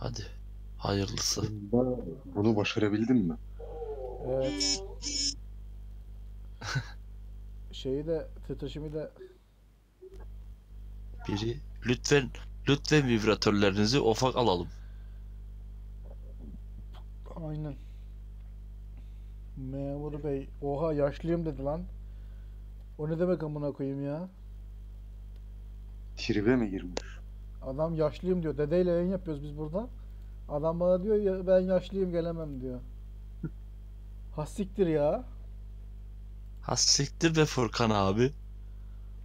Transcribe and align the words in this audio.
Hadi. 0.00 0.26
Hayırlısı. 0.78 1.42
Bunu 2.34 2.56
başarabildin 2.56 3.16
mi? 3.16 3.36
Evet. 4.26 4.82
Şeyi 7.72 8.06
de 8.06 8.26
titreşimi 8.46 8.92
de 8.92 9.10
Biri 11.28 11.56
lütfen 11.86 12.30
lütfen 12.68 13.08
vibratörlerinizi 13.08 14.00
ufak 14.00 14.36
alalım. 14.36 14.68
aynen. 17.36 17.74
Memur 19.56 20.24
bey. 20.24 20.48
Oha 20.62 20.92
yaşlıyım 20.92 21.46
dedi 21.46 21.62
lan. 21.62 21.82
O 22.98 23.10
ne 23.10 23.18
demek 23.18 23.42
amına 23.42 23.72
koyayım 23.72 24.04
ya? 24.04 24.28
Tribe 26.16 26.56
mi 26.56 26.70
girmiş? 26.70 27.19
Adam 27.62 27.94
yaşlıyım 27.94 28.42
diyor. 28.42 28.58
Dedeyle 28.58 28.90
yayın 28.90 29.10
yapıyoruz 29.10 29.42
biz 29.42 29.58
burada. 29.58 29.88
Adam 30.48 30.80
bana 30.80 31.02
diyor 31.02 31.16
ya 31.16 31.46
ben 31.46 31.60
yaşlıyım 31.60 32.12
gelemem 32.12 32.60
diyor. 32.60 32.80
Hassiktir 34.30 34.86
ya. 34.86 35.24
Hassiktir 36.60 37.36
be 37.36 37.44
Furkan 37.46 37.90
abi. 37.90 38.34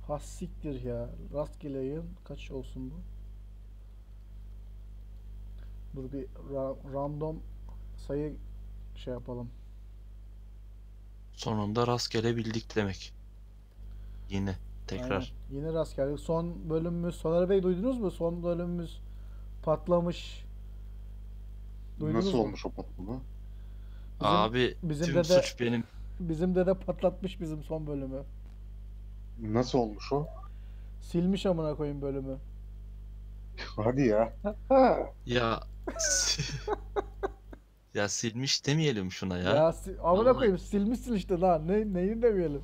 Hassiktir 0.07 0.81
ya. 0.83 1.09
Rastgele 1.33 1.77
yayın. 1.77 2.17
Kaç 2.23 2.51
olsun 2.51 2.91
bu? 2.91 3.03
Dur 5.95 6.11
bir 6.11 6.27
ra- 6.27 6.93
random 6.93 7.43
sayı 7.95 8.37
şey 8.95 9.13
yapalım. 9.13 9.51
Sonunda 11.33 11.87
rastgele 11.87 12.35
bildik 12.35 12.75
demek. 12.75 13.13
Yine 14.27 14.59
tekrar. 14.87 15.11
Aynen. 15.51 15.61
Yine 15.67 15.73
rastgele. 15.73 16.17
Son 16.17 16.69
bölümümüz 16.69 17.15
Soner 17.15 17.49
Bey 17.49 17.63
duydunuz 17.63 17.99
mu? 17.99 18.11
Son 18.11 18.43
bölümümüz 18.43 19.01
patlamış. 19.63 20.45
Duydunuz 21.99 22.25
Nasıl 22.25 22.37
mu? 22.37 22.43
olmuş 22.43 22.65
o 22.65 22.69
patlama? 22.69 23.11
Bizim- 24.19 24.27
Abi 24.31 24.75
bizim 24.83 25.05
tüm 25.05 25.15
dede- 25.15 25.23
suç 25.41 25.59
benim. 25.59 25.83
Bizim 26.19 26.55
dede 26.55 26.73
patlatmış 26.73 27.41
bizim 27.41 27.63
son 27.63 27.87
bölümü. 27.87 28.21
Nasıl 29.41 29.79
olmuş 29.79 30.13
o? 30.13 30.27
Silmiş 31.01 31.45
amına 31.45 31.75
koyayım 31.75 32.01
bölümü. 32.01 32.37
Hadi 33.75 34.01
ya. 34.01 34.33
Ya 35.25 35.59
ya 37.93 38.09
silmiş 38.09 38.65
demeyelim 38.67 39.11
şuna 39.11 39.37
ya. 39.37 39.55
Ya, 39.55 39.73
si- 39.73 39.97
amına 40.03 40.33
koyayım 40.33 40.57
silmişsin 40.57 41.13
işte 41.13 41.39
lan. 41.39 41.67
Ne 41.67 41.93
neyin 41.93 42.21
demeyelim. 42.21 42.61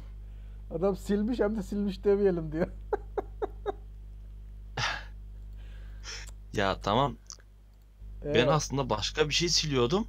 Adam 0.75 0.95
silmiş 0.95 1.39
hem 1.39 1.55
de 1.55 1.63
silmiş 1.63 2.03
demeyelim 2.03 2.51
diyor. 2.51 2.67
Ya 6.53 6.81
tamam 6.81 7.17
ben 8.33 8.47
Ee, 8.47 8.49
aslında 8.51 8.89
başka 8.89 9.29
bir 9.29 9.33
şey 9.33 9.49
siliyordum. 9.49 10.07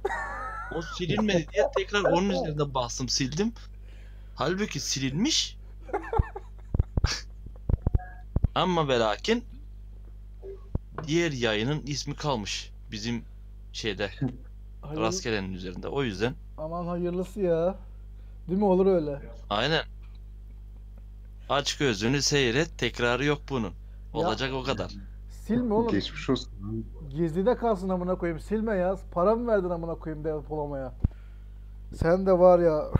O 0.75 0.81
silinmedi 0.81 1.47
diye 1.53 1.67
tekrar 1.77 2.03
onun 2.03 2.29
üzerine 2.35 2.73
bastım 2.73 3.09
sildim. 3.09 3.53
Halbuki 4.35 4.79
silinmiş. 4.79 5.57
Ama 8.55 8.87
ve 8.87 8.99
lakin 8.99 9.45
diğer 11.07 11.31
yayının 11.31 11.81
ismi 11.85 12.15
kalmış. 12.15 12.71
Bizim 12.91 13.23
şeyde 13.73 14.11
hayır- 14.81 15.01
rastgelenin 15.01 15.53
üzerinde. 15.53 15.87
O 15.87 16.03
yüzden 16.03 16.35
Aman 16.57 16.87
hayırlısı 16.87 17.41
ya. 17.41 17.75
Değil 18.47 18.59
mi 18.59 18.65
olur 18.65 18.85
öyle? 18.85 19.21
aynen 19.49 19.83
aç 21.49 21.77
gözünü 21.77 22.21
seyret 22.21 22.77
tekrarı 22.77 23.25
yok 23.25 23.41
bunun. 23.49 23.73
Olacak 24.13 24.53
o 24.53 24.63
kadar. 24.63 24.91
Silme 25.29 25.73
oğlum. 25.73 25.91
Geçmiş 25.91 26.29
olsun. 26.29 26.49
Gizlide 27.09 27.55
kalsın 27.57 27.89
amına 27.89 28.15
koyayım. 28.15 28.39
Silme 28.39 28.75
ya. 28.75 28.95
Para 29.11 29.35
mı 29.35 29.47
verdin 29.47 29.69
amına 29.69 29.95
koyayım 29.95 30.23
depolamaya? 30.25 30.93
Sen 31.95 32.25
de 32.25 32.31
var 32.39 32.59
ya 32.59 32.91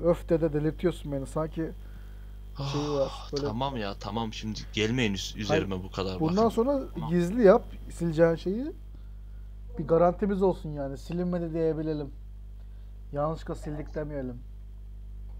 öf, 0.00 0.28
dede 0.28 0.52
delirtiyorsun 0.52 1.12
beni. 1.12 1.26
Sanki 1.26 1.70
Şeyi 2.72 2.90
var, 2.90 3.08
Ah, 3.12 3.32
böyle- 3.32 3.46
Tamam 3.46 3.76
ya 3.76 3.94
tamam 4.00 4.32
şimdi 4.32 4.60
gelmeyin 4.72 5.14
üz- 5.14 5.38
üzerime 5.38 5.82
bu 5.82 5.90
kadar 5.90 6.20
bundan 6.20 6.36
bakın. 6.36 6.48
sonra 6.48 6.80
Tamam. 6.94 7.10
gizli 7.10 7.42
yap 7.44 7.64
sileceğin 7.92 8.34
şeyi. 8.34 8.72
Bir 9.78 9.86
garantimiz 9.86 10.42
olsun 10.42 10.68
yani. 10.70 10.98
Silinmedi 10.98 11.52
diyebilelim. 11.54 12.10
Yanlışlıkla 13.12 13.54
sildik 13.54 13.94
demeyelim. 13.94 14.38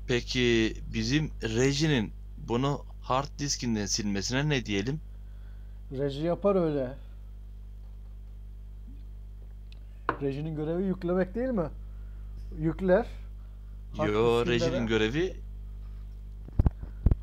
Peki 0.09 0.77
bizim 0.95 1.31
rejinin 1.43 2.13
bunu 2.49 2.85
hard 3.01 3.39
diskinden 3.39 3.87
silmesine 3.87 4.49
ne 4.49 4.67
diyelim? 4.67 5.01
Reji 5.93 6.23
yapar 6.27 6.57
öyle. 6.57 6.95
Rejinin 10.23 10.57
görevi 10.57 10.83
yüklemek 10.85 11.35
değil 11.35 11.49
mi? 11.49 11.71
Yükler. 12.59 13.07
Hard 13.97 14.09
Yo 14.09 14.47
rejinin 14.47 14.87
görevi 14.87 15.37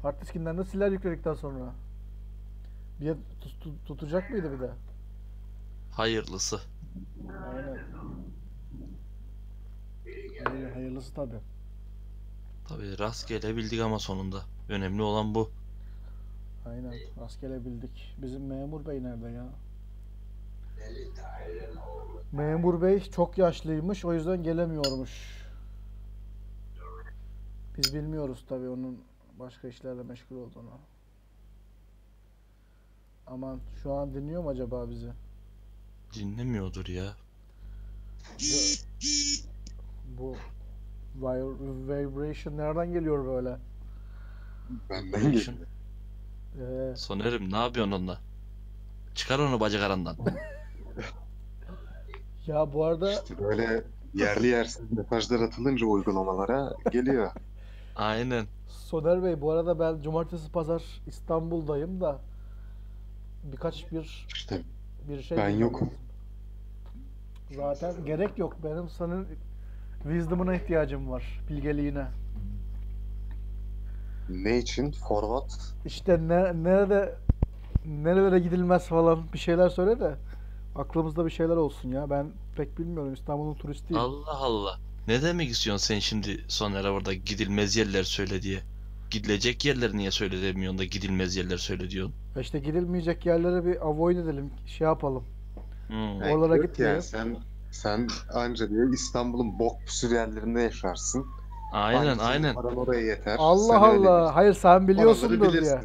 Hard 0.01 0.21
diskinden 0.21 0.57
de 0.57 0.63
siler 0.63 0.91
yükledikten 0.91 1.33
sonra. 1.33 1.73
Bir 3.01 3.13
tut- 3.41 3.61
tut- 3.63 3.85
tutacak 3.87 4.29
mıydı 4.29 4.51
bir 4.51 4.59
de? 4.59 4.71
hayırlısı. 5.91 6.61
Aynen. 7.53 7.79
Hayır, 10.45 10.71
hayırlısı 10.71 11.13
tabii. 11.13 11.39
Tabii 12.71 12.99
rastgele 12.99 13.57
bildik 13.57 13.81
ama 13.81 13.99
sonunda. 13.99 14.41
Önemli 14.69 15.01
olan 15.01 15.35
bu. 15.35 15.49
Aynen. 16.65 16.93
Rastgele 17.21 17.65
bildik. 17.65 18.15
Bizim 18.17 18.45
memur 18.47 18.85
bey 18.85 19.03
nerede 19.03 19.29
ya? 19.29 19.49
Memur 22.31 22.81
bey 22.81 22.99
çok 22.99 23.37
yaşlıymış. 23.37 24.05
O 24.05 24.13
yüzden 24.13 24.43
gelemiyormuş. 24.43 25.41
Biz 27.77 27.93
bilmiyoruz 27.95 28.45
tabii 28.49 28.69
onun 28.69 29.03
başka 29.39 29.67
işlerle 29.67 30.03
meşgul 30.03 30.35
olduğunu. 30.35 30.79
Aman 33.27 33.59
şu 33.83 33.93
an 33.93 34.13
dinliyor 34.13 34.43
mu 34.43 34.49
acaba 34.49 34.89
bizi? 34.89 35.11
Dinlemiyordur 36.13 36.87
ya. 36.87 37.13
Bu 40.17 40.35
vibration 41.15 42.57
nereden 42.57 42.93
geliyor 42.93 43.25
böyle? 43.25 43.57
Benden 44.89 45.31
geliyor. 45.31 45.53
Ee, 46.59 46.95
Sonerim 46.95 47.51
ne 47.51 47.57
yapıyorsun 47.57 47.91
onunla? 47.91 48.19
Çıkar 49.15 49.39
onu 49.39 49.59
bacak 49.59 49.83
arandan. 49.83 50.15
ya 52.47 52.73
bu 52.73 52.85
arada 52.85 53.13
İşte 53.13 53.39
böyle 53.39 53.83
yerli 54.13 54.47
yersiz 54.47 54.91
mesajlar 54.91 55.39
atılınca 55.39 55.85
uygulamalara 55.85 56.73
geliyor. 56.91 57.31
Aynen. 57.95 58.45
Soner 58.67 59.23
Bey 59.23 59.41
bu 59.41 59.51
arada 59.51 59.79
ben 59.79 60.01
cumartesi 60.01 60.51
pazar 60.51 60.83
İstanbul'dayım 61.07 62.01
da 62.01 62.19
birkaç 63.43 63.91
bir 63.91 64.27
İşte 64.35 64.61
bir 65.09 65.21
şey 65.21 65.37
Ben 65.37 65.49
yokum. 65.49 65.89
Zaten 67.51 68.05
gerek 68.05 68.37
yok. 68.37 68.57
Benim 68.63 68.89
senin 68.89 69.27
wisdom'una 70.03 70.55
ihtiyacım 70.55 71.11
var. 71.11 71.43
Bilgeliğine. 71.49 72.05
ne 74.29 74.57
için? 74.57 74.91
Forvat. 74.91 75.73
İşte 75.85 76.17
ne, 76.27 76.63
nerede 76.63 77.15
nerelere 77.85 78.39
gidilmez 78.39 78.87
falan 78.87 79.33
bir 79.33 79.39
şeyler 79.39 79.69
söyle 79.69 79.99
de 79.99 80.15
aklımızda 80.75 81.25
bir 81.25 81.31
şeyler 81.31 81.55
olsun 81.55 81.89
ya. 81.89 82.09
Ben 82.09 82.31
pek 82.55 82.79
bilmiyorum. 82.79 83.13
İstanbul'un 83.13 83.53
turistiyim. 83.55 84.01
Allah 84.01 84.37
Allah. 84.37 84.79
Ne 85.07 85.21
demek 85.21 85.49
istiyorsun 85.49 85.87
sen 85.87 85.99
şimdi 85.99 86.45
Soner'e 86.47 86.89
orada 86.89 87.13
gidilmez 87.13 87.75
yerler 87.75 88.03
söyle 88.03 88.41
diye? 88.41 88.59
Gidilecek 89.11 89.65
yerleri 89.65 89.97
niye 89.97 90.11
söyle 90.11 90.41
demiyorsun 90.41 90.79
da 90.79 90.83
gidilmez 90.83 91.35
yerler 91.35 91.57
söyle 91.57 91.89
diyorsun? 91.89 92.15
İşte 92.39 92.59
gidilmeyecek 92.59 93.25
yerlere 93.25 93.65
bir 93.65 93.87
avoid 93.87 94.17
edelim. 94.17 94.51
Şey 94.65 94.85
yapalım. 94.87 95.23
Hmm. 95.87 96.21
Oralara 96.21 96.57
gitmeyelim. 96.57 96.95
ya, 96.95 97.01
sen 97.01 97.37
sen 97.71 98.07
anca 98.33 98.69
diyor 98.69 98.93
İstanbul'un 98.93 99.59
bok 99.59 99.79
püsür 99.85 100.11
yerlerinde 100.11 100.61
yaşarsın. 100.61 101.25
Aynen 101.73 102.01
senin 102.15 102.19
aynen. 102.19 102.55
Paran 102.55 102.77
oraya 102.77 103.01
yeter. 103.01 103.35
Allah 103.39 103.73
Sen 103.79 103.81
Allah. 103.81 104.35
Hayır 104.35 104.53
sen 104.53 104.87
biliyorsundur 104.87 105.53
diye. 105.53 105.81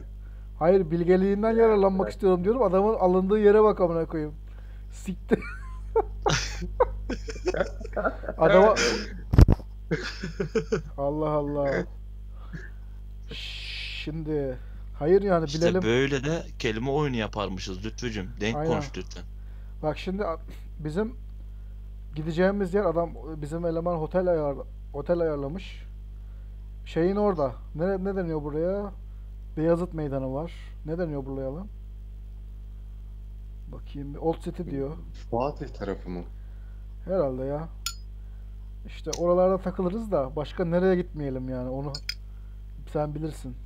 Hayır 0.58 0.90
bilgeliğinden 0.90 1.56
yararlanmak 1.56 2.10
istiyorum 2.10 2.44
diyorum. 2.44 2.62
Adamın 2.62 2.94
alındığı 2.94 3.38
yere 3.38 3.62
bak 3.62 3.80
amına 3.80 4.06
koyayım. 4.06 4.34
Siktir. 4.92 5.38
Adama 8.38 8.74
Allah 10.98 11.28
Allah. 11.28 11.84
Şimdi 14.04 14.56
hayır 14.98 15.22
yani 15.22 15.44
İşte 15.46 15.60
bilelim. 15.60 15.82
böyle 15.82 16.24
de 16.24 16.42
kelime 16.58 16.90
oyunu 16.90 17.16
yaparmışız 17.16 17.84
Lütfücüm. 17.84 18.30
Denk 18.40 18.56
Aynen. 18.56 18.70
konuş 18.70 18.86
lütfen. 18.96 19.22
Bak 19.82 19.98
şimdi 19.98 20.24
bizim 20.78 21.14
gideceğimiz 22.16 22.74
yer 22.74 22.84
adam 22.84 23.10
bizim 23.42 23.66
eleman 23.66 23.96
otel 23.96 24.28
ayar 24.28 24.56
otel 24.92 25.20
ayarlamış. 25.20 25.86
Şeyin 26.84 27.16
orada. 27.16 27.52
Ne 27.74 28.04
ne 28.04 28.16
deniyor 28.16 28.42
buraya? 28.42 28.92
Beyazıt 29.56 29.94
Meydanı 29.94 30.34
var. 30.34 30.52
Ne 30.86 30.98
deniyor 30.98 31.26
buraya 31.26 31.54
lan? 31.54 31.68
Bakayım 33.72 34.14
Old 34.20 34.40
City 34.40 34.62
diyor. 34.70 34.96
Fatih 35.30 35.68
tarafı 35.68 36.10
mı? 36.10 36.22
Herhalde 37.04 37.44
ya. 37.44 37.68
İşte 38.86 39.10
oralarda 39.18 39.58
takılırız 39.58 40.12
da 40.12 40.36
başka 40.36 40.64
nereye 40.64 40.96
gitmeyelim 40.96 41.48
yani 41.48 41.68
onu 41.68 41.92
sen 42.92 43.14
bilirsin. 43.14 43.56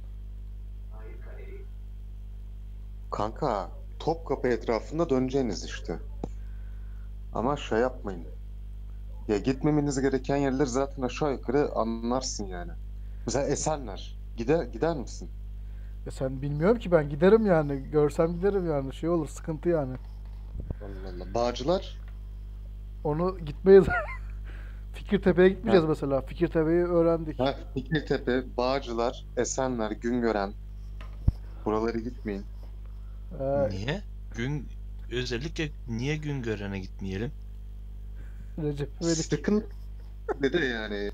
Kanka 3.10 3.70
Topkapı 3.98 4.48
etrafında 4.48 5.10
döneceğiniz 5.10 5.64
işte. 5.64 5.98
Ama 7.34 7.56
şey 7.56 7.78
yapmayın. 7.78 8.39
Ya 9.30 9.38
gitmemeniz 9.38 10.00
gereken 10.00 10.36
yerler 10.36 10.66
zaten 10.66 11.02
aşağı 11.02 11.32
yukarı 11.32 11.72
anlarsın 11.74 12.46
yani. 12.46 12.72
Mesela 13.26 13.46
Esenler. 13.46 14.18
Gider 14.36 14.64
gider 14.64 14.96
misin? 14.96 15.30
Ya 16.06 16.12
sen 16.12 16.42
bilmiyorum 16.42 16.78
ki 16.78 16.92
ben 16.92 17.08
giderim 17.08 17.46
yani. 17.46 17.82
Görsem 17.92 18.36
giderim 18.36 18.66
yani. 18.70 18.94
Şey 18.94 19.08
olur 19.08 19.28
sıkıntı 19.28 19.68
yani. 19.68 19.96
Allah 20.82 21.08
Allah. 21.16 21.34
Bağcılar. 21.34 21.98
Onu 23.04 23.38
gitmeyiz. 23.38 23.84
Fikirtepe'ye 24.94 25.48
gitmeyeceğiz 25.48 25.84
Ha. 25.84 25.88
mesela. 25.88 26.20
Fikirtepe'yi 26.20 26.84
öğrendik. 26.84 27.38
Ha, 27.40 27.54
Fikirtepe, 27.74 28.56
Bağcılar, 28.56 29.26
Esenler, 29.36 29.90
Güngören. 29.90 30.52
Buraları 31.64 31.98
gitmeyin. 31.98 32.44
Ee, 33.40 33.68
Niye? 33.70 34.02
Gün 34.36 34.68
özellikle 35.12 35.68
niye 35.88 36.16
gün 36.16 36.42
görene 36.42 36.80
gitmeyelim? 36.80 37.32
Recep 38.62 38.88
İvedik. 39.00 39.16
Sıkın 39.24 39.64
ne 40.40 40.52
de 40.52 40.64
yani 40.64 41.10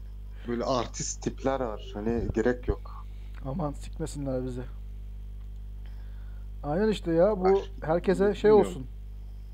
böyle 0.48 0.64
artist 0.64 1.22
tipler 1.22 1.60
var. 1.60 1.90
Hani 1.94 2.28
gerek 2.34 2.68
yok. 2.68 3.06
Aman 3.44 3.72
sikmesinler 3.72 4.44
bizi. 4.46 4.62
Aynen 6.62 6.88
işte 6.88 7.12
ya 7.12 7.40
bu 7.40 7.44
Bak, 7.44 7.58
herkese 7.82 8.34
şey 8.34 8.50
bilmiyorum. 8.50 8.70
olsun. 8.70 8.86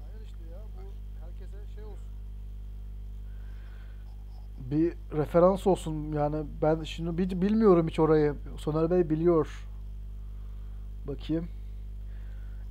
Aynen 0.03 0.25
işte 0.25 0.39
ya 0.53 0.59
bu 0.77 0.81
herkese 1.25 1.75
şey 1.75 1.85
olsun. 1.85 2.03
Bir 4.71 4.93
referans 5.19 5.67
olsun 5.67 6.13
yani 6.13 6.47
ben 6.63 6.83
şimdi 6.85 7.19
bil- 7.19 7.43
bilmiyorum 7.43 7.89
hiç 7.89 7.99
orayı. 8.01 8.35
Soner 8.57 8.91
Bey 8.91 9.11
biliyor. 9.11 9.67
Bakayım. 11.07 11.49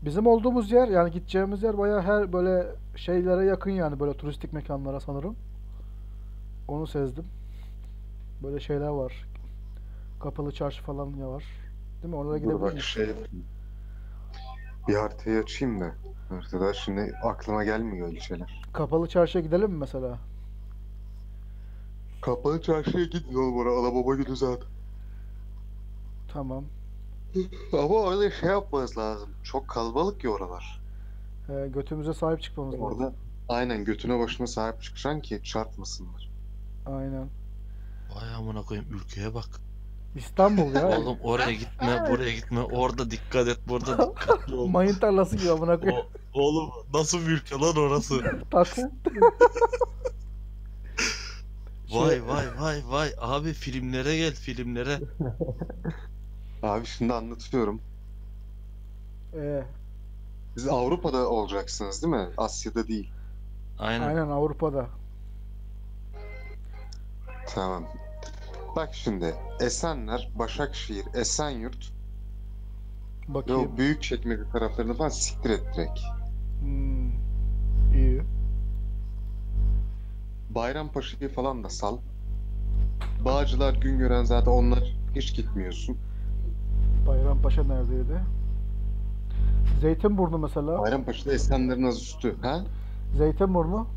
Bizim 0.01 0.27
olduğumuz 0.27 0.71
yer 0.71 0.87
yani 0.87 1.11
gideceğimiz 1.11 1.63
yer 1.63 1.77
bayağı 1.77 2.01
her 2.01 2.33
böyle 2.33 2.67
şeylere 2.95 3.45
yakın 3.45 3.71
yani 3.71 3.99
böyle 3.99 4.13
turistik 4.17 4.53
mekanlara 4.53 4.99
sanırım. 4.99 5.35
Onu 6.67 6.87
sezdim. 6.87 7.25
Böyle 8.43 8.59
şeyler 8.59 8.87
var. 8.87 9.25
Kapalı 10.19 10.51
çarşı 10.51 10.83
falan 10.83 11.13
ya 11.17 11.29
var. 11.29 11.43
Değil 12.03 12.13
mi? 12.13 12.15
Oralara 12.19 12.37
Dur 12.37 12.41
gidebilir 12.43 12.61
bak 12.61 12.73
miyiz? 12.73 12.85
şey. 12.85 13.09
Bir 14.87 14.95
haritayı 14.95 15.39
açayım 15.39 15.79
da. 15.79 15.95
Haritada 16.29 16.73
şimdi 16.73 17.13
aklıma 17.23 17.63
gelmiyor 17.63 18.07
öyle 18.07 18.19
şeyler. 18.19 18.61
Kapalı 18.73 19.07
çarşıya 19.07 19.43
gidelim 19.43 19.71
mi 19.71 19.77
mesela? 19.77 20.19
Kapalı 22.21 22.61
çarşıya 22.61 23.05
gidin 23.05 23.35
oğlum 23.35 23.57
oraya. 23.57 23.79
Alababa 23.79 24.15
günü 24.15 24.35
zaten. 24.37 24.67
Tamam. 26.27 26.65
Ama 27.73 27.83
orada 27.95 28.31
şey 28.31 28.49
yapmanız 28.49 28.97
lazım. 28.97 29.29
Çok 29.43 29.67
kalabalık 29.67 30.23
ya 30.23 30.29
oralar. 30.29 30.81
Ee, 31.49 31.67
götümüze 31.67 32.13
sahip 32.13 32.41
çıkmamız 32.41 32.73
lazım. 32.73 32.85
Orada 32.85 33.13
aynen 33.49 33.85
götüne 33.85 34.19
başına 34.19 34.47
sahip 34.47 34.81
çıkacaksın 34.81 35.19
ki 35.21 35.41
çarpmasınlar. 35.43 36.31
Aynen. 36.85 37.27
Vay 38.15 38.35
amına 38.37 38.61
koyayım 38.61 38.89
ülkeye 38.93 39.33
bak. 39.33 39.45
İstanbul 40.15 40.73
ya. 40.75 40.87
Oğlum 40.99 41.17
oraya 41.23 41.51
gitme, 41.53 42.05
buraya 42.09 42.31
gitme. 42.31 42.59
Orada 42.61 43.11
dikkat 43.11 43.47
et, 43.47 43.59
burada 43.67 43.97
dikkatli 44.11 44.55
ol. 44.55 44.67
Mayın 44.67 44.93
tarlası 44.95 45.37
gibi 45.37 45.51
amına 45.51 45.79
koyayım. 45.79 46.05
O- 46.33 46.41
oğlum 46.41 46.69
nasıl 46.93 47.19
bir 47.21 47.31
ülke 47.31 47.55
lan 47.55 47.75
orası? 47.77 48.21
Taksit. 48.51 48.85
Vay 51.93 52.09
Şey- 52.09 52.27
vay 52.27 52.45
vay 52.59 52.81
vay. 52.87 53.09
Abi 53.19 53.53
filmlere 53.53 54.17
gel 54.17 54.33
filmlere. 54.33 54.99
Abi 56.63 56.85
şimdi 56.85 57.13
anlatıyorum. 57.13 57.81
Ee, 59.33 59.63
Siz 60.55 60.67
Avrupa'da 60.67 61.29
olacaksınız 61.29 62.03
değil 62.03 62.13
mi? 62.13 62.29
Asya'da 62.37 62.87
değil. 62.87 63.11
Aynen. 63.79 64.07
aynen 64.07 64.27
Avrupa'da. 64.27 64.87
Tamam. 67.47 67.87
Bak 68.75 68.89
şimdi 68.93 69.35
Esenler, 69.59 70.29
Başakşehir, 70.35 71.05
Esenyurt 71.13 71.91
ve 73.29 73.33
Bakayım. 73.33 73.73
o 73.73 73.77
büyük 73.77 74.03
çekmece 74.03 74.43
taraflarını 74.49 74.93
falan 74.93 75.09
siktir 75.09 75.49
et 75.49 75.63
direkt. 75.75 75.99
Hmm, 76.61 77.09
iyi. 77.93 78.21
Bayrampaşa'yı 80.49 81.29
falan 81.33 81.63
da 81.63 81.69
sal. 81.69 81.97
Bağcılar, 83.25 83.73
Güngören 83.73 84.23
zaten 84.23 84.51
onlar 84.51 84.95
hiç 85.15 85.35
gitmiyorsun. 85.35 85.97
Bayrampaşa 87.31 87.63
neredeydi? 87.63 88.21
Zeytinburnu 89.81 90.37
mesela. 90.37 90.79
Bayrampaşa'da 90.79 91.33
Esenler'in 91.33 91.83
az 91.83 91.97
üstü. 92.01 92.35
Ha? 92.41 92.63
Zeytinburnu. 93.17 93.87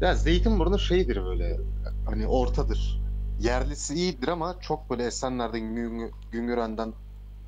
Ya 0.00 0.14
Zeytinburnu 0.14 0.78
şeydir 0.78 1.24
böyle 1.24 1.60
hani 2.06 2.26
ortadır. 2.26 3.00
Yerlisi 3.40 3.94
iyidir 3.94 4.28
ama 4.28 4.56
çok 4.60 4.90
böyle 4.90 5.04
Esenler'den 5.06 5.60
Güngö- 5.60 6.10
Güngören'den 6.32 6.92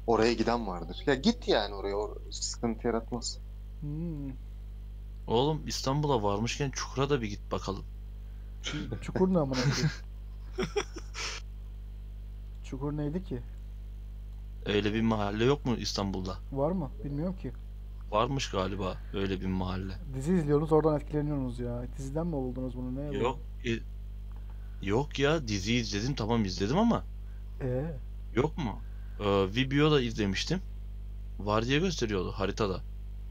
oraya 0.06 0.32
giden 0.32 0.66
vardır. 0.66 1.02
Ya 1.06 1.14
git 1.14 1.48
yani 1.48 1.74
oraya 1.74 1.96
o 1.96 2.14
sıkıntı 2.30 2.86
yaratmaz. 2.86 3.38
Hmm. 3.80 4.30
Oğlum 5.26 5.62
İstanbul'a 5.66 6.22
varmışken 6.22 6.70
Çukur'a 6.70 7.10
da 7.10 7.22
bir 7.22 7.28
git 7.28 7.52
bakalım. 7.52 7.84
Çukur 9.02 9.34
ne 9.34 9.38
amına 9.38 9.58
koyayım? 9.60 9.90
Çukur 12.64 12.96
neydi 12.96 13.24
ki? 13.24 13.42
Öyle 14.68 14.94
bir 14.94 15.00
mahalle 15.02 15.44
yok 15.44 15.66
mu 15.66 15.76
İstanbul'da? 15.76 16.36
Var 16.52 16.70
mı? 16.72 16.90
Bilmiyorum 17.04 17.36
ki. 17.36 17.52
Varmış 18.10 18.50
galiba 18.50 18.96
öyle 19.14 19.40
bir 19.40 19.46
mahalle. 19.46 19.92
Dizi 20.14 20.34
izliyorsunuz 20.34 20.72
oradan 20.72 20.96
etkileniyorsunuz 21.00 21.58
ya. 21.58 21.82
Diziden 21.98 22.26
mi 22.26 22.32
buldunuz 22.32 22.76
bunu? 22.76 22.94
Ne? 22.96 23.16
Yok. 23.18 23.38
e, 23.66 23.70
yok 24.86 25.18
ya 25.18 25.48
dizi 25.48 25.74
izledim 25.74 26.14
tamam 26.14 26.44
izledim 26.44 26.78
ama 26.78 27.04
Ee, 27.60 27.84
yok 28.34 28.58
mu? 28.58 28.78
Ee, 29.20 29.24
Vibio'da 29.54 30.00
izlemiştim. 30.00 30.60
Var 31.38 31.64
diye 31.66 31.78
gösteriyordu 31.78 32.32
haritada. 32.32 32.80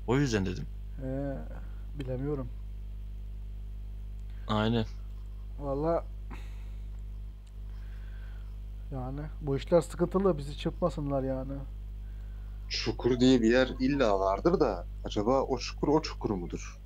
O 0.08 0.18
yüzden 0.18 0.46
dedim. 0.46 0.66
ee, 1.04 1.38
bilemiyorum. 2.00 2.48
Aynen. 4.48 4.86
Valla 5.60 6.06
yani 8.92 9.20
bu 9.42 9.58
işler 9.58 9.82
sıkıntılı 9.82 10.38
bizi 10.38 10.58
çırpmasınlar 10.58 11.24
yani. 11.24 11.54
Çukur 12.70 13.20
diye 13.20 13.42
bir 13.42 13.52
yer 13.52 13.68
illa 13.80 14.20
vardır 14.20 14.60
da 14.60 14.86
acaba 15.06 15.42
o 15.42 15.58
çukur 15.58 15.88
o 15.88 16.02
çukur 16.02 16.30
mudur? 16.30 16.80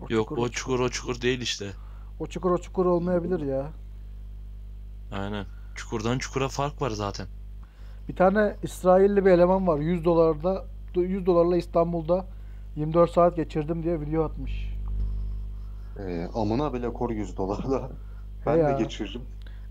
O 0.00 0.06
Yok 0.10 0.28
çukur, 0.28 0.38
o 0.38 0.48
çukur 0.48 0.80
o 0.80 0.88
çukur 0.88 1.20
değil 1.20 1.40
işte. 1.40 1.70
o 2.20 2.26
çukur 2.26 2.50
o 2.50 2.58
çukur 2.58 2.86
olmayabilir 2.86 3.40
ya. 3.40 3.70
Aynen. 5.12 5.46
Çukurdan 5.74 6.18
çukura 6.18 6.48
fark 6.48 6.82
var 6.82 6.90
zaten. 6.90 7.26
Bir 8.08 8.16
tane 8.16 8.56
İsrailli 8.62 9.24
bir 9.24 9.30
eleman 9.30 9.66
var 9.66 9.78
100 9.78 10.04
dolarda 10.04 10.64
100 10.94 11.26
dolarla 11.26 11.56
İstanbul'da 11.56 12.26
24 12.76 13.10
saat 13.10 13.36
geçirdim 13.36 13.82
diye 13.82 14.00
video 14.00 14.24
atmış. 14.24 14.74
Ee, 15.98 16.28
amına 16.34 16.72
bile 16.72 16.92
kor 16.92 17.10
100 17.10 17.36
dolarla. 17.36 17.90
Ben 18.46 18.56
ya. 18.56 18.78
de 18.78 18.82
geçiririm. 18.82 19.22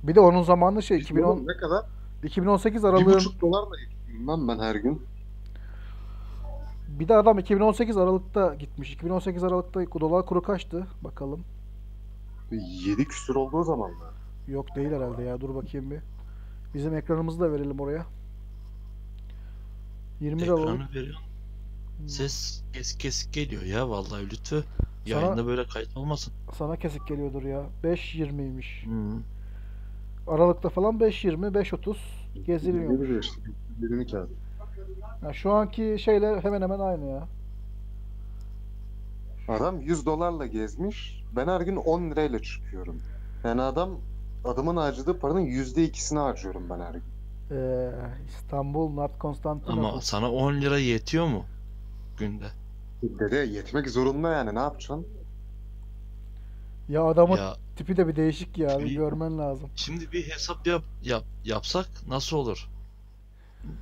Bir 0.04 0.16
de 0.16 0.20
onun 0.20 0.42
zamanı 0.44 0.84
şey 0.84 0.98
100 0.98 1.06
2010 1.06 1.38
dolar 1.38 1.54
ne 1.56 1.58
kadar? 1.58 1.86
2018 2.24 2.84
Bir 2.84 2.88
aralığın 2.88 3.06
buçuk 3.06 3.42
dolarla 3.42 3.76
geçiririm 3.76 4.28
lan 4.28 4.48
ben 4.48 4.60
her 4.60 4.76
gün. 4.76 5.02
bir 6.88 7.08
de 7.08 7.16
adam 7.16 7.40
2018 7.40 7.98
Aralık'ta 7.98 8.56
gitmiş. 8.56 8.94
2018 8.94 9.44
Aralık'ta 9.44 9.82
dolar 10.02 10.26
kuru 10.26 10.42
kaçtı? 10.42 10.88
Bakalım. 11.04 11.44
7 12.52 13.06
küsür 13.06 13.36
olduğu 13.36 13.64
zamanlar. 13.64 14.14
Yok 14.48 14.76
değil 14.76 14.92
herhalde 14.92 15.24
ya. 15.24 15.42
Dur 15.42 15.56
bakayım 15.56 15.92
bir. 15.92 16.00
Bizim 16.74 16.96
ekranımızı 16.96 17.40
da 17.40 17.52
verelim 17.52 17.80
oraya. 17.80 18.06
20 20.22 20.42
liralık. 20.42 20.62
Ekranı 20.70 20.88
veriyor. 20.96 21.16
Ses 22.08 22.64
kesik 22.74 23.00
kesik 23.00 23.34
geliyor 23.34 23.62
ya 23.64 23.90
vallahi 23.90 24.26
lütfü. 24.26 24.64
Sana- 25.10 25.22
Yayında 25.22 25.46
böyle 25.46 25.66
kayıt 25.66 25.98
olmasın. 25.98 26.34
Sana 26.58 26.76
kesik 26.78 27.08
geliyordur 27.08 27.44
ya. 27.44 27.64
5.20'ymiş. 27.84 28.86
Hı. 28.86 29.18
Aralıkta 30.28 30.70
falan 30.70 30.96
5.20, 31.00 31.54
5.30 31.54 31.96
geziliyor. 32.46 32.92
Gelir 32.92 33.20
işte. 33.20 33.42
Birini 33.78 34.08
kağıt. 34.08 34.30
Ya 35.24 35.34
şu 35.34 35.52
anki 35.52 35.96
şeyle 36.00 36.42
hemen 36.42 36.62
hemen 36.62 36.80
aynı 36.80 37.06
ya. 37.06 37.28
Adam 39.48 39.82
100 39.82 40.06
dolarla 40.06 40.46
gezmiş. 40.46 41.24
Ben 41.36 41.48
her 41.48 41.62
gün 41.62 41.76
10 41.76 42.12
lirayla 42.12 42.40
çıkıyorum. 42.42 43.02
Yani 43.44 43.62
adam 43.62 43.90
adamın 44.46 44.76
harcadığı 44.78 45.20
paranın 45.20 45.46
%2'sini 45.46 46.20
harcıyorum 46.20 46.64
ben 46.70 46.80
her 46.80 46.94
gün. 46.94 47.04
Ee, 47.52 47.92
İstanbul, 48.28 48.96
Nart 48.96 49.20
Konstantinopol. 49.20 49.78
Ama 49.90 50.02
sana 50.02 50.32
10 50.32 50.54
lira 50.54 50.78
yetiyor 50.80 51.28
mu? 51.28 51.46
günde. 52.18 52.46
Dede 53.04 53.36
yetmek 53.38 53.90
zorunda 53.90 54.32
yani 54.32 54.56
ne 54.56 54.60
yapacaksın? 54.60 55.08
Ya 56.94 57.04
adamın 57.04 57.38
Ya 57.38 57.56
tipi 57.76 57.98
de 57.98 58.08
bir 58.08 58.16
değişik 58.16 58.58
ya. 58.58 58.80
Bir 58.80 58.92
görmen 58.96 59.38
lazım. 59.38 59.70
şimdi 59.76 60.12
bir 60.12 60.32
hesap 60.32 60.68
yap, 60.68 60.84
yap 61.02 61.24
yapsak 61.44 61.88
nasıl 62.08 62.38
olur? 62.38 62.70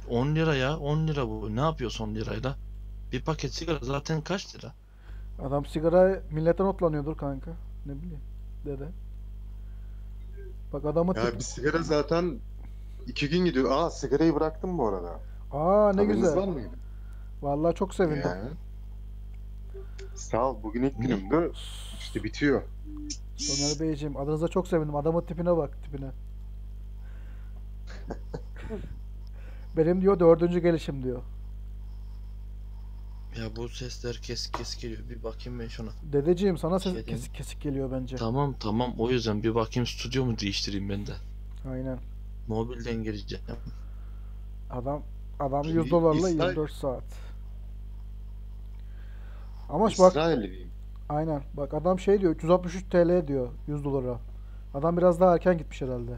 10 0.10 0.36
lira 0.36 0.56
ya 0.56 0.78
10 0.78 1.08
lira 1.08 1.28
bu. 1.28 1.56
Ne 1.56 1.60
yapıyorsun 1.62 2.08
10 2.12 2.16
lirayla? 2.16 2.56
Bir 3.12 3.22
paket 3.22 3.54
sigara 3.54 3.80
zaten 3.82 4.22
kaç 4.22 4.56
lira? 4.56 4.74
Adam 5.40 5.66
sigara 5.66 6.22
milletten 6.32 6.66
otlanıyordur 6.66 7.18
kanka. 7.18 7.52
Ne 7.86 7.94
bileyim. 8.02 8.22
Dede. 8.66 8.88
Bak 10.74 10.86
adamın 10.86 11.14
Ya 11.14 11.22
tipi. 11.26 11.38
bir 11.40 11.44
sigara 11.44 11.84
zaten 11.84 12.40
iki 13.08 13.30
gün 13.30 13.46
gidiyor. 13.46 13.72
Aa 13.72 13.90
sigarayı 13.90 14.36
bıraktım 14.36 14.78
bu 14.78 14.88
arada. 14.88 15.20
Aa 15.52 15.92
ne 15.96 16.02
Haberiniz 16.02 16.16
güzel. 16.22 16.38
var 16.38 16.48
mıydı? 16.48 16.76
Vallahi 17.42 17.76
çok 17.76 17.94
sevindim. 17.94 18.22
Ya. 18.22 18.50
Sağ 20.22 20.50
ol. 20.52 20.58
Bugün 20.64 20.84
ilk 20.84 20.98
günümdü. 21.02 21.52
İşte 22.00 22.24
bitiyor. 22.24 22.62
Soner 23.38 23.80
Beyciğim 23.80 24.18
adınıza 24.18 24.48
çok 24.48 24.68
sevindim. 24.68 24.96
Adamın 24.96 25.22
tipine 25.22 25.58
bak 25.58 25.84
tipine. 25.84 26.12
Benim 29.78 30.02
diyor 30.02 30.20
dördüncü 30.20 30.60
gelişim 30.60 31.04
diyor. 31.04 31.22
Ya 33.40 33.56
bu 33.56 33.70
sesler 33.70 34.16
kesik 34.16 34.54
kesik 34.54 34.82
geliyor. 34.82 35.02
Bir 35.10 35.24
bakayım 35.24 35.60
ben 35.60 35.68
şuna. 35.68 35.90
Dedeciğim 36.14 36.58
sana 36.58 36.80
ses 36.80 36.94
Şey 36.94 37.06
diyeyim. 37.06 37.18
kesik 37.18 37.36
kesik 37.36 37.62
geliyor 37.62 37.92
bence. 37.92 38.16
Tamam 38.16 38.56
tamam 38.60 38.94
o 38.98 39.10
yüzden 39.10 39.44
bir 39.44 39.56
bakayım 39.56 39.88
stüdyomu 39.88 40.40
değiştireyim 40.40 40.90
ben 40.90 41.08
de. 41.08 41.14
Aynen. 41.72 42.00
Mobilden 42.48 43.04
gireceğim. 43.04 43.46
Adam 44.70 45.02
adam 45.40 45.64
Şimdi 45.66 45.78
100 45.78 45.92
dolarla 45.92 46.30
İsrail- 46.30 46.50
24 46.50 46.72
saat. 46.72 47.04
Ama 49.72 49.90
bak 50.00 50.18
aynen. 51.10 51.44
Bak 51.54 51.74
adam 51.74 52.00
şey 52.00 52.22
diyor 52.22 52.36
363 52.36 52.84
TL 52.90 53.28
diyor 53.28 53.50
100 53.68 53.84
dolara. 53.84 54.20
Adam 54.74 54.98
biraz 54.98 55.20
daha 55.20 55.34
erken 55.34 55.58
gitmiş 55.58 55.82
herhalde. 55.82 56.12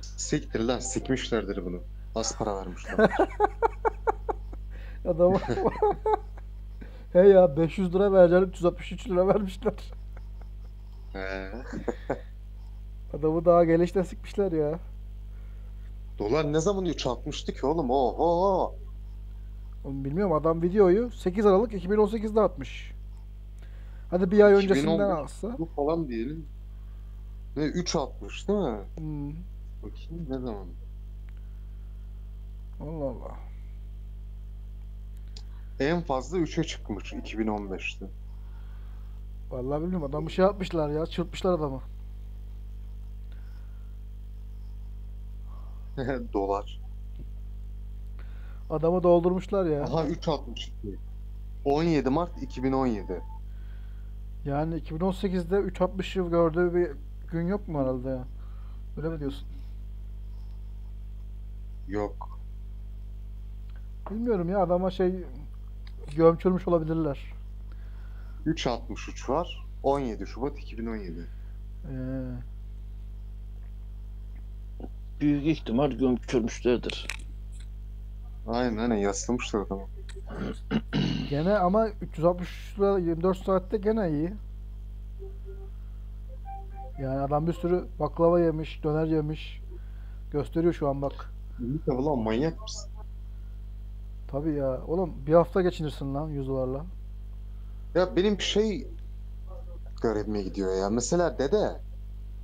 Siktir 0.00 0.60
lan. 0.60 0.78
Sikmişlerdir 0.78 1.64
bunu. 1.64 1.80
Az 2.14 2.36
para 2.38 2.56
vermişler. 2.56 2.96
Adam 5.04 5.34
He 7.12 7.18
ya 7.18 7.56
500 7.56 7.94
lira 7.94 8.12
vereceğim 8.12 8.44
363 8.44 9.08
lira 9.08 9.28
vermişler. 9.28 9.74
Adamı 13.14 13.44
daha 13.44 13.64
gelişte 13.64 14.04
sikmişler 14.04 14.52
ya. 14.52 14.78
Dolar 16.18 16.52
ne 16.52 16.60
zaman 16.60 16.84
3 16.84 17.06
atmıştı 17.06 17.52
ki 17.52 17.66
oğlum? 17.66 17.90
Oho. 17.90 18.74
Oğlum 19.84 20.04
bilmiyorum 20.04 20.32
adam 20.32 20.62
videoyu 20.62 21.10
8 21.10 21.46
Aralık 21.46 21.72
2018'de 21.72 22.40
atmış. 22.40 22.92
Hadi 24.10 24.30
bir 24.30 24.40
ay 24.40 24.52
öncesinden 24.52 24.94
2015. 24.94 25.18
alsa. 25.18 25.58
Bu 25.58 25.66
falan 25.66 26.08
diyelim. 26.08 26.46
Ne 27.56 27.64
3 27.64 27.96
atmış 27.96 28.48
değil 28.48 28.58
mi? 28.58 28.78
Hmm. 28.96 29.30
Bakayım 29.82 30.26
ne 30.28 30.38
zaman? 30.38 30.66
Allah 32.80 33.04
Allah. 33.04 33.36
En 35.80 36.02
fazla 36.02 36.38
3'e 36.38 36.64
çıkmış 36.64 37.12
2015'te. 37.12 38.06
Vallahi 39.50 39.82
bilmiyorum 39.82 40.06
adamı 40.06 40.30
şey 40.30 40.44
yapmışlar 40.44 40.90
ya 40.90 41.06
çırpmışlar 41.06 41.52
adamı. 41.52 41.82
Dolar. 46.32 46.80
Adamı 48.72 49.02
doldurmuşlar 49.02 49.66
ya. 49.66 49.82
Aha 49.82 50.06
3.62. 50.06 50.70
17 51.64 52.08
Mart 52.10 52.42
2017. 52.42 53.20
Yani 54.44 54.74
2018'de 54.74 55.56
360 55.56 56.16
yıl 56.16 56.30
gördüğü 56.30 56.74
bir 56.74 56.90
gün 57.30 57.46
yok 57.46 57.68
mu 57.68 57.80
herhalde 57.80 58.08
ya? 58.08 58.24
Öyle 58.96 59.08
mi 59.08 59.20
diyorsun? 59.20 59.46
Yok. 61.88 62.38
Bilmiyorum 64.10 64.48
ya 64.48 64.62
adama 64.62 64.90
şey 64.90 65.24
gömçürmüş 66.16 66.68
olabilirler. 66.68 67.32
3.63 68.46 69.28
var. 69.28 69.66
17 69.82 70.26
Şubat 70.26 70.58
2017. 70.58 71.20
Ee, 71.20 71.96
Büyük 75.20 75.46
ihtimal 75.46 75.90
gömçürmüşlerdir. 75.90 77.21
Aynen 78.46 78.76
aynen 78.76 78.96
yaslamışlar 78.96 79.60
adamı. 79.60 79.82
gene 81.30 81.58
ama 81.58 81.88
360 81.88 82.78
lira 82.78 82.98
24 82.98 83.38
saatte 83.38 83.76
gene 83.76 84.10
iyi. 84.10 84.32
Yani 87.00 87.20
adam 87.20 87.46
bir 87.46 87.52
sürü 87.52 87.84
baklava 88.00 88.40
yemiş, 88.40 88.84
döner 88.84 89.06
yemiş. 89.06 89.62
Gösteriyor 90.32 90.72
şu 90.72 90.88
an 90.88 91.02
bak. 91.02 91.32
İyi 91.60 91.80
tabi 91.86 92.02
lan 92.02 92.18
manyak 92.18 92.60
mısın? 92.60 92.90
Tabii 94.28 94.52
ya. 94.54 94.80
Oğlum 94.86 95.14
bir 95.26 95.34
hafta 95.34 95.62
geçinirsin 95.62 96.14
lan 96.14 96.28
100 96.28 96.48
dolarla. 96.48 96.84
Ya 97.94 98.16
benim 98.16 98.38
bir 98.38 98.42
şey 98.42 98.86
garibime 100.02 100.42
gidiyor 100.42 100.76
ya. 100.76 100.90
Mesela 100.90 101.38
dede 101.38 101.80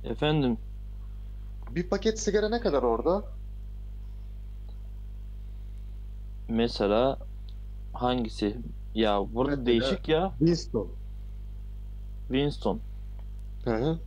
Efendim 0.03 0.57
bir 1.75 1.89
paket 1.89 2.19
sigara 2.19 2.49
ne 2.49 2.59
kadar 2.59 2.83
orada? 2.83 3.23
Mesela 6.49 7.17
hangisi? 7.93 8.57
Ya 8.95 9.19
burada 9.33 9.49
Mesela- 9.51 9.65
değişik 9.65 10.09
ya. 10.09 10.31
Winston. 10.39 10.87
Winston. 12.27 12.79
Hı 13.63 13.75
hı. 13.75 13.99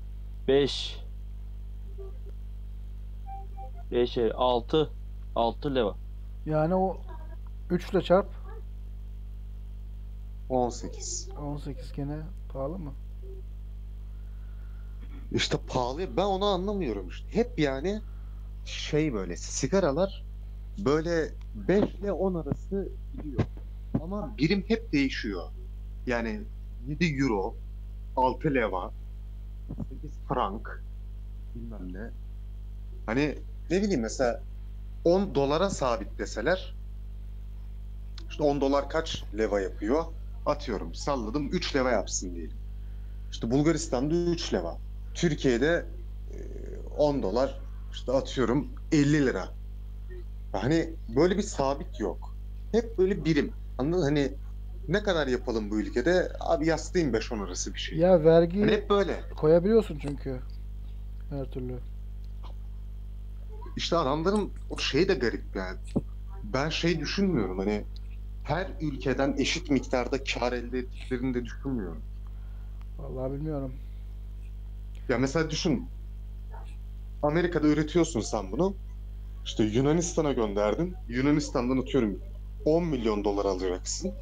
5 0.48 1.00
5 3.90 4.18
6 4.34 4.90
6 5.34 5.74
leva. 5.74 5.96
Yani 6.46 6.74
o 6.74 6.96
3 7.70 7.90
ile 7.90 8.02
çarp 8.02 8.28
18. 10.48 11.28
18 11.40 11.92
gene 11.92 12.18
pahalı 12.52 12.78
mı? 12.78 12.92
İşte 15.32 15.58
pahalı. 15.68 16.16
Ben 16.16 16.24
onu 16.24 16.44
anlamıyorum 16.44 17.08
işte. 17.08 17.26
Hep 17.30 17.58
yani 17.58 18.00
şey 18.64 19.12
böyle 19.14 19.36
sigaralar 19.36 20.24
böyle 20.78 21.28
5 21.54 21.94
ile 21.94 22.12
10 22.12 22.34
arası 22.34 22.88
gidiyor. 23.16 23.42
Ama 24.02 24.34
birim 24.38 24.64
hep 24.68 24.92
değişiyor. 24.92 25.42
Yani 26.06 26.40
7 26.88 27.04
euro, 27.04 27.54
6 28.16 28.54
leva, 28.54 28.92
8 29.90 30.10
frank 30.28 30.82
bilmem 31.54 31.92
ne. 31.92 32.10
Hani 33.06 33.38
ne 33.70 33.82
bileyim 33.82 34.00
mesela 34.00 34.42
10 35.04 35.34
dolara 35.34 35.70
sabit 35.70 36.18
deseler 36.18 36.74
işte 38.30 38.42
10 38.42 38.60
dolar 38.60 38.88
kaç 38.88 39.24
leva 39.38 39.60
yapıyor? 39.60 40.04
Atıyorum 40.46 40.94
salladım 40.94 41.48
3 41.48 41.76
leva 41.76 41.90
yapsın 41.90 42.34
diyelim. 42.34 42.56
İşte 43.30 43.50
Bulgaristan'da 43.50 44.14
3 44.14 44.54
leva. 44.54 44.78
Türkiye'de 45.14 45.86
e, 46.30 46.38
10 46.96 47.22
dolar 47.22 47.60
işte 47.92 48.12
atıyorum 48.12 48.68
50 48.92 49.26
lira. 49.26 49.48
Hani 50.52 50.90
böyle 51.08 51.38
bir 51.38 51.42
sabit 51.42 52.00
yok. 52.00 52.34
Hep 52.72 52.98
böyle 52.98 53.24
birim. 53.24 53.52
Anladın 53.78 53.98
mı? 53.98 54.04
Hani 54.04 54.32
ne 54.88 55.02
kadar 55.02 55.26
yapalım 55.26 55.70
bu 55.70 55.80
ülkede? 55.80 56.32
Abi 56.40 56.66
yaslayayım 56.66 57.14
5-10 57.14 57.44
arası 57.46 57.74
bir 57.74 57.78
şey. 57.78 57.98
Ya 57.98 58.24
vergi 58.24 58.60
Hani 58.60 58.72
hep 58.72 58.90
böyle. 58.90 59.20
koyabiliyorsun 59.36 59.98
çünkü. 60.02 60.40
Her 61.30 61.44
türlü. 61.44 61.78
İşte 63.76 63.96
adamların 63.96 64.52
o 64.70 64.78
şey 64.78 65.08
de 65.08 65.14
garip 65.14 65.44
yani. 65.56 65.78
Ben 66.44 66.68
şey 66.68 67.00
düşünmüyorum 67.00 67.58
hani 67.58 67.84
her 68.42 68.68
ülkeden 68.80 69.34
eşit 69.38 69.70
miktarda 69.70 70.24
kar 70.24 70.52
elde 70.52 70.78
ettiklerini 70.78 71.34
de 71.34 71.44
düşünmüyorum. 71.44 72.02
Vallahi 72.98 73.32
bilmiyorum. 73.32 73.72
Ya 75.08 75.18
mesela 75.18 75.50
düşün. 75.50 75.88
Amerika'da 77.22 77.66
üretiyorsun 77.66 78.20
sen 78.20 78.52
bunu. 78.52 78.74
İşte 79.44 79.64
Yunanistan'a 79.64 80.32
gönderdin. 80.32 80.94
Yunanistan'dan 81.08 81.78
atıyorum 81.82 82.18
10 82.64 82.84
milyon 82.84 83.24
dolar 83.24 83.44
alacaksın. 83.44 84.12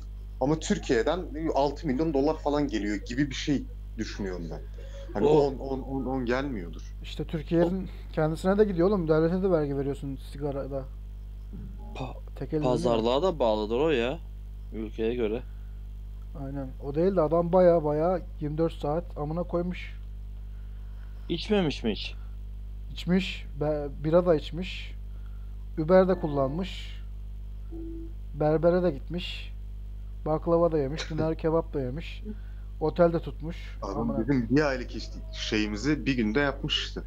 Ama 0.40 0.58
Türkiye'den 0.58 1.20
6 1.54 1.86
milyon 1.86 2.14
dolar 2.14 2.38
falan 2.38 2.68
geliyor 2.68 2.96
gibi 2.96 3.30
bir 3.30 3.34
şey 3.34 3.62
düşünüyorum 3.98 4.44
ben. 4.50 4.60
Hani 5.14 5.26
O- 5.26 5.38
10 5.38 5.54
10 5.58 5.80
10 5.80 6.04
10 6.04 6.24
gelmiyordur. 6.26 6.82
İşte 7.02 7.24
Türkiye'nin 7.24 7.88
kendisine 8.12 8.58
de 8.58 8.64
gidiyor 8.64 8.88
oğlum. 8.88 9.08
Devlete 9.08 9.42
de 9.42 9.50
vergi 9.50 9.76
veriyorsun. 9.76 10.18
Pa- 11.94 12.16
elle 12.40 12.50
değil 12.50 12.62
mi? 12.62 12.68
Pazarlığa 12.68 13.22
da 13.22 13.38
bağlıdır 13.38 13.80
o 13.80 13.90
ya. 13.90 14.18
Ülkeye 14.74 15.14
göre. 15.14 15.42
Aynen. 16.44 16.68
O 16.84 16.94
değil 16.94 17.16
de 17.16 17.20
adam 17.20 17.52
baya 17.52 17.84
baya 17.84 18.20
24 18.40 18.72
saat 18.72 19.18
amına 19.18 19.42
koymuş. 19.42 19.94
İçmemiş 21.28 21.84
mi 21.84 21.92
hiç? 21.92 22.14
İçmiş. 22.92 23.46
Be, 23.60 23.88
bira 24.04 24.26
da 24.26 24.34
içmiş. 24.34 24.94
Uber 25.78 26.08
de 26.08 26.20
kullanmış. 26.20 27.00
Berbere 28.34 28.82
de 28.82 28.90
gitmiş. 28.90 29.52
Baklava 30.26 30.72
da 30.72 30.78
yemiş, 30.78 31.10
döner 31.10 31.34
kebap 31.38 31.74
da 31.74 31.80
yemiş. 31.80 32.22
Otelde 32.80 33.20
tutmuş. 33.20 33.78
Adam 33.82 34.20
bizim 34.20 34.48
bir 34.50 34.62
aylık 34.62 34.96
işte 34.96 35.18
şeyimizi 35.32 36.06
bir 36.06 36.16
günde 36.16 36.40
yapmış 36.40 36.84
işte. 36.86 37.00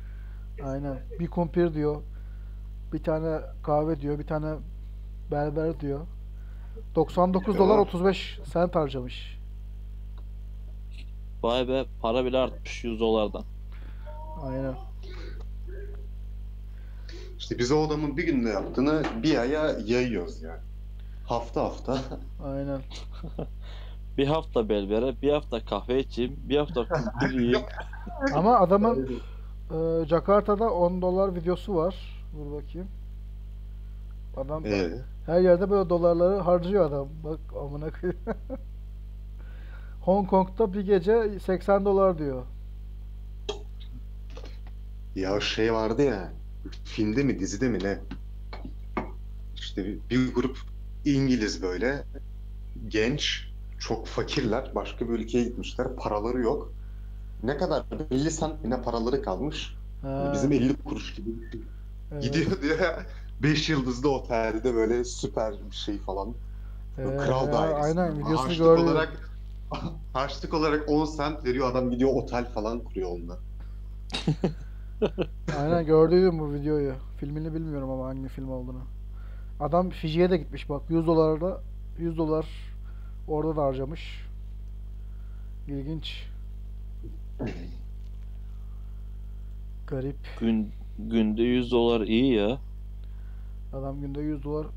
Aynen. 0.64 0.98
Bir 1.20 1.28
kumpir 1.28 1.74
diyor. 1.74 2.02
Bir 2.94 3.04
tane 3.04 3.40
kahve 3.64 4.00
diyor. 4.00 4.20
Bir 4.20 4.28
tane 4.28 4.56
berber 5.32 5.80
diyor. 5.80 6.00
99 6.96 7.58
dolar 7.58 7.76
Ya. 7.76 7.82
35 7.82 8.40
sent 8.54 8.76
harcamış. 8.76 9.40
Vay 11.44 11.68
be 11.68 11.86
para 12.02 12.26
bile 12.26 12.38
artmış 12.38 12.84
100 12.84 13.00
dolardan. 13.00 13.44
Aynen. 14.44 14.74
İşte 17.44 17.60
biz 17.60 17.72
o 17.72 17.88
adamın 17.88 18.18
bir 18.18 18.24
günde 18.24 18.50
yaptığını 18.50 19.04
bir 19.24 19.38
aya 19.38 19.68
yayıyoruz 19.86 20.42
yani. 20.42 20.60
Hafta 21.26 21.64
hafta. 21.64 21.98
Aynen. 22.46 22.82
Bir 24.18 24.28
hafta 24.28 24.70
belbere, 24.70 25.22
bir 25.22 25.32
hafta 25.32 25.66
kahve 25.66 26.00
içeyim, 26.00 26.40
bir 26.50 26.58
hafta 26.58 26.88
kumpir 26.88 27.40
yiyeyim. 27.40 27.66
Ama 28.36 28.60
adamın 28.60 29.20
e, 29.72 30.06
Jakarta'da 30.06 30.74
10 30.74 31.02
dolar 31.02 31.36
videosu 31.36 31.76
var. 31.76 32.24
Dur 32.34 32.52
bakayım. 32.52 32.88
Adam 34.38 34.66
Ee, 34.66 34.92
her 35.26 35.42
yerde 35.42 35.70
böyle 35.70 35.90
dolarları 35.90 36.40
harcıyor 36.40 36.86
adam. 36.86 37.08
Bak 37.24 37.40
amına 37.62 37.90
koyayım. 37.92 38.22
Hong 40.02 40.30
Kong'da 40.30 40.74
bir 40.74 40.82
gece 40.82 41.40
80 41.40 41.86
dolar 41.86 42.18
diyor. 42.18 42.44
ya 45.16 45.40
şey 45.40 45.74
vardı 45.74 46.04
ya. 46.04 46.43
Filmde 46.84 47.24
mi 47.24 47.40
dizide 47.40 47.70
mi 47.70 47.80
ne? 47.84 48.00
İşte 49.56 49.86
bir, 49.86 50.00
bir 50.10 50.34
grup 50.34 50.58
İngiliz 51.06 51.62
böyle 51.62 52.04
genç 52.88 53.48
çok 53.80 54.08
fakirler 54.08 54.72
başka 54.76 55.10
bir 55.10 55.14
ülkeye 55.14 55.44
gitmişler 55.44 55.96
paraları 55.96 56.40
yok. 56.42 56.72
Ne 57.44 57.58
kadar 57.58 57.86
50 58.12 58.32
sent 58.32 58.66
ne 58.66 58.82
paraları 58.82 59.22
kalmış. 59.22 59.76
Ha, 60.02 60.32
Bizim 60.34 60.52
50 60.52 60.76
kuruş 60.76 61.14
gibi 61.16 61.30
şey. 61.52 61.62
evet, 62.12 62.24
Gidiyor 62.24 62.62
diyor 62.62 62.80
ya 62.80 63.06
5 63.44 63.70
yıldızlı 63.70 64.10
otelde 64.12 64.74
böyle 64.76 65.04
süper 65.04 65.54
bir 65.72 65.76
şey 65.76 65.98
falan. 65.98 66.34
evet, 66.98 67.22
Kral 67.22 67.52
dairesi. 67.52 67.82
Aynen 67.82 68.20
videosunu 68.20 68.38
Harçlık 68.40 68.58
gördüm. 68.58 68.84
olarak 68.84 69.30
harçlık 70.14 70.54
olarak 70.54 70.90
10 70.90 71.06
sent 71.06 71.46
veriyor 71.46 71.72
adam 71.72 71.92
gidiyor 71.92 72.10
otel 72.14 72.54
falan 72.54 72.80
kuruyor 72.80 73.10
onunla. 73.10 73.38
Aynen 75.60 75.86
gördüydüm 75.86 76.40
bu 76.40 76.54
videoyu. 76.54 76.94
Filmini 77.18 77.54
bilmiyorum 77.54 77.90
ama 77.90 78.06
hangi 78.06 78.28
film 78.28 78.50
olduğunu. 78.50 78.82
Adam 79.60 79.90
Fiji'ye 79.90 80.30
de 80.30 80.38
gitmiş 80.38 80.70
bak 80.70 80.82
100 80.90 81.08
dolarda 81.08 81.62
100 81.98 82.18
dolar 82.18 82.48
orada 83.28 83.56
da 83.56 83.64
harcamış. 83.64 84.28
İlginç. 85.68 86.28
Garip. 89.88 90.18
Gün, 90.40 90.72
günde 91.00 91.42
100 91.42 91.72
dolar 91.72 92.02
iyi 92.02 92.34
ya. 92.34 92.60
Adam 93.74 94.02
günde 94.02 94.22
100 94.22 94.44
dolar 94.44 94.68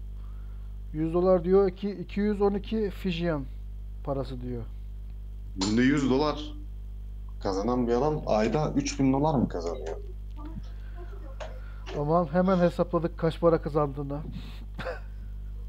100 0.92 1.14
dolar 1.14 1.44
diyor 1.44 1.70
ki 1.70 1.90
212 1.90 2.90
Fijian 2.90 3.44
parası 4.04 4.40
diyor. 4.40 4.62
Günde 5.56 5.82
100 5.82 6.10
dolar 6.10 6.52
kazanan 7.42 7.86
bir 7.86 7.92
adam 7.92 8.22
ayda 8.26 8.72
3000 8.76 9.12
dolar 9.12 9.34
mı 9.34 9.48
kazanıyor? 9.48 9.96
Aman 11.98 12.24
hemen 12.32 12.58
hesapladık 12.58 13.18
kaç 13.18 13.40
para 13.40 13.62
kazandığını. 13.62 14.20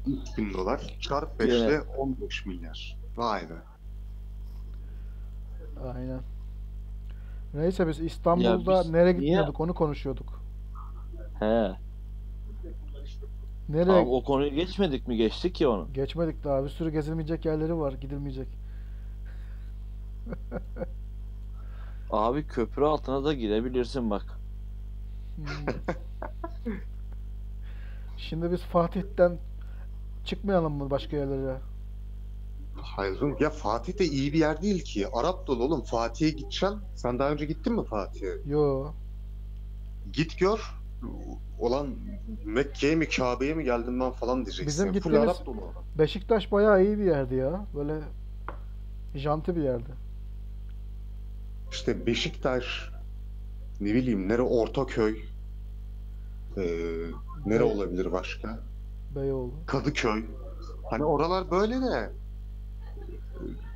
3000 0.06 0.54
dolar 0.54 0.96
çarp 1.00 1.40
5 1.40 1.52
ile 1.54 1.80
15 1.80 2.46
milyar. 2.46 2.98
Vay 3.16 3.50
be. 3.50 3.54
Aynen. 5.94 6.20
Neyse 7.54 7.88
biz 7.88 8.00
İstanbul'da 8.00 8.80
biz 8.84 8.90
nereye 8.90 9.04
niye- 9.04 9.12
gitmiyorduk 9.20 9.60
onu 9.60 9.74
konuşuyorduk. 9.74 10.42
He. 11.38 11.72
Nereye 13.68 13.92
Abi 14.02 14.08
o 14.10 14.24
konuyu 14.24 14.50
geçmedik 14.54 15.08
mi? 15.08 15.16
Geçtik 15.16 15.60
ya 15.60 15.70
onu. 15.70 15.88
Geçmedik 15.92 16.44
daha. 16.44 16.64
Bir 16.64 16.68
sürü 16.68 16.90
gezilmeyecek 16.90 17.44
yerleri 17.44 17.78
var. 17.78 17.92
Gidilmeyecek. 17.92 18.48
Abi 22.10 22.46
köprü 22.46 22.84
altına 22.84 23.24
da 23.24 23.32
girebilirsin 23.34 24.10
bak. 24.10 24.38
Hmm. 25.36 25.46
Şimdi 28.16 28.52
biz 28.52 28.60
Fatih'ten 28.60 29.38
çıkmayalım 30.24 30.72
mı 30.72 30.90
başka 30.90 31.16
yerlere? 31.16 31.56
Hayır 32.76 33.20
oğlum, 33.20 33.36
ya 33.40 33.50
Fatih 33.50 33.98
de 33.98 34.04
iyi 34.04 34.32
bir 34.32 34.38
yer 34.38 34.62
değil 34.62 34.84
ki. 34.84 35.08
Arap 35.12 35.46
dolu 35.46 35.64
oğlum. 35.64 35.80
Fatih'e 35.82 36.30
gideceksin. 36.30 36.78
Sen 36.94 37.18
daha 37.18 37.30
önce 37.30 37.44
gittin 37.46 37.72
mi 37.72 37.84
Fatih'e? 37.84 38.50
Yo. 38.50 38.92
Git 40.12 40.38
gör. 40.38 40.74
Olan 41.58 41.88
Mekke'ye 42.44 42.94
mi 42.96 43.08
Kabe'ye 43.08 43.54
mi 43.54 43.64
geldim 43.64 44.00
ben 44.00 44.10
falan 44.10 44.36
diyeceksin. 44.36 44.66
Bizim 44.66 44.86
Full 44.86 44.94
gittiğimiz- 44.94 45.28
Arap 45.28 45.46
dolu. 45.46 45.56
Beşiktaş 45.98 46.52
bayağı 46.52 46.84
iyi 46.84 46.98
bir 46.98 47.04
yerdi 47.04 47.34
ya. 47.34 47.66
Böyle 47.74 47.94
janti 49.14 49.56
bir 49.56 49.62
yerdi. 49.62 50.07
İşte 51.72 52.06
Beşiktaş, 52.06 52.90
ne 53.80 53.94
bileyim 53.94 54.28
nere 54.28 54.42
Ortaköy, 54.42 55.18
ee, 56.56 56.62
nere 57.46 57.62
Bey- 57.62 57.72
olabilir 57.72 58.12
başka? 58.12 58.58
Beyoğlu. 59.14 59.52
Kadıköy. 59.66 60.24
Hani 60.90 61.04
oralar 61.04 61.50
böyle 61.50 61.80
de 61.80 62.10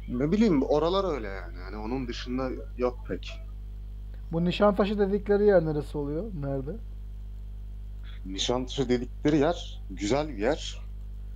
ne 0.09 0.33
bileyim 0.33 0.63
oralar 0.63 1.15
öyle 1.15 1.29
yani. 1.29 1.59
Hani 1.59 1.77
onun 1.77 2.09
dışında 2.09 2.51
yok 2.79 2.99
pek. 3.09 3.41
Bu 4.33 4.45
Nişantaşı 4.45 4.99
dedikleri 4.99 5.45
yer 5.47 5.65
neresi 5.65 5.99
oluyor? 5.99 6.25
Nerede? 6.41 6.71
Nişantaşı 8.27 8.89
dedikleri 8.89 9.39
yer 9.39 9.83
güzel 9.91 10.29
bir 10.29 10.39
yer 10.39 10.81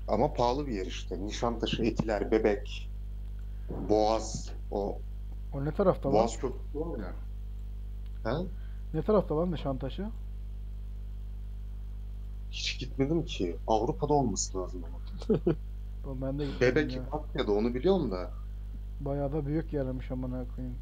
ama 0.09 0.33
pahalı 0.33 0.67
bir 0.67 0.73
yer 0.73 0.87
işte. 0.87 1.27
Nişantaşı, 1.27 1.85
Etiler, 1.85 2.31
Bebek, 2.31 2.91
Boğaz, 3.89 4.51
o 4.71 4.99
O 5.57 5.65
ne 5.65 5.73
tarafta 5.73 6.09
lan? 6.09 6.15
Boğaz 6.15 6.39
Köprüsü 6.39 6.81
var 6.81 6.99
ya. 6.99 7.13
Ha? 8.25 8.43
Ne 8.95 9.03
tarafta 9.03 9.37
lan 9.37 9.53
Nişantaşı? 9.53 10.07
Hiç 12.51 12.79
gitmedim 12.79 13.25
ki. 13.25 13.57
Avrupa'da 13.67 14.13
olması 14.13 14.59
lazım 14.59 14.83
ama. 14.85 14.97
Oğlum 16.07 16.23
Ben 16.23 16.39
de 16.39 16.47
gitmedim 16.47 16.77
Bebek 16.77 16.97
ya. 16.97 17.03
Akya'da 17.13 17.53
onu 17.53 17.75
biliyorum 17.75 18.11
da. 18.11 18.31
Bayağı 19.01 19.33
da 19.33 19.47
büyük 19.47 19.73
yermiş 19.73 20.11
amına 20.11 20.45
koyayım. 20.57 20.77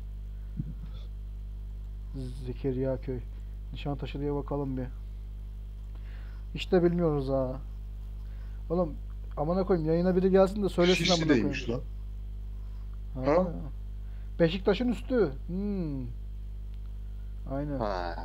Zekeriya 2.46 3.00
köy. 3.00 3.20
Nişantaşı 3.72 4.20
diye 4.20 4.34
bakalım 4.34 4.76
bir. 4.76 4.86
İşte 6.54 6.82
bilmiyoruz 6.82 7.28
ha. 7.28 7.60
Oğlum 8.70 8.94
amına 9.36 9.64
koyayım 9.66 9.88
yayına 9.88 10.16
biri 10.16 10.30
gelsin 10.30 10.62
de 10.62 10.68
söylesin 10.68 11.12
amına 11.12 11.26
koyayım. 11.26 11.54
Şişli'deymiş 11.54 11.68
lan. 11.68 13.24
Ha. 13.24 13.32
Ha? 13.32 13.52
Beşiktaş'ın 14.40 14.88
üstü. 14.88 15.32
Hmm. 15.46 16.06
Aynen. 17.50 17.78
Ha. 17.78 18.16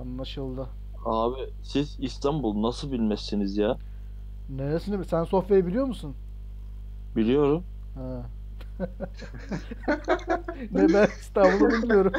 Anlaşıldı. 0.00 0.68
Abi 1.04 1.36
siz 1.62 1.96
İstanbul 2.00 2.62
nasıl 2.62 2.92
bilmezsiniz 2.92 3.56
ya? 3.56 3.78
Neresini 4.50 5.04
sen 5.04 5.24
Sofya'yı 5.24 5.66
biliyor 5.66 5.84
musun? 5.84 6.16
Biliyorum. 7.16 7.64
Ha. 7.94 8.26
ne 10.72 10.88
ben 10.94 11.08
İstanbul'u 11.20 11.68
bilmiyorum. 11.82 12.12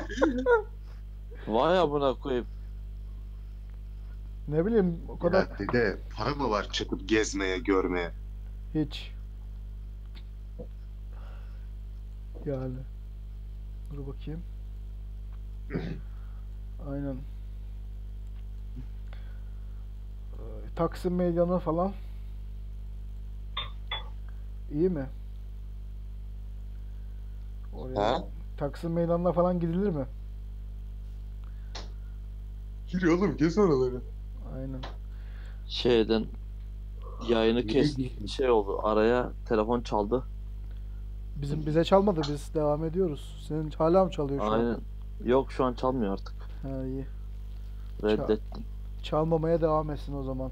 Vay 1.48 1.80
amına 1.80 2.14
koyayım. 2.14 2.46
Ne 4.48 4.66
bileyim 4.66 4.98
o 5.10 5.20
kadar 5.20 5.40
Ya 5.40 5.60
dede 5.60 5.98
para 6.18 6.36
mı 6.36 6.50
var 6.50 6.70
çıkıp 6.72 7.10
gezmeye, 7.10 7.60
görmeye? 7.60 8.12
hiç. 8.76 9.12
Yani. 12.48 12.78
Dur 13.94 14.08
bakayım. 14.08 14.42
Aynen. 16.90 17.16
Ee, 20.34 20.40
Taksim 20.76 21.16
Meydanı 21.16 21.60
falan. 21.60 21.92
İyi 24.72 24.90
mi? 24.90 25.06
Oraya 27.74 28.00
Ha? 28.02 28.24
Taksim 28.58 28.92
Meydanı'na 28.94 29.32
falan 29.32 29.60
gidilir 29.60 29.90
mi? 29.90 30.06
Gir 32.88 33.08
oğlum 33.08 33.38
gez 33.38 33.58
oraları. 33.58 34.02
Aynen. 34.56 34.82
Şeyden 35.68 36.26
yayını 37.30 37.68
kestik. 37.68 38.30
Şey 38.30 38.50
oldu. 38.50 38.80
Araya 38.84 39.32
telefon 39.50 39.82
çaldı. 39.82 40.24
Bizim 41.42 41.66
bize 41.66 41.84
çalmadı 41.84 42.22
biz 42.30 42.54
devam 42.54 42.86
ediyoruz. 42.86 43.46
Senin 43.48 43.72
hala 43.72 44.06
mı 44.06 44.12
çalıyor 44.12 44.40
şu 44.40 44.52
an? 44.52 44.60
Aynen. 44.60 44.78
Yok 45.26 45.52
şu 45.52 45.66
an 45.66 45.74
çalmıyor 45.74 46.14
artık. 46.14 46.36
Ha 46.62 46.86
iyi. 46.86 47.06
Reddettim. 48.04 48.64
Çalmamaya 49.04 49.62
devam 49.62 49.92
etsin 49.92 50.14
o 50.16 50.24
zaman. 50.24 50.52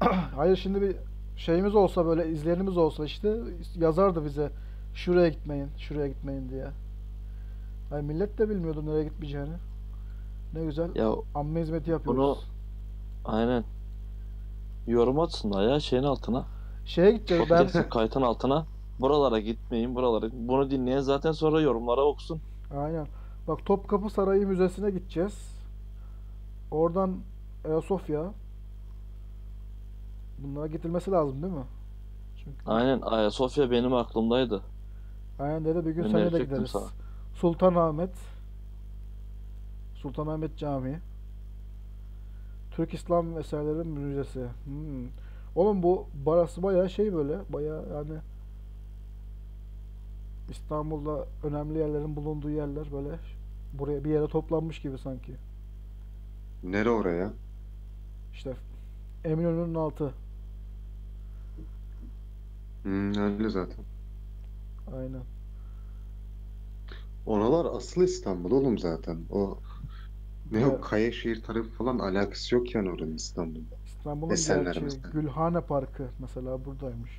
Hayır 0.36 0.56
şimdi 0.56 0.80
bir 0.80 0.96
şeyimiz 1.36 1.74
olsa 1.74 2.06
böyle 2.06 2.28
izleyenimiz 2.30 2.76
olsa 2.76 3.04
işte 3.04 3.36
yazardı 3.76 4.24
bize 4.24 4.50
şuraya 4.94 5.28
gitmeyin, 5.28 5.68
şuraya 5.78 6.08
gitmeyin 6.08 6.48
diye. 6.48 6.66
Ay 7.92 8.02
millet 8.02 8.38
de 8.38 8.48
bilmiyordu 8.50 8.86
nereye 8.86 9.04
gitmeyeceğini. 9.04 9.54
Ne 10.54 10.64
güzel 10.64 10.94
Ya 10.94 11.12
amme 11.34 11.60
hizmeti 11.60 11.90
yapıyoruz. 11.90 12.38
aynen. 13.24 13.64
Yorum 14.86 15.20
atsınlar 15.20 15.68
ya 15.68 15.80
şeyin 15.80 16.02
altına. 16.02 16.44
Şeye 16.84 17.12
gideceğiz 17.12 17.50
ben 17.50 17.58
Podcast'in 17.58 17.90
kayıtın 17.90 18.22
altına. 18.22 18.66
Buralara 19.00 19.40
gitmeyin, 19.40 19.94
buralara. 19.94 20.26
Bunu 20.32 20.70
dinleyen 20.70 21.00
zaten 21.00 21.32
sonra 21.32 21.60
yorumlara 21.60 22.00
okusun. 22.04 22.40
aynen. 22.76 23.06
Bak 23.48 23.64
Topkapı 23.66 24.10
Sarayı 24.10 24.46
Müzesi'ne 24.46 24.90
gideceğiz. 24.90 25.58
Oradan 26.70 27.16
Ayasofya. 27.64 28.32
Bunlara 30.38 30.66
gidilmesi 30.66 31.10
lazım 31.10 31.42
değil 31.42 31.52
mi? 31.52 31.64
Çünkü 32.36 32.56
Aynen 32.66 33.00
Ayasofya 33.00 33.70
benim 33.70 33.94
aklımdaydı. 33.94 34.62
aynen 35.38 35.64
dedi 35.64 35.86
bir 35.86 35.90
gün 35.90 36.02
seninle 36.02 36.32
de 36.32 36.38
gideriz. 36.38 36.70
sana. 36.70 36.84
Sultanahmet 37.34 38.10
Sultanahmet 39.94 40.56
Camii 40.58 40.98
Türk 42.70 42.94
İslam 42.94 43.38
Eserleri 43.38 43.84
Müzesi. 43.88 44.46
Hmm. 44.64 45.08
Oğlum 45.56 45.82
bu 45.82 46.06
barası 46.26 46.62
bayağı 46.62 46.90
şey 46.90 47.14
böyle 47.14 47.38
bayağı 47.52 47.84
yani 47.94 48.20
İstanbul'da 50.48 51.26
önemli 51.42 51.78
yerlerin 51.78 52.16
bulunduğu 52.16 52.50
yerler 52.50 52.92
böyle 52.92 53.20
buraya 53.72 54.04
bir 54.04 54.10
yere 54.10 54.28
toplanmış 54.28 54.80
gibi 54.82 54.98
sanki. 54.98 55.36
Nere 56.62 56.90
oraya? 56.90 57.38
İşte 58.32 58.56
Eminönü'nün 59.24 59.74
altı. 59.74 60.14
Hmm, 62.84 63.14
öyle 63.18 63.48
zaten. 63.50 63.86
Aynen. 64.86 65.26
Oralar 67.24 67.64
asıl 67.76 68.02
İstanbul 68.02 68.50
oğlum 68.50 68.78
zaten. 68.78 69.26
O 69.30 69.62
ne 70.50 70.66
Evet. 70.66 70.66
o 70.66 70.80
Kayaşehir 70.80 71.42
tarafı 71.42 71.70
falan 71.70 71.98
alakası 71.98 72.54
yok 72.54 72.74
yani 72.74 72.90
oranın 72.90 73.16
İstanbul'da. 73.16 73.76
İstanbul'un 73.86 74.38
mesela. 74.38 74.96
Gülhane 75.12 75.60
Parkı 75.60 76.10
mesela 76.18 76.64
buradaymış. 76.64 77.10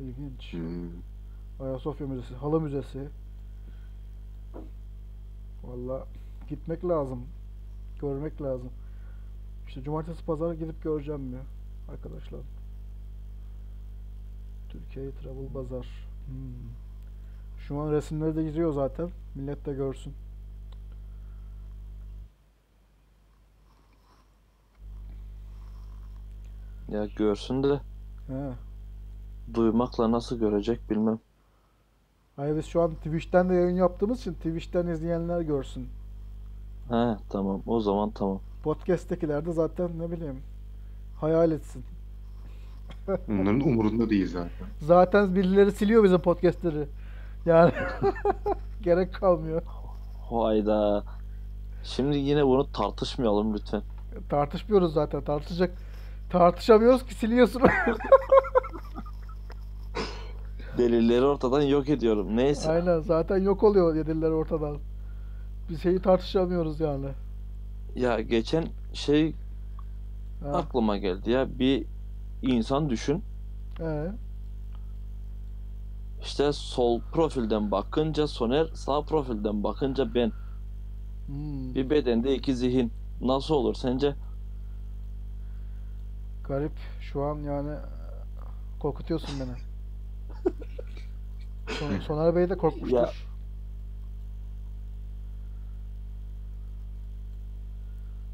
İlginç. 0.00 0.44
Hmm. 0.52 1.02
Ayasofya 1.60 2.06
Müzesi, 2.06 2.34
Halı 2.34 2.60
Müzesi. 2.60 3.08
Valla 5.64 6.06
gitmek 6.48 6.84
lazım. 6.84 7.24
Görmek 8.00 8.42
lazım. 8.42 8.70
İşte 9.68 9.82
cumartesi 9.82 10.24
pazar 10.24 10.52
gidip 10.52 10.82
göreceğim 10.82 11.32
ya 11.32 11.40
arkadaşlar. 11.92 12.40
Türkiye 14.68 15.10
Travel 15.10 15.54
Bazar. 15.54 15.86
Hmm. 16.26 16.70
Şu 17.58 17.80
an 17.80 17.92
resimleri 17.92 18.36
de 18.36 18.42
giriyor 18.44 18.72
zaten. 18.72 19.10
Millet 19.34 19.66
de 19.66 19.72
görsün. 19.72 20.14
Ya 26.88 27.06
görsün 27.06 27.62
de 27.62 27.80
He. 28.26 28.52
duymakla 29.54 30.12
nasıl 30.12 30.38
görecek 30.38 30.90
bilmem. 30.90 31.18
Hayır 32.38 32.56
biz 32.56 32.66
şu 32.66 32.82
an 32.82 32.94
Twitch'ten 32.94 33.48
de 33.48 33.54
yayın 33.54 33.76
yaptığımız 33.76 34.20
için 34.20 34.34
Twitch'ten 34.34 34.86
izleyenler 34.86 35.40
görsün. 35.40 35.88
He 36.88 37.16
tamam 37.28 37.62
o 37.66 37.80
zaman 37.80 38.10
tamam. 38.10 38.40
Podcast'tekiler 38.62 39.46
de 39.46 39.52
zaten 39.52 39.90
ne 39.98 40.10
bileyim 40.10 40.40
hayal 41.20 41.50
etsin. 41.50 41.84
Onların 43.28 43.60
umurunda 43.60 44.10
değil 44.10 44.26
zaten. 44.28 44.50
Zaten 44.80 45.34
birileri 45.34 45.72
siliyor 45.72 46.04
bizim 46.04 46.20
podcastleri. 46.20 46.88
Yani 47.46 47.72
gerek 48.82 49.14
kalmıyor. 49.14 49.62
Hayda. 50.30 51.04
Şimdi 51.84 52.16
yine 52.16 52.46
bunu 52.46 52.72
tartışmayalım 52.72 53.54
lütfen. 53.54 53.82
Tartışmıyoruz 54.28 54.92
zaten. 54.92 55.20
Tartışacak. 55.24 55.70
Tartışamıyoruz 56.30 57.06
ki 57.06 57.14
siliyorsun. 57.14 57.62
Delilleri 60.78 61.24
ortadan 61.24 61.62
yok 61.62 61.88
ediyorum. 61.88 62.36
Neyse. 62.36 62.70
Aynen 62.70 63.00
zaten 63.00 63.36
yok 63.36 63.62
oluyor 63.62 63.94
yediler 63.96 64.30
ortadan. 64.30 64.78
Bir 65.70 65.78
şeyi 65.78 66.02
tartışamıyoruz 66.02 66.80
yani. 66.80 67.06
Ya 67.96 68.20
geçen 68.20 68.64
şey 68.92 69.34
Ha. 70.42 70.48
aklıma 70.52 70.96
geldi 70.96 71.30
ya. 71.30 71.58
Bir 71.58 71.84
insan 72.42 72.90
düşün. 72.90 73.22
Ee, 73.80 74.12
İşte 76.22 76.52
sol 76.52 77.00
profilden 77.12 77.70
bakınca 77.70 78.26
Soner, 78.26 78.66
sağ 78.74 79.02
profilden 79.02 79.64
bakınca 79.64 80.14
ben. 80.14 80.32
hmm, 81.26 81.74
Bir 81.74 81.90
bedende 81.90 82.34
iki 82.34 82.54
zihin. 82.56 82.92
Nasıl 83.20 83.54
olur 83.54 83.74
sence? 83.74 84.14
garip. 86.48 86.72
Şu 87.00 87.22
an 87.22 87.36
yani 87.38 87.70
korkutuyorsun 88.80 89.40
beni. 89.40 89.67
Son, 91.68 91.98
Soner 92.00 92.34
Bey 92.36 92.50
de 92.50 92.56
korkmuştur. 92.56 92.96
Ya. 92.96 93.10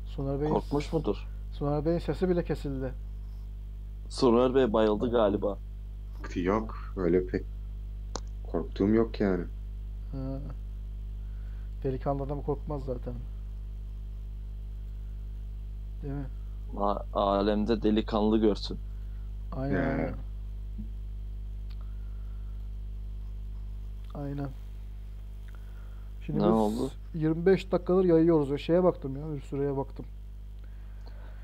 Soner 0.07 0.41
Bey'in 0.41 0.53
Korkmuş 0.55 0.93
mudur? 0.93 1.17
Soner 1.53 1.85
Bey'in 1.85 1.99
sesi 1.99 2.29
bile 2.29 2.45
kesildi. 2.45 2.93
Soner 4.09 4.55
Bey 4.55 4.73
bayıldı 4.73 5.11
galiba. 5.11 5.59
Yok 6.35 6.75
öyle 6.97 7.27
pek 7.27 7.45
korktuğum 8.53 8.89
yok 8.95 9.21
yani. 9.21 9.45
Ha. 10.13 10.39
Delikanlı 11.85 12.23
adam 12.23 12.43
korkmaz 12.43 12.83
zaten. 12.85 13.15
Değil 16.03 16.15
mi? 16.15 16.27
A- 16.81 17.03
alemde 17.15 17.83
delikanlı 17.83 18.39
görsün. 18.39 18.79
Aynen 19.57 19.99
Ya. 19.99 20.15
Aynen. 24.15 24.49
Şimdi 26.27 26.39
Ne 26.39 26.45
biz 26.45 26.51
oldu? 26.53 26.91
25 27.15 27.73
dakikadır 27.73 28.05
yayıyoruz. 28.05 28.51
Ya 28.51 28.59
şeye 28.59 28.85
baktım 28.85 29.17
ya, 29.17 29.37
bir 29.37 29.41
süreye 29.41 29.77
baktım. 29.77 30.05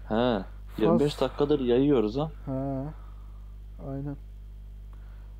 He. 0.08 0.44
25 0.78 1.12
Fas- 1.14 1.20
dakikadır 1.20 1.60
yayıyoruz 1.60 2.16
ha. 2.16 2.30
Ha. 2.46 2.84
Aynen. 3.90 4.16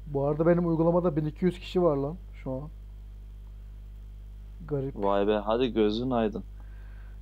Bu 0.07 0.27
arada 0.27 0.47
benim 0.47 0.69
uygulamada 0.69 1.17
1200 1.17 1.59
kişi 1.59 1.83
var 1.83 1.97
lan 1.97 2.17
şu 2.43 2.53
an. 2.53 2.69
Garip. 4.69 5.05
Vay 5.05 5.27
be 5.27 5.33
hadi 5.35 5.73
gözün 5.73 6.11
aydın. 6.11 6.43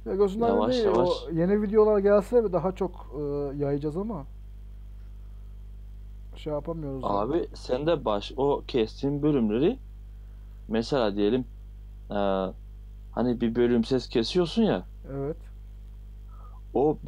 Ya 0.07 0.14
gözünden 0.14 0.49
Yavaş 0.49 0.73
değil. 0.75 0.85
yavaş. 0.85 1.09
O 1.09 1.31
yeni 1.33 1.62
videolar 1.62 1.99
gelse 1.99 2.53
daha 2.53 2.73
çok 2.73 2.90
e, 3.18 3.23
yayacağız 3.57 3.97
ama 3.97 4.25
şey 6.37 6.53
yapamıyoruz. 6.53 7.03
ya. 7.03 7.09
Abi 7.09 7.49
sen 7.55 7.87
de 7.87 8.05
baş 8.05 8.33
o 8.37 8.62
kestiğin 8.68 9.23
bölümleri 9.23 9.79
mesela 10.68 11.16
diyelim 11.16 11.50
eee, 12.11 12.54
hani 13.11 13.40
bir 13.40 13.54
bölüm 13.54 13.85
ses 13.85 14.09
kesiyorsun 14.09 14.62
ya 14.62 14.90
Evet. 15.04 15.52
o 16.72 17.00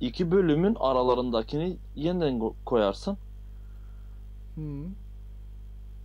iki 0.00 0.30
bölümün 0.30 0.74
aralarındakini 0.80 1.80
yeniden 1.94 2.38
ko- 2.38 2.56
koyarsın. 2.66 3.18
Hı. 4.56 4.94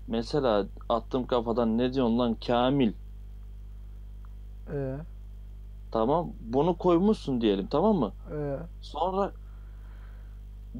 Mesela 0.08 0.70
attım 0.90 1.28
kafadan 1.28 1.78
ne 1.78 1.94
diyorsun 1.94 2.20
lan 2.20 2.36
Kamil. 2.40 2.94
E, 4.68 5.06
Tamam 5.92 6.34
bunu 6.40 6.78
koymuşsun 6.78 7.42
diyelim 7.42 7.68
tamam 7.68 7.96
mı? 7.98 8.18
e, 8.30 8.70
Sonra 8.82 9.34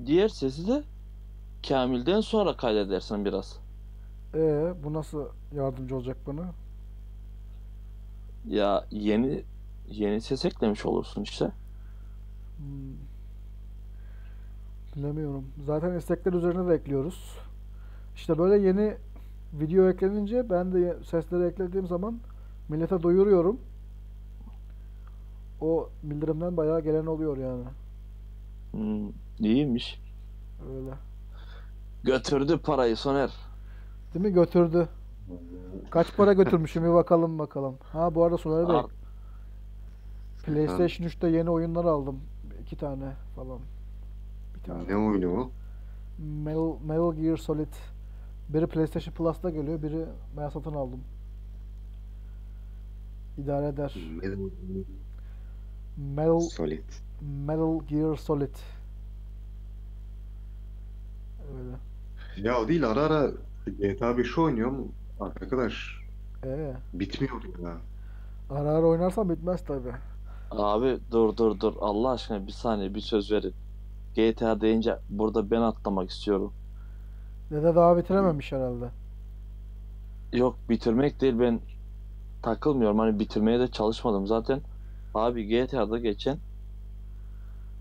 diğer 0.06 0.28
sesi 0.30 0.68
de 0.68 0.84
Kamil'den 1.68 2.22
sonra 2.22 2.58
kaydedersen 2.58 3.26
biraz. 3.26 3.65
E, 4.36 4.74
bu 4.84 4.94
nasıl 4.94 5.26
yardımcı 5.56 5.96
olacak 5.96 6.18
bana? 6.28 6.46
Ya 8.48 8.86
yeni 8.92 9.44
yeni 9.90 10.22
ses 10.22 10.46
eklemiş 10.46 10.86
olursun 10.86 11.22
işte. 11.22 11.52
Hmm. 12.58 12.96
Bilemiyorum. 14.96 15.46
Zaten 15.66 15.98
istekler 15.98 16.34
üzerine 16.34 16.68
de 16.68 16.74
ekliyoruz. 16.74 17.38
İşte 18.16 18.38
böyle 18.38 18.68
yeni 18.68 18.96
video 19.54 19.90
eklenince 19.90 20.50
ben 20.50 20.74
de 20.74 20.98
sesleri 21.04 21.48
eklediğim 21.48 21.88
zaman 21.88 22.20
millete 22.70 23.04
duyuruyorum. 23.04 23.60
O 25.62 25.90
bildirimden 26.04 26.58
bayağı 26.58 26.82
gelen 26.82 27.06
oluyor 27.06 27.38
yani. 27.38 27.64
Hmm, 28.72 29.10
iyiymiş. 29.40 30.00
Öyle. 30.70 30.92
Götürdü 32.04 32.58
parayı 32.58 32.98
Soner. 32.98 33.45
Değil 34.16 34.26
mi? 34.26 34.34
Götürdü. 34.34 34.88
Kaç 35.90 36.16
para 36.18 36.34
götürmüşüm 36.34 36.84
bir 36.84 36.94
bakalım 36.94 37.40
bakalım. 37.40 37.78
Ha 37.92 38.16
bu 38.16 38.24
arada 38.24 38.38
Soner 38.38 38.70
Bey 38.70 38.82
PlayStation 40.44 41.08
3'te 41.08 41.28
yeni 41.28 41.50
oyunlar 41.50 41.86
aldım. 41.86 42.20
İki 42.62 42.76
tane 42.76 43.14
falan. 43.36 43.60
Bir 44.56 44.64
tane. 44.64 44.88
Ne 44.88 44.96
oyunu 44.96 45.42
o? 45.42 45.52
Metal, 46.20 46.76
Metal 46.88 47.14
Gear 47.14 47.38
Solid. 47.38 47.74
Biri 48.50 48.68
PlayStation 48.68 49.14
Plus'ta 49.14 49.50
geliyor, 49.50 49.82
biri 49.82 50.06
ben 50.38 50.50
satın 50.50 50.74
aldım. 50.74 51.00
İdare 53.38 53.68
eder. 53.68 53.96
Metal 54.22 54.50
Metal, 55.98 56.40
Solid. 56.40 56.84
Metal 57.48 57.80
Gear 57.88 58.16
Solid. 58.16 58.56
Öyle. 61.58 61.76
Ya 62.48 62.60
o 62.62 62.68
değil 62.68 62.90
ara 62.90 63.02
ara 63.02 63.32
GTA 63.72 64.18
5'i 64.18 64.42
oynuyorum. 64.42 64.92
Arkadaş 65.20 66.02
Ee, 66.46 66.74
bitmiyor 66.94 67.44
ya. 67.64 67.78
ara 68.50 68.70
ara 68.70 68.86
oynarsan 68.86 69.30
bitmez 69.30 69.64
tabi. 69.66 69.90
Abi 70.52 71.00
dur 71.12 71.38
dur 71.38 71.60
dur. 71.60 71.74
Allah 71.80 72.12
aşkına 72.12 72.48
bir 72.48 72.52
saniye 72.52 72.96
bir 72.96 73.00
söz 73.02 73.32
verin. 73.32 73.54
GTA 74.16 74.62
deyince 74.62 75.00
burada 75.10 75.52
ben 75.52 75.62
atlamak 75.62 76.10
istiyorum. 76.10 76.54
Dede 77.52 77.76
daha 77.76 77.98
bitirememiş 77.98 78.52
herhalde. 78.52 78.90
Yok 80.34 80.58
bitirmek 80.70 81.22
değil 81.22 81.40
ben 81.40 81.62
takılmıyorum. 82.44 83.00
Hani 83.00 83.20
bitirmeye 83.20 83.60
de 83.60 83.68
çalışmadım 83.68 84.28
zaten. 84.28 84.62
Abi 85.14 85.48
GTA'da 85.48 85.98
geçen 86.00 86.38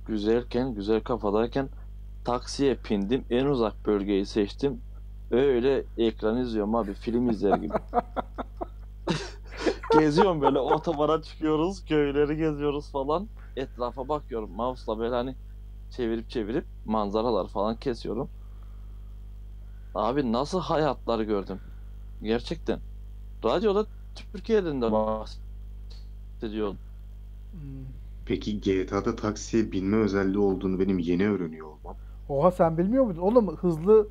güzelken, 0.06 0.74
güzel 0.74 1.00
kafadayken 1.00 1.68
taksiye 2.24 2.74
pindim. 2.74 3.24
En 3.30 3.46
uzak 3.46 3.86
bölgeyi 3.86 4.26
seçtim. 4.26 4.80
Öyle 5.34 5.84
ekran 5.98 6.36
izliyorum 6.36 6.74
abi. 6.74 6.94
Film 6.94 7.30
izler 7.30 7.56
gibi. 7.56 7.74
Geziyorum 9.98 10.40
böyle 10.40 10.58
otobana 10.58 11.22
çıkıyoruz. 11.22 11.84
Köyleri 11.84 12.36
geziyoruz 12.36 12.90
falan. 12.90 13.28
Etrafa 13.56 14.08
bakıyorum. 14.08 14.50
Mouse'la 14.50 14.98
böyle 14.98 15.14
hani 15.14 15.34
çevirip 15.90 16.30
çevirip 16.30 16.64
manzaralar 16.84 17.48
falan 17.48 17.76
kesiyorum. 17.76 18.28
Abi 19.94 20.32
nasıl 20.32 20.60
hayatlar 20.60 21.20
gördüm. 21.20 21.60
Gerçekten. 22.22 22.80
Radyoda 23.44 23.86
Türkiye'den 24.32 24.82
de 24.82 24.92
bahsediyor. 24.92 26.70
Hmm. 27.52 27.60
Peki 28.26 28.60
GTA'da 28.60 29.16
taksiye 29.16 29.72
binme 29.72 29.96
özelliği 29.96 30.38
olduğunu 30.38 30.80
benim 30.80 30.98
yeni 30.98 31.28
öğreniyor 31.28 31.66
olmam. 31.66 31.96
Oha 32.28 32.50
sen 32.50 32.78
bilmiyor 32.78 33.04
muydun? 33.04 33.20
Oğlum 33.20 33.56
hızlı 33.56 34.08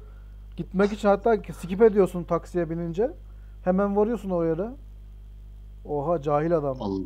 gitmek 0.57 0.93
için 0.93 1.07
hatta 1.07 1.37
skip 1.59 1.81
ediyorsun 1.81 2.23
taksiye 2.23 2.69
binince. 2.69 3.11
Hemen 3.63 3.95
varıyorsun 3.95 4.29
o 4.29 4.43
yere. 4.43 4.69
Oha 5.85 6.21
cahil 6.21 6.57
adam. 6.57 6.77
Allah. 6.81 7.01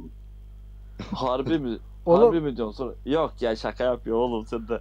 Harbi 1.12 1.60
mi? 1.60 1.78
Oğlum- 2.06 2.26
Harbi 2.26 2.42
mi 2.42 2.58
diyorsun 2.58 2.78
sonra? 2.78 2.94
Yok 3.06 3.42
ya 3.42 3.56
şaka 3.56 3.84
yapıyor 3.84 4.18
oğlum 4.18 4.46
sen 4.46 4.68
de. 4.68 4.80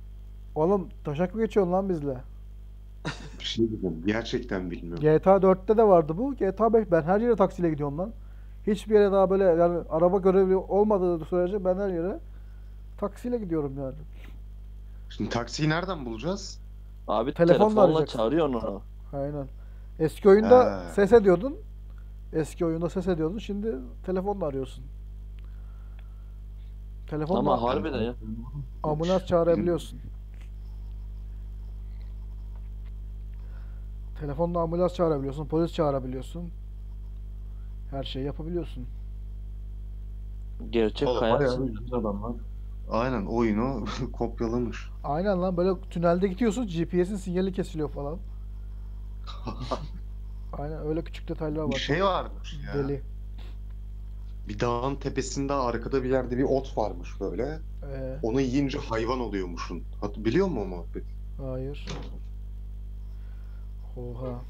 Oğlum 0.54 0.88
taşak 1.04 1.34
mı 1.34 1.40
geçiyorsun 1.44 1.72
lan 1.72 1.88
bizle? 1.88 2.16
Bir 3.40 3.44
şey 3.44 3.68
diyeceğim. 3.70 4.02
Gerçekten 4.06 4.70
bilmiyorum. 4.70 5.02
GTA 5.02 5.36
4'te 5.36 5.76
de 5.76 5.82
vardı 5.88 6.14
bu. 6.18 6.34
GTA 6.34 6.72
5 6.72 6.90
ben 6.90 7.02
her 7.02 7.20
yere 7.20 7.36
taksiyle 7.36 7.70
gidiyorum 7.70 7.98
lan. 7.98 8.12
Hiçbir 8.66 8.94
yere 8.94 9.12
daha 9.12 9.30
böyle 9.30 9.44
yani 9.44 9.78
araba 9.90 10.18
görevli 10.18 10.56
olmadığı 10.56 11.24
sürece 11.24 11.64
ben 11.64 11.76
her 11.76 11.88
yere 11.88 12.18
taksiyle 12.98 13.38
gidiyorum 13.38 13.72
yani. 13.78 13.94
Şimdi 15.10 15.30
taksiyi 15.30 15.68
nereden 15.68 16.06
bulacağız? 16.06 16.60
Abi 17.08 17.34
Telefonla 17.34 17.68
telefonla 17.86 18.06
çağırıyorsun 18.06 18.54
onu. 18.54 18.80
Aynen. 19.12 19.48
Eski 19.98 20.28
oyunda 20.28 20.84
He. 20.88 20.92
ses 20.92 21.12
ediyordun. 21.12 21.56
Eski 22.32 22.66
oyunda 22.66 22.90
ses 22.90 23.08
ediyordun. 23.08 23.38
Şimdi 23.38 23.74
telefonla 24.06 24.46
arıyorsun. 24.46 24.84
Telefonla 27.10 27.38
Ama 27.38 27.62
harbiden 27.62 28.02
ya. 28.02 28.14
ambulans 28.82 29.26
çağırabiliyorsun. 29.26 29.98
Telefonla 34.20 34.60
ambulans 34.60 34.94
çağırabiliyorsun, 34.94 35.46
polis 35.46 35.72
çağırabiliyorsun. 35.72 36.50
Her 37.90 38.04
şeyi 38.04 38.24
yapabiliyorsun. 38.26 38.86
Gerçek 40.70 41.08
Oğlum, 41.08 41.20
hayat. 41.20 41.40
bayağı 41.40 41.54
adamlar. 41.92 42.32
Aynen 42.90 43.26
oyunu 43.26 43.84
kopyalamış. 44.12 44.88
Aynen 45.04 45.42
lan 45.42 45.56
böyle 45.56 45.80
tünelde 45.90 46.28
gidiyorsun 46.28 46.66
GPS'in 46.66 47.16
sinyali 47.16 47.52
kesiliyor 47.52 47.88
falan. 47.90 48.18
Aynen 50.52 50.86
öyle 50.86 51.04
küçük 51.04 51.28
detaylar 51.28 51.68
Bir 51.68 51.72
var. 51.74 51.78
şey 51.78 52.04
varmış 52.04 52.56
ya. 52.66 52.74
Deli. 52.74 53.02
Bir 54.48 54.60
dağın 54.60 54.96
tepesinde 54.96 55.52
arkada 55.52 56.02
bir 56.04 56.10
yerde 56.10 56.38
bir 56.38 56.42
ot 56.42 56.76
varmış 56.76 57.20
böyle. 57.20 57.58
Ee, 57.92 58.16
Onu 58.22 58.40
yiyince 58.40 58.78
hayvan 58.78 59.20
oluyormuşsun. 59.20 59.82
Hat 60.00 60.16
biliyor 60.18 60.46
musun 60.46 60.60
o 60.62 60.64
muhabbeti? 60.66 61.06
hayır. 61.38 61.86
Oha. 63.96 64.40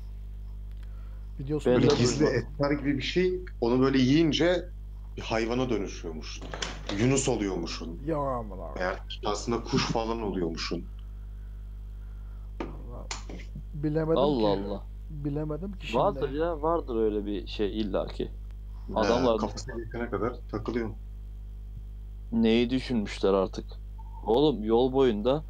Videosu 1.40 1.70
Böyle 1.70 1.87
gizli 1.87 2.25
etler 2.27 2.70
gibi 2.70 2.96
bir 2.99 3.03
şey. 3.03 3.40
Onu 3.61 3.81
böyle 3.81 3.99
yiyince 3.99 4.68
bir 5.17 5.23
hayvana 5.23 5.71
dönüşüyormuşsun. 5.71 6.45
Yunus 6.99 7.29
oluyormuşsun. 7.29 8.01
Ya 8.07 8.19
abi. 8.19 8.47
Eğer 8.79 8.97
aslında 9.25 9.63
kuş 9.63 9.87
falan 9.87 10.23
oluyormuşsun. 10.23 10.85
Bilemedim 13.75 14.19
Allah 14.19 14.57
ki. 14.57 14.63
Allah. 14.69 14.83
Bilemedim 15.11 15.73
ki 15.73 15.87
şimdi. 15.87 15.99
Vardır 15.99 16.31
ya 16.31 16.63
vardır 16.63 16.97
öyle 16.97 17.27
bir 17.27 17.47
şey 17.47 17.81
illaki. 17.81 18.25
Ee, 18.25 18.95
Adamlar 18.95 19.39
kafasına 19.39 19.81
yetene 19.81 20.11
kadar 20.11 20.35
takılıyorsun. 20.51 20.97
neyi 22.33 22.71
düşünmüşler 22.71 23.33
artık. 23.35 23.65
Oğlum 24.27 24.65
yol 24.65 24.93
boyunda 24.93 25.43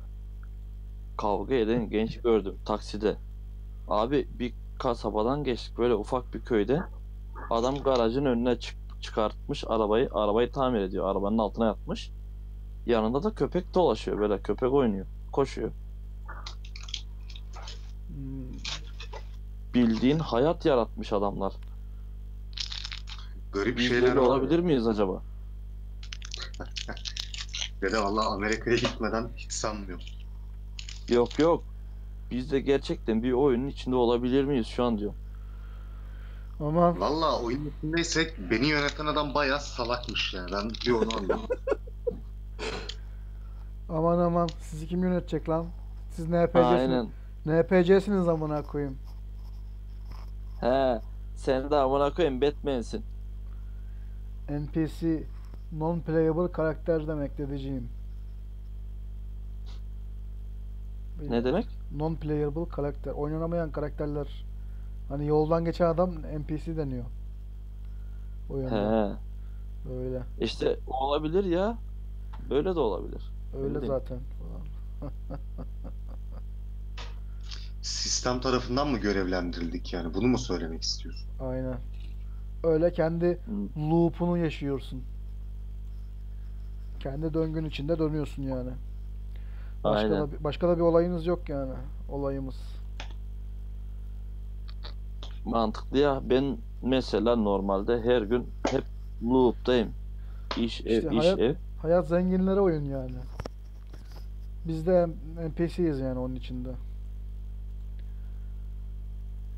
kavga 1.17 1.55
eden 1.55 1.91
genç 1.91 2.21
gördüm 2.21 2.55
takside. 2.65 3.17
Abi 3.89 4.29
bir 4.39 4.53
kasabadan 4.79 5.45
geçtik 5.45 5.79
böyle 5.79 5.95
ufak 5.95 6.35
bir 6.35 6.41
köyde. 6.41 6.83
Adam 7.51 7.75
garajın 7.77 8.25
önüne 8.25 8.59
çık 8.61 8.77
çıkartmış 9.01 9.65
arabayı. 9.67 10.09
Arabayı 10.13 10.53
tamir 10.53 10.81
ediyor. 10.81 11.09
Arabanın 11.09 11.39
altına 11.39 11.67
yatmış. 11.67 12.11
Yanında 12.87 13.23
da 13.23 13.35
köpek 13.35 13.75
dolaşıyor 13.75 14.19
böyle. 14.19 14.43
Köpek 14.43 14.73
oynuyor. 14.73 15.07
Koşuyor. 15.33 15.71
Bildiğin 19.75 20.19
hayat 20.19 20.65
yaratmış 20.65 21.13
adamlar. 21.13 21.53
Garip 23.53 23.79
Biz 23.79 23.89
şeyler 23.89 24.17
olabilir 24.17 24.59
miyiz 24.59 24.87
acaba? 24.87 25.23
Ve 27.83 27.93
de 27.93 27.99
valla 27.99 28.27
Amerika'ya 28.27 28.77
gitmeden 28.77 29.29
hiç 29.37 29.53
sanmıyorum. 29.53 30.05
Yok 31.09 31.39
yok. 31.39 31.65
Biz 32.31 32.53
de 32.53 32.61
gerçekten 32.61 33.23
bir 33.23 33.33
oyunun 33.33 33.69
içinde 33.69 33.97
olabilir 33.97 34.45
miyiz 34.45 34.67
şu 34.67 34.85
an 34.85 34.99
diyor. 34.99 35.13
Aman 36.61 37.01
Valla 37.01 37.42
oyun 37.42 37.73
içindeysek 37.79 38.35
beni 38.51 38.66
yöneten 38.66 39.07
adam 39.07 39.35
bayağı 39.35 39.61
salakmış 39.61 40.35
yani. 40.35 40.53
Ben 40.53 40.71
bir 40.71 40.90
onu 40.90 41.16
anladım. 41.16 41.40
aman 43.88 44.19
aman 44.19 44.49
sizi 44.61 44.87
kim 44.87 45.03
yönetecek 45.03 45.49
lan? 45.49 45.66
Siz 46.11 46.29
NPC'siniz. 46.29 46.64
Aynen. 46.64 47.09
NPC'siniz 47.47 48.29
amına 48.29 48.62
koyayım. 48.62 48.99
He. 50.61 51.01
Sen 51.37 51.71
de 51.71 51.77
amına 51.77 52.14
koyayım 52.14 52.40
Batman'sin. 52.40 53.05
NPC 54.49 55.23
non-playable 55.73 56.53
karakter 56.53 57.09
demek 57.09 57.38
dedeciğim. 57.38 57.88
Ne 61.29 61.45
demek? 61.45 61.66
Non-playable 61.97 62.69
karakter. 62.69 63.12
Oynanamayan 63.12 63.73
karakterler. 63.73 64.47
Hani 65.09 65.27
yoldan 65.27 65.64
geçen 65.64 65.87
adam 65.87 66.11
NPC 66.12 66.77
deniyor. 66.77 67.05
Oyunda. 68.51 69.19
He. 69.88 69.92
Öyle. 69.92 70.23
İşte 70.40 70.79
olabilir 70.87 71.45
ya. 71.45 71.79
Böyle 72.51 72.75
de 72.75 72.81
olabilir. 72.81 73.33
Öyle 73.59 73.75
Bildim. 73.75 73.87
zaten. 73.87 74.19
Sistem 77.83 78.40
tarafından 78.40 78.88
mı 78.88 78.99
görevlendirildik 78.99 79.92
yani? 79.92 80.14
Bunu 80.14 80.27
mu 80.27 80.38
söylemek 80.38 80.83
istiyorsun? 80.83 81.29
Aynen. 81.40 81.77
Öyle 82.64 82.92
kendi 82.92 83.27
Hı. 83.27 83.81
loop'unu 83.90 84.38
yaşıyorsun. 84.38 85.05
Kendi 87.01 87.35
döngün 87.35 87.64
içinde 87.64 87.99
dönüyorsun 87.99 88.42
yani. 88.42 88.71
Başka 89.85 89.99
Aynen. 90.14 90.31
da 90.33 90.45
başka 90.45 90.69
da 90.69 90.77
bir 90.77 90.83
olayınız 90.83 91.27
yok 91.27 91.49
yani. 91.49 91.73
Olayımız. 92.09 92.76
Mantıklı 95.47 95.99
ya. 95.99 96.21
Ben 96.31 96.59
mesela 96.83 97.37
normalde 97.37 98.03
her 98.03 98.23
gün 98.23 98.47
hep 98.71 98.85
loop'tayım. 99.23 99.93
İş 100.57 100.81
ev, 100.81 100.87
İşte 100.99 101.11
iş 101.11 101.19
hayat- 101.25 101.39
ev. 101.39 101.55
Hayat 101.83 102.09
zenginlere 102.09 102.61
oyun 102.61 102.85
yani. 102.85 103.15
Biz 104.65 104.87
de 104.87 105.07
NPC'yiz 105.37 106.01
yani 106.01 106.19
onun 106.19 106.35
içinde. 106.35 106.69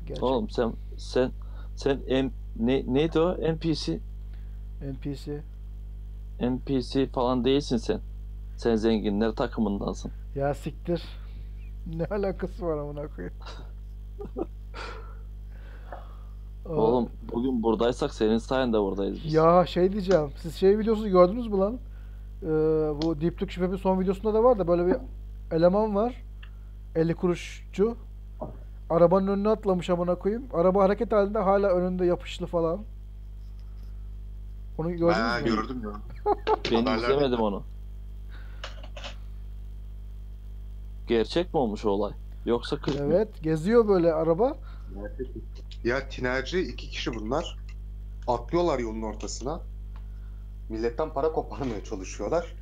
Gerçek 0.07 0.23
Oğlum 0.23 0.49
sen 0.49 0.73
sen 0.97 1.31
sen 1.75 1.99
M, 2.09 2.31
ne, 2.59 2.83
neydi 2.93 3.19
o? 3.19 3.37
NPC 3.53 3.99
NPC. 4.81 5.41
NPC 6.41 7.07
falan 7.07 7.45
değilsin 7.45 7.77
sen. 7.77 7.99
Sen 8.57 8.75
zenginler 8.75 9.31
takımındansın. 9.31 10.11
Ya 10.35 10.53
siktir. 10.53 11.03
Ne 11.95 12.05
alakası 12.05 12.65
var 12.65 12.77
amına 12.77 13.07
koyayım? 13.07 13.35
Oğlum 16.69 17.09
bugün 17.33 17.63
buradaysak 17.63 18.13
senin 18.13 18.37
sayende 18.37 18.79
buradayız 18.79 19.19
biz. 19.25 19.33
Ya 19.33 19.65
şey 19.65 19.91
diyeceğim. 19.91 20.29
Siz 20.41 20.55
şey 20.55 20.79
videosu 20.79 21.09
gördünüz 21.09 21.47
mü 21.47 21.57
lan? 21.57 21.77
Ee, 22.43 22.47
bu 23.01 23.21
Deep 23.21 23.37
Türk 23.39 23.51
Şüphep'in 23.51 23.75
son 23.75 23.99
videosunda 23.99 24.33
da 24.33 24.43
var 24.43 24.59
da 24.59 24.67
böyle 24.67 24.87
bir 24.87 24.95
eleman 25.51 25.95
var. 25.95 26.23
50 26.95 27.13
kuruşçu. 27.15 27.95
Arabanın 28.89 29.27
önüne 29.27 29.49
atlamış 29.49 29.89
amına 29.89 30.15
koyayım. 30.15 30.45
Araba 30.53 30.83
hareket 30.83 31.11
halinde 31.11 31.39
hala 31.39 31.67
önünde 31.67 32.05
yapışlı 32.05 32.45
falan. 32.45 32.79
Onu 34.77 34.91
gördünüz 34.91 35.15
Ha, 35.17 35.39
mü? 35.43 35.45
gördüm 35.49 35.81
ya. 35.83 35.89
Ben 36.71 36.75
Haberlerde- 36.85 37.03
izlemedim 37.13 37.39
onu. 37.39 37.63
Gerçek 41.07 41.53
mi 41.53 41.59
olmuş 41.59 41.85
o 41.85 41.89
olay? 41.89 42.11
Yoksa 42.45 42.77
klip 42.77 42.99
mi? 42.99 43.05
Evet, 43.05 43.43
geziyor 43.43 43.87
böyle 43.87 44.13
araba. 44.13 44.57
Ya 45.83 46.09
tinerci 46.09 46.59
iki 46.59 46.89
kişi 46.89 47.13
bunlar. 47.15 47.57
Atlıyorlar 48.27 48.79
yolun 48.79 49.01
ortasına. 49.01 49.61
Milletten 50.69 51.13
para 51.13 51.31
koparmaya 51.31 51.83
çalışıyorlar. 51.83 52.55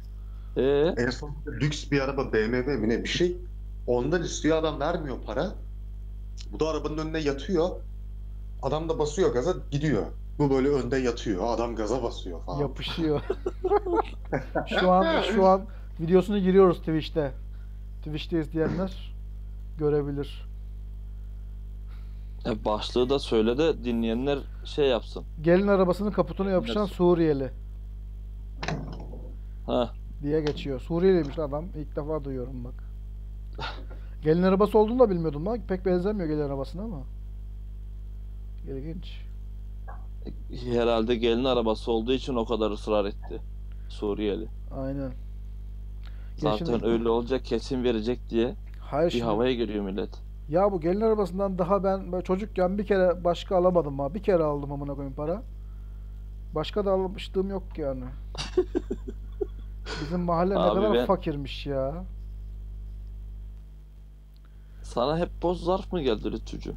Ee, 0.58 0.62
En 0.97 1.10
son 1.10 1.36
lüks 1.47 1.91
bir 1.91 2.01
araba 2.01 2.34
BMW 2.34 2.77
mi 2.77 2.89
ne 2.89 3.03
bir 3.03 3.10
şey. 3.10 3.38
Ondan 3.88 4.23
istiyor 4.23 4.58
adam 4.58 4.80
vermiyor 4.80 5.17
para. 5.25 5.56
Bu 6.51 6.60
da 6.60 6.69
arabanın 6.69 6.97
önüne 6.97 7.19
yatıyor. 7.19 7.69
Adam 8.62 8.89
da 8.89 8.99
basıyor 8.99 9.34
gaza 9.34 9.53
gidiyor. 9.71 10.06
Bu 10.39 10.49
böyle 10.49 10.69
önde 10.69 10.97
yatıyor. 10.97 11.43
Adam 11.47 11.75
gaza 11.75 12.03
basıyor 12.03 12.41
falan. 12.43 12.60
Yapışıyor. 12.60 13.21
şu 14.80 14.91
an 14.91 15.21
şu 15.21 15.45
an 15.45 15.65
videosunu 15.99 16.39
giriyoruz 16.39 16.77
Twitch'te. 16.80 17.32
Twitch'te 18.03 18.39
izleyenler 18.41 19.15
görebilir. 19.77 20.47
E, 22.48 22.66
başlığı 22.66 23.10
da 23.10 23.20
söyle 23.20 23.58
de 23.58 23.84
dinleyenler 23.84 24.40
şey 24.66 24.88
yapsın. 24.88 25.24
Gelin 25.42 25.68
arabasının 25.68 26.12
kaputuna 26.12 26.50
yapışan. 26.50 26.86
Suriyeli 26.86 27.52
Ha, 29.66 29.94
diye 30.24 30.42
geçiyor. 30.42 30.80
Suriyeliymiş 30.80 31.40
adam. 31.40 31.66
İlk 31.78 31.96
defa 31.96 32.24
duyuyorum 32.24 32.64
bak. 32.64 32.74
Gelin 34.24 34.44
arabası 34.44 34.80
olduğunu 34.80 35.00
da 35.00 35.10
bilmiyordum 35.10 35.46
lan. 35.46 35.60
Pek 35.68 35.86
benzemiyor 35.86 36.28
gelin 36.30 36.42
arabasına 36.42 36.82
ama. 36.84 37.04
İlginç. 38.68 39.22
herhalde 40.74 41.16
gelin 41.16 41.44
arabası 41.44 41.92
olduğu 41.92 42.14
için 42.14 42.36
o 42.36 42.46
kadar 42.46 42.72
ısrar 42.72 43.06
etti. 43.06 43.42
Suriyeli. 43.90 44.48
Aynen. 44.76 45.12
Zaten 46.38 46.66
şimdi- 46.66 46.86
öyle 46.86 47.10
olacak 47.10 47.46
kesin 47.46 47.84
verecek 47.84 48.20
diye 48.30 48.56
Hayır 48.82 49.08
bir 49.08 49.12
şimdi- 49.12 49.24
havaya 49.26 49.54
giriyor 49.54 49.84
millet. 49.86 50.10
Ya 50.50 50.72
bu 50.72 50.82
gelin 50.82 51.02
arabasından 51.02 51.58
daha 51.58 51.84
ben 51.84 52.12
böyle 52.12 52.24
çocukken 52.24 52.78
bir 52.78 52.86
kere 52.86 53.24
başka 53.24 53.58
alamadım 53.58 54.00
ha. 54.00 54.14
Bir 54.14 54.24
kere 54.24 54.44
aldım 54.44 54.72
amına 54.72 54.94
koyayım 54.94 55.16
para. 55.16 55.42
Başka 56.56 56.86
da 56.86 56.92
almışlığım 56.92 57.50
yok 57.50 57.64
yani. 57.78 58.04
Bizim 60.02 60.20
mahalle 60.20 60.54
ne 60.54 60.60
Abi 60.60 60.76
kadar 60.80 60.94
ben- 60.94 61.06
fakirmiş 61.06 61.66
ya. 61.66 62.04
Sana 64.84 65.18
hep 65.18 65.30
boz 65.42 65.64
zarf 65.64 65.94
mı 65.94 66.02
geldi 66.02 66.32
Lütfücüğüm? 66.32 66.76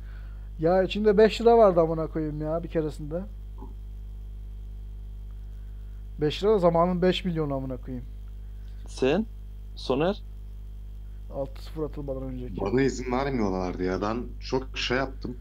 Ya 0.59 0.83
içinde 0.83 1.19
5 1.19 1.41
lira 1.41 1.59
vardı 1.59 1.81
amına 1.81 2.07
koyayım 2.07 2.41
ya 2.41 2.63
bir 2.63 2.69
keresinde. 2.69 3.23
5 6.21 6.43
lira 6.45 6.53
da 6.53 6.59
zamanın 6.59 7.03
5 7.03 7.25
milyon 7.25 7.51
amına 7.51 7.77
koyayım. 7.77 8.07
Sen? 8.87 9.27
Soner? 9.77 10.23
6-0 11.31 11.85
atılmadan 11.85 12.23
önceki. 12.23 12.61
Bana 12.61 12.83
izin 12.83 13.12
vermiyorlardı 13.12 13.83
ya. 13.83 14.03
Ben 14.03 14.25
çok 14.40 14.79
şey 14.79 14.97
yaptım. 14.99 15.37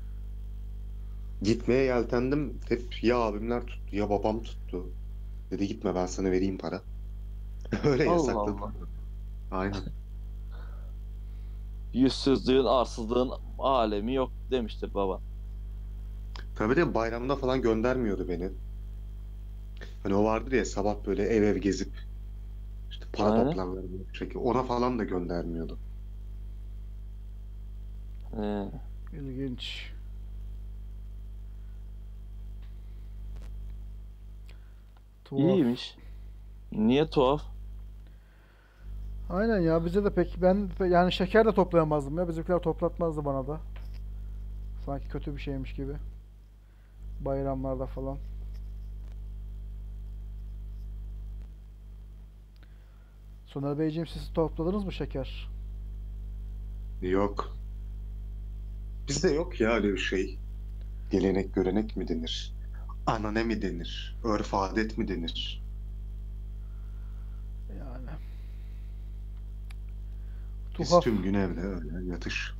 Gitmeye 1.41 1.83
yeltendim. 1.83 2.59
Hep 2.69 3.03
ya 3.03 3.17
abimler 3.17 3.61
tuttu 3.61 3.95
ya 3.95 4.09
babam 4.09 4.43
tuttu. 4.43 4.85
Dedi 5.51 5.67
gitme 5.67 5.95
ben 5.95 6.05
sana 6.05 6.31
vereyim 6.31 6.57
para. 6.57 6.81
Öyle 7.85 8.03
Allah 8.03 8.11
yasakladım. 8.13 8.63
Allah. 8.63 8.73
Aynen. 9.51 9.83
Yüzsüzlüğün, 11.93 12.65
arsızlığın 12.65 13.31
alemi 13.59 14.13
yok 14.13 14.31
demiştir 14.51 14.93
baba. 14.93 15.21
Tabii 16.55 16.75
de 16.75 16.93
bayramda 16.93 17.35
falan 17.35 17.61
göndermiyordu 17.61 18.29
beni. 18.29 18.49
Hani 20.03 20.15
o 20.15 20.23
vardır 20.23 20.51
ya 20.51 20.65
sabah 20.65 20.95
böyle 21.05 21.23
ev 21.23 21.43
ev 21.43 21.57
gezip 21.57 22.08
para 23.13 23.29
Aynen. 23.31 23.45
toplarlar 23.49 23.85
çekiyor. 24.13 24.43
Ona 24.45 24.63
falan 24.63 24.99
da 24.99 25.03
göndermiyordu. 25.03 25.77
Ee, 28.41 28.65
İlginç. 29.13 29.91
Tuhaf. 35.25 35.41
iyiymiş. 35.41 35.95
Niye 36.71 37.09
tuhaf? 37.09 37.41
Aynen 39.29 39.59
ya 39.59 39.85
bize 39.85 40.03
de 40.05 40.13
pek 40.13 40.35
ben 40.41 40.69
yani 40.89 41.11
şeker 41.11 41.45
de 41.45 41.51
toplayamazdım 41.53 42.17
ya 42.17 42.27
bizimkiler 42.27 42.59
toplatmazdı 42.59 43.25
bana 43.25 43.47
da. 43.47 43.59
Sanki 44.85 45.07
kötü 45.09 45.35
bir 45.35 45.41
şeymiş 45.41 45.73
gibi. 45.73 45.93
Bayramlarda 47.19 47.85
falan. 47.85 48.17
Soner 53.53 53.79
Beyciğim 53.79 54.07
siz 54.07 54.33
topladınız 54.33 54.83
mı 54.85 54.91
şeker? 54.91 55.49
Yok. 57.01 57.57
Bizde 59.07 59.29
yok 59.29 59.61
ya 59.61 59.69
öyle 59.71 59.93
bir 59.93 59.97
şey. 59.97 60.37
Gelenek 61.11 61.55
görenek 61.55 61.97
mi 61.97 62.07
denir? 62.07 62.53
Anane 63.07 63.43
mi 63.43 63.61
denir? 63.61 64.17
Örf 64.23 64.53
adet 64.53 64.97
mi 64.97 65.07
denir? 65.07 65.63
Yani. 67.79 68.09
Biz 70.79 70.89
Tuhaf. 70.89 71.03
tüm 71.03 71.21
gün 71.23 71.33
evde 71.33 71.61
öyle 71.61 72.05
yatış. 72.11 72.53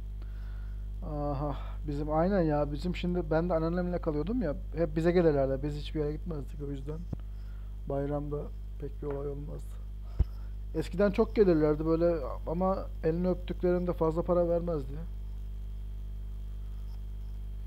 Aha 1.03 1.57
bizim 1.87 2.11
aynen 2.11 2.41
ya 2.41 2.71
bizim 2.71 2.95
şimdi 2.95 3.31
ben 3.31 3.49
de 3.49 3.53
anneannemle 3.53 4.01
kalıyordum 4.01 4.41
ya 4.41 4.55
hep 4.75 4.95
bize 4.95 5.11
gelirlerdi 5.11 5.63
biz 5.67 5.75
hiçbir 5.75 5.99
yere 5.99 6.11
gitmezdik 6.11 6.61
o 6.61 6.71
yüzden 6.71 6.99
bayramda 7.89 8.37
pek 8.81 9.01
bir 9.01 9.07
olay 9.07 9.27
olmazdı. 9.27 9.78
Eskiden 10.75 11.11
çok 11.11 11.35
gelirlerdi 11.35 11.85
böyle 11.85 12.15
ama 12.47 12.87
elini 13.03 13.27
öptüklerinde 13.27 13.93
fazla 13.93 14.21
para 14.21 14.49
vermezdi. 14.49 14.93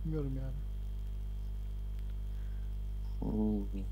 Bilmiyorum 0.04 0.32
yani. 0.36 0.52
Hmm. 3.20 3.82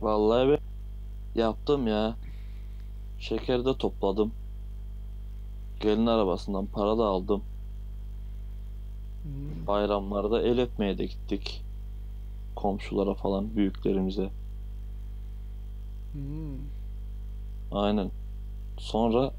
Vallahi 0.00 0.48
ben 0.48 0.58
yaptım 1.40 1.86
ya. 1.86 2.16
Şeker 3.18 3.64
de 3.64 3.76
topladım. 3.78 4.32
Gelin 5.80 6.06
arabasından 6.06 6.66
para 6.66 6.98
da 6.98 7.04
aldım. 7.04 7.42
Hmm. 9.22 9.66
Bayramlarda 9.66 10.42
el 10.42 10.60
öpmeye 10.60 10.98
de 10.98 11.06
gittik. 11.06 11.64
Komşulara 12.56 13.14
falan, 13.14 13.56
büyüklerimize. 13.56 14.30
Hmm. 16.12 16.77
Aynen. 17.72 18.10
Sonra 18.78 19.32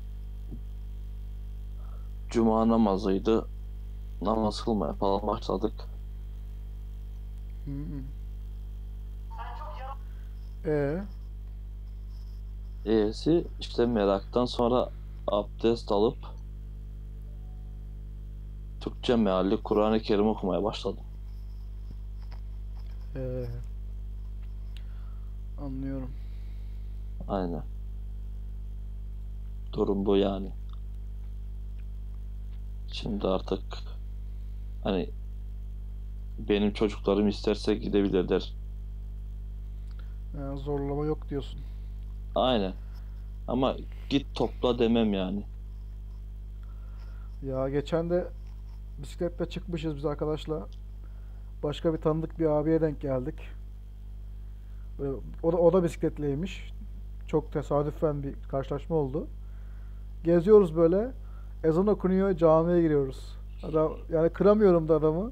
Cuma 2.29 2.67
namazıydı. 2.67 3.47
Namaz 4.21 4.63
kılmaya 4.63 4.93
falan 4.93 5.27
başladık. 5.27 5.73
Hmm. 7.65 8.03
E 10.65 11.05
E'si 12.85 13.47
işte 13.59 13.85
meraktan 13.85 14.45
sonra 14.45 14.89
abdest 15.27 15.91
alıp 15.91 16.17
Türkçe 18.81 19.15
mealli 19.15 19.57
Kur'an-ı 19.57 19.99
Kerim 19.99 20.27
okumaya 20.27 20.63
başladım. 20.63 21.03
e 23.15 23.45
anlıyorum. 25.61 26.09
Aynen. 27.27 27.68
Durum 29.73 30.05
bu 30.05 30.17
yani. 30.17 30.51
Şimdi 32.91 33.27
artık 33.27 33.61
hani 34.83 35.09
benim 36.49 36.73
çocuklarım 36.73 37.27
isterse 37.27 37.75
gidebilirler. 37.75 38.53
Yani 40.37 40.59
zorlama 40.59 41.05
yok 41.05 41.29
diyorsun. 41.29 41.59
Aynen. 42.35 42.73
Ama 43.47 43.75
git 44.09 44.35
topla 44.35 44.79
demem 44.79 45.13
yani. 45.13 45.43
Ya 47.43 47.69
geçen 47.69 48.09
de 48.09 48.27
bisikletle 49.01 49.49
çıkmışız 49.49 49.95
biz 49.95 50.05
arkadaşla. 50.05 50.67
Başka 51.63 51.93
bir 51.93 51.97
tanıdık 51.97 52.39
bir 52.39 52.45
abiye 52.45 52.81
denk 52.81 53.01
geldik. 53.01 53.35
Böyle, 54.99 55.17
o 55.43 55.53
da, 55.53 55.57
o 55.57 55.73
da 55.73 55.83
bisikletleymiş. 55.83 56.71
Çok 57.27 57.53
tesadüfen 57.53 58.23
bir 58.23 58.33
karşılaşma 58.33 58.95
oldu. 58.95 59.27
Geziyoruz 60.23 60.75
böyle. 60.75 61.11
Ezan 61.63 61.87
okunuyor, 61.87 62.37
camiye 62.37 62.81
giriyoruz. 62.81 63.37
Adam, 63.63 63.91
yani 64.09 64.29
kıramıyorum 64.29 64.87
da 64.87 64.95
adamı. 64.95 65.31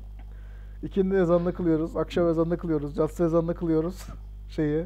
İkindi 0.84 1.16
ezanını 1.16 1.54
kılıyoruz, 1.54 1.98
akşam 1.98 2.30
ezanını 2.30 2.58
kılıyoruz, 2.58 2.98
yatsı 2.98 3.24
ezanını 3.24 3.56
kılıyoruz. 3.56 4.08
Şeyi, 4.50 4.86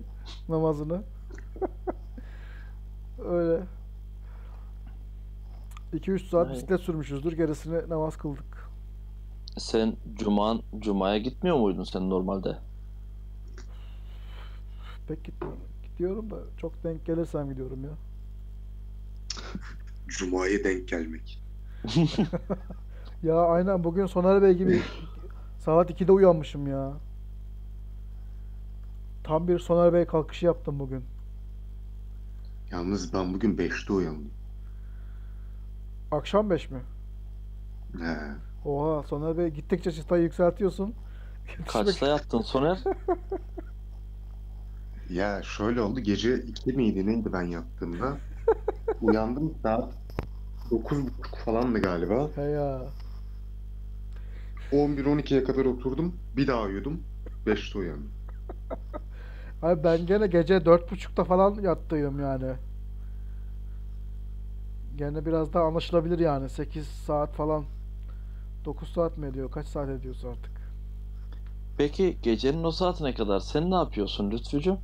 namazını. 0.49 1.01
Öyle. 3.25 3.63
2-3 5.93 6.29
saat 6.29 6.47
Vay. 6.47 6.55
bisiklet 6.55 6.81
sürmüşüzdür, 6.81 7.33
gerisini 7.33 7.89
namaz 7.89 8.17
kıldık. 8.17 8.69
Sen 9.57 9.95
cuma 10.15 10.59
cumaya 10.79 11.17
gitmiyor 11.17 11.57
muydun 11.57 11.83
sen 11.83 12.09
normalde? 12.09 12.57
Pek 15.07 15.23
gitmiyorum. 15.23 15.59
Gidiyorum 15.83 16.31
da 16.31 16.35
çok 16.57 16.83
denk 16.83 17.05
gelirsem 17.05 17.49
gidiyorum 17.49 17.83
ya. 17.83 17.91
Cuma'ya 20.17 20.63
denk 20.63 20.87
gelmek. 20.87 21.41
Ya 23.23 23.35
aynen 23.41 23.83
bugün 23.83 24.05
Soner 24.05 24.41
Bey 24.41 24.53
gibi 24.53 24.81
saat 25.59 25.89
2'de 25.89 26.11
uyanmışım 26.11 26.67
ya. 26.67 26.93
Tam 29.23 29.47
bir 29.47 29.59
Soner 29.59 29.93
Bey 29.93 30.05
kalkışı 30.05 30.45
yaptım 30.45 30.79
bugün. 30.79 31.03
Yalnız 32.71 33.13
ben 33.13 33.33
bugün 33.33 33.57
5'te 33.57 33.93
uyandım. 33.93 34.31
Akşam 36.11 36.49
5 36.49 36.69
mi? 36.71 36.79
He. 37.99 38.17
Oha 38.69 39.03
Soner 39.03 39.37
Bey 39.37 39.47
gittikçe 39.47 39.91
çıtayı 39.91 40.23
yükseltiyorsun. 40.23 40.93
Kaçta 41.67 42.07
yattın 42.07 42.41
Soner? 42.41 42.79
Ya 45.09 45.43
şöyle 45.43 45.81
oldu. 45.81 45.99
Gece 45.99 46.35
2 46.39 46.73
miydi 46.73 47.05
neydi 47.05 47.33
ben 47.33 47.41
yattığımda? 47.41 48.17
Uyandım 49.01 49.53
saat 49.63 49.93
9.30 50.71 51.09
falandı 51.45 51.81
galiba. 51.81 52.29
He 52.35 52.41
ya. 52.41 52.81
11-12'ye 54.71 55.43
kadar 55.43 55.65
oturdum. 55.65 56.15
Bir 56.37 56.47
daha 56.47 56.61
uyudum. 56.63 57.03
5'te 57.47 57.79
uyandım. 57.79 58.11
Abi 59.61 59.83
ben 59.83 60.05
gene 60.05 60.27
gece 60.27 60.53
4.30'da 60.57 61.23
falan 61.23 61.55
yattıydım 61.61 62.19
yani. 62.19 62.53
Gene 64.97 65.25
biraz 65.25 65.53
daha 65.53 65.63
anlaşılabilir 65.63 66.19
yani. 66.19 66.49
8 66.49 66.87
saat 66.87 67.33
falan. 67.33 67.63
9 68.65 68.89
saat 68.93 69.17
mi 69.17 69.27
ediyor? 69.27 69.51
Kaç 69.51 69.67
saat 69.67 69.89
ediyorsa 69.89 70.29
artık. 70.29 70.51
Peki 71.77 72.17
gecenin 72.23 72.63
o 72.63 72.71
saatine 72.71 73.13
kadar 73.13 73.39
sen 73.39 73.71
ne 73.71 73.75
yapıyorsun 73.75 74.31
Lütfücüğüm? 74.31 74.77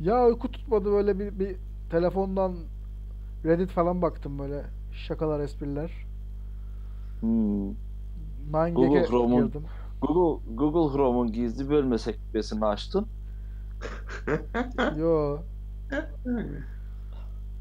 Ya 0.00 0.26
uyku 0.26 0.52
tutmadı 0.52 0.84
böyle 0.92 1.18
bir, 1.18 1.38
bir 1.38 1.56
telefondan 1.90 2.56
Reddit 3.44 3.70
falan 3.70 4.02
baktım 4.02 4.38
böyle 4.38 4.64
şakalar 4.92 5.40
espriler. 5.40 5.90
Hmm. 7.20 7.68
9gag'e 8.52 8.72
Google 8.74 9.04
Chrome'un- 9.06 9.46
girdim. 9.46 9.62
Google 10.02 10.54
Google 10.54 10.96
Chrome'un 10.96 11.32
gizli 11.32 11.70
bölme 11.70 11.98
sekmesini 11.98 12.66
açtın. 12.66 13.06
Yo. 14.98 15.38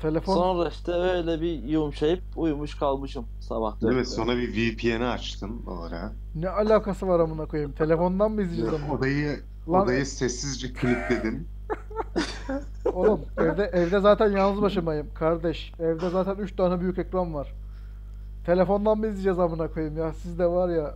Telefon 0.01 0.33
Sonra 0.35 0.69
işte 0.69 0.91
öyle 0.91 1.41
bir 1.41 1.63
yumuşayıp 1.63 2.21
uyumuş 2.35 2.75
kalmışım 2.75 3.25
sabah 3.39 3.81
Değil 3.81 3.93
mi? 3.93 4.05
Sonra 4.05 4.37
bir 4.37 4.49
VPN'i 4.53 5.05
açtım 5.05 5.61
o 5.67 5.79
ara. 5.83 6.11
ne 6.35 6.49
alakası 6.49 7.07
var 7.07 7.19
amına 7.19 7.45
koyayım? 7.45 7.71
Telefondan 7.71 8.31
mı 8.31 8.41
izleyeceğiz 8.41 8.73
ama? 8.83 8.93
Odayı, 8.93 9.39
Lan- 9.69 9.83
odayı 9.83 10.05
sessizce 10.05 10.67
kilitledim. 10.73 11.47
Oğlum 12.93 13.21
evde 13.37 13.63
evde 13.63 13.99
zaten 13.99 14.31
yalnız 14.31 14.61
başımayım 14.61 15.07
kardeş. 15.15 15.73
Evde 15.79 16.09
zaten 16.09 16.35
3 16.35 16.55
tane 16.55 16.79
büyük 16.81 16.97
ekran 16.97 17.33
var. 17.33 17.53
Telefondan 18.45 18.97
mı 18.97 19.07
izleyeceğiz 19.07 19.39
amına 19.39 19.67
koyayım 19.67 19.97
ya? 19.97 20.13
Siz 20.13 20.39
de 20.39 20.47
var 20.47 20.69
ya 20.69 20.93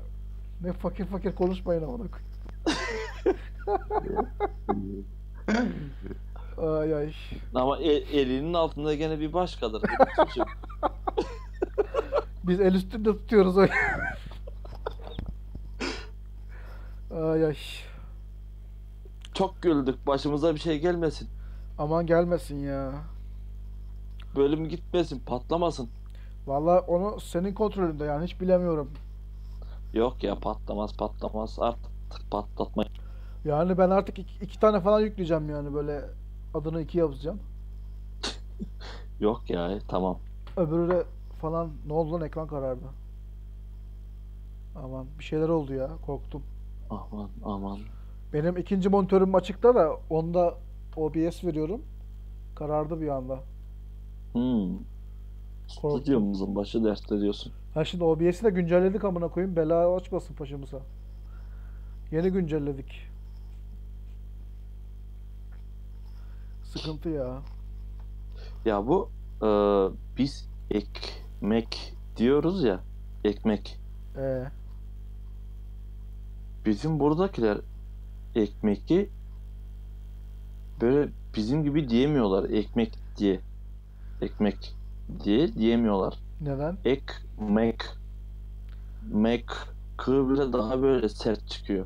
ne 0.62 0.74
fakir 0.74 1.06
fakir 1.06 1.36
konuşmayın 1.36 1.84
amına 1.84 2.08
koyayım. 2.12 2.34
Ay 6.58 6.96
ay. 6.96 7.14
Ama 7.56 7.78
el- 7.78 8.08
elinin 8.14 8.54
altında 8.54 8.96
gene 8.96 9.20
bir 9.20 9.34
başkadır. 9.34 9.82
Lütfücüğüm. 9.82 10.46
Biz 12.44 12.60
el 12.60 12.74
üstünde 12.76 13.10
tutuyoruz 13.12 13.58
öyle. 13.58 13.74
Ay 17.16 17.46
ay. 17.46 17.58
Çok 19.34 19.62
güldük. 19.62 20.08
Başımıza 20.08 20.56
bir 20.56 20.60
şey 20.60 20.80
gelmesin. 20.80 21.30
Aman 21.78 22.06
gelmesin 22.06 22.60
ya. 22.60 22.92
Bölüm 24.36 24.70
gitmesin, 24.70 25.20
patlamasın. 25.26 25.90
Vallahi 26.48 26.80
onu 26.80 27.20
senin 27.20 27.54
kontrolünde 27.54 28.06
yani 28.06 28.26
hiç 28.26 28.42
bilemiyorum. 28.42 28.92
Yok 29.94 30.24
ya 30.24 30.40
patlamaz 30.40 30.98
patlamaz. 30.98 31.58
Artık 31.60 31.92
patlatma. 32.32 32.84
Yani 33.46 33.78
ben 33.78 33.90
artık 33.90 34.20
iki, 34.20 34.46
iki 34.46 34.60
tane 34.60 34.80
falan 34.80 35.00
yükleyeceğim 35.00 35.50
yani 35.50 35.74
böyle 35.74 36.02
adını 36.54 36.82
iki 36.82 36.98
yazacağım. 36.98 37.40
Yok 39.20 39.50
ya 39.50 39.80
tamam. 39.88 40.18
Öbürü 40.58 40.90
de 40.90 41.04
falan 41.42 41.70
ne 41.88 41.94
oldu 41.94 42.12
lan 42.14 42.22
ekran 42.22 42.48
karardı. 42.48 42.86
Aman 44.76 45.06
bir 45.20 45.24
şeyler 45.24 45.50
oldu 45.50 45.74
ya 45.74 45.90
korktum. 46.06 46.44
Aman 46.90 47.30
aman. 47.46 47.80
Benim 48.34 48.58
ikinci 48.58 48.90
monitörüm 48.90 49.36
açıkta 49.36 49.76
da 49.76 49.98
onda 50.10 50.58
OBS 50.96 51.44
veriyorum. 51.44 51.82
Karardı 52.56 53.02
bir 53.02 53.08
anda. 53.08 53.40
Hmm. 54.34 54.78
Stüdyomuzun 55.68 56.56
başı 56.56 56.84
dertte 56.84 57.20
diyorsun. 57.20 57.54
Ha 57.74 57.86
şimdi 57.86 58.04
OBS'i 58.04 58.44
de 58.44 58.50
güncelledik 58.50 59.04
amına 59.04 59.28
koyayım. 59.28 59.56
Bela 59.56 59.96
açmasın 59.96 60.36
başımıza. 60.40 60.80
Yeni 62.12 62.30
güncelledik. 62.30 63.08
Sıkıntı 66.64 67.10
ya. 67.10 67.42
Ya 68.66 68.88
bu 68.88 69.10
e, 69.42 69.48
biz 70.18 70.50
ekmek 70.72 71.94
diyoruz 72.18 72.64
ya. 72.64 72.80
Ekmek. 73.24 73.80
Ee, 74.18 74.44
Bizim 76.66 77.00
buradakiler 77.00 77.58
ekmeki 78.36 79.10
böyle 80.82 81.10
bizim 81.36 81.64
gibi 81.64 81.90
diyemiyorlar. 81.90 82.50
Ekmek 82.50 82.94
diye. 83.18 83.40
Ekmek 84.22 84.74
diye 85.24 85.54
diyemiyorlar. 85.54 86.14
neden? 86.42 86.78
Ekmek. 86.86 87.82
Mek. 89.12 89.46
Kı 89.98 90.30
bile 90.30 90.54
daha 90.54 90.82
böyle 90.82 91.10
sert 91.10 91.48
çıkıyor. 91.48 91.86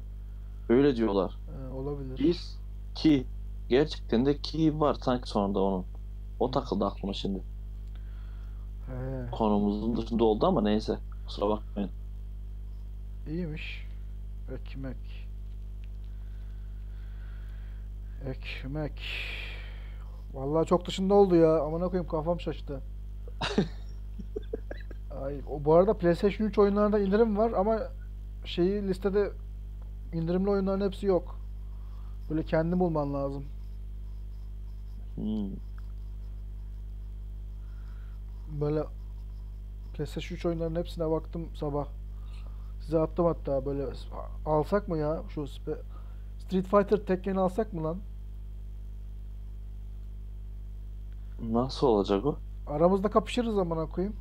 Öyle 0.69 0.95
diyorlar. 0.95 1.37
Ee, 1.49 1.73
olabilir. 1.73 2.17
Biz 2.19 2.57
ki 2.95 3.25
gerçekten 3.69 4.25
de 4.25 4.37
ki 4.37 4.79
var 4.79 4.97
sanki 5.01 5.29
sonunda 5.29 5.59
onun. 5.59 5.85
O 6.39 6.51
takıldı 6.51 6.85
aklıma 6.85 7.13
şimdi. 7.13 7.39
He, 8.87 9.31
Konumuzun 9.31 9.97
dışında 9.97 10.23
oldu 10.23 10.45
ama 10.45 10.61
neyse. 10.61 10.97
Kusura 11.27 11.49
bakmayın. 11.49 11.89
iyiymiş. 13.27 13.87
Ekmek. 14.53 15.16
Ekmek. 18.27 19.01
Vallahi 20.33 20.65
çok 20.65 20.85
dışında 20.85 21.13
oldu 21.13 21.35
ya. 21.35 21.59
Amına 21.61 21.87
koyayım 21.87 22.07
kafam 22.07 22.39
şaştı. 22.39 22.81
Ay, 25.23 25.41
o 25.49 25.65
bu 25.65 25.73
arada 25.73 25.97
PlayStation 25.97 26.47
3 26.47 26.57
oyunlarında 26.57 26.99
indirim 26.99 27.37
var 27.37 27.51
ama 27.51 27.79
şeyi 28.45 28.87
listede 28.87 29.31
indirimli 30.13 30.49
oyunların 30.49 30.85
hepsi 30.85 31.05
yok. 31.05 31.39
Böyle 32.29 32.43
kendin 32.43 32.79
bulman 32.79 33.13
lazım. 33.13 33.45
Hmm. 35.15 35.49
Böyle 38.61 38.83
PlayStation 39.93 40.35
3 40.37 40.45
oyunlarının 40.45 40.79
hepsine 40.79 41.11
baktım 41.11 41.49
sabah. 41.55 41.87
Size 42.81 42.99
attım 42.99 43.25
hatta 43.25 43.65
böyle 43.65 43.85
alsak 44.45 44.87
mı 44.87 44.97
ya 44.97 45.23
şu 45.29 45.47
Street 45.47 46.65
Fighter 46.65 46.97
Tekken'i 46.97 47.39
alsak 47.39 47.73
mı 47.73 47.83
lan? 47.83 47.97
Nasıl 51.39 51.87
olacak 51.87 52.25
o? 52.25 52.39
Aramızda 52.67 53.09
kapışırız 53.09 53.57
amına 53.57 53.85
koyayım. 53.89 54.15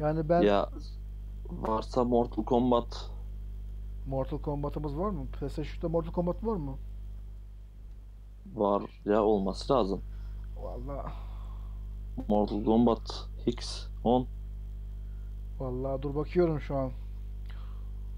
Yani 0.00 0.28
ben 0.28 0.42
Ya 0.42 0.70
varsa 1.50 2.04
Mortal 2.04 2.44
Kombat 2.44 3.10
Mortal 4.06 4.38
Kombat'ımız 4.38 4.98
var 4.98 5.10
mı? 5.10 5.26
PlayStation 5.32 5.76
3'te 5.76 5.86
Mortal 5.88 6.12
Kombat 6.12 6.44
var 6.44 6.56
mı? 6.56 6.78
var 8.54 8.82
ya 9.04 9.22
olması 9.24 9.72
lazım. 9.72 10.02
Vallahi 10.56 11.12
Mortal 12.28 12.64
Kombat 12.64 13.28
X 13.46 13.88
10 14.04 14.28
vallahi 15.58 16.02
dur 16.02 16.14
bakıyorum 16.14 16.60
şu 16.60 16.76
an. 16.76 16.92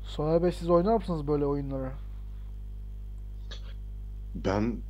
Soner 0.03 0.43
Bey 0.43 0.53
siz 0.53 0.71
oynar 0.71 0.95
mısınız 0.97 1.27
böyle 1.27 1.47
oyunları? 1.47 1.93
Ben 4.35 4.83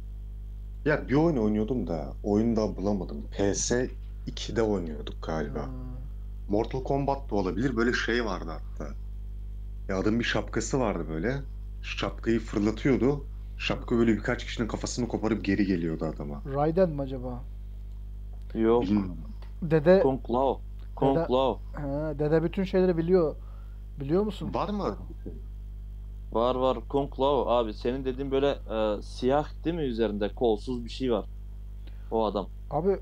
ya 0.89 1.09
bir 1.09 1.15
oyun 1.15 1.37
oynuyordum 1.37 1.87
da 1.87 2.13
oyunu 2.25 2.57
da 2.57 2.77
bulamadım. 2.77 3.25
PS 3.33 3.73
2'de 4.27 4.63
oynuyorduk 4.63 5.23
galiba. 5.23 5.59
Ha, 5.61 5.69
Mortal 6.49 6.83
Kombat 6.85 7.31
da 7.31 7.35
olabilir. 7.35 7.77
Böyle 7.77 7.93
şey 7.93 8.25
vardı 8.25 8.51
hatta. 8.51 8.91
Ya 9.89 9.99
adamın 9.99 10.21
bir 10.21 10.25
şapkası 10.25 10.81
vardı 10.81 11.05
böyle. 11.09 11.37
Şapkayı 11.83 12.41
fırlatıyordu. 12.41 13.25
Şapka 13.59 13.97
böyle 13.97 14.13
birkaç 14.13 14.45
kişinin 14.45 14.69
kafasını 14.69 15.09
koparıp 15.09 15.45
geri 15.45 15.67
geliyordu 15.67 16.05
adama. 16.05 16.43
Raiden 16.55 16.91
mi 16.91 17.03
acaba? 17.03 17.45
Yok. 18.55 18.83
Bilmiyorum. 18.83 19.17
Dede 19.63 20.01
Kung 20.03 20.31
Lao. 20.31 20.61
Kung 20.95 21.17
Neden- 21.17 21.33
Lao. 21.33 21.61
ha, 21.73 22.15
dede 22.19 22.43
bütün 22.43 22.65
şeyleri 22.65 22.97
biliyor. 22.97 23.37
Biliyor 24.01 24.23
musun? 24.23 24.55
Var 24.55 24.69
mı? 24.69 24.97
Var 26.33 26.55
var 26.55 26.89
Kung 26.89 27.21
Lao 27.21 27.47
abi. 27.49 27.75
Senin 27.75 28.05
dediğin 28.05 28.31
böyle 28.31 28.49
e, 28.99 29.03
siyah 29.03 29.65
değil 29.65 29.77
mi 29.77 29.83
üzerinde? 29.83 30.35
Kolsuz 30.35 30.85
bir 30.85 30.91
şey 30.91 31.13
var. 31.13 31.27
O 32.11 32.25
adam. 32.27 32.53
Abi 32.71 33.01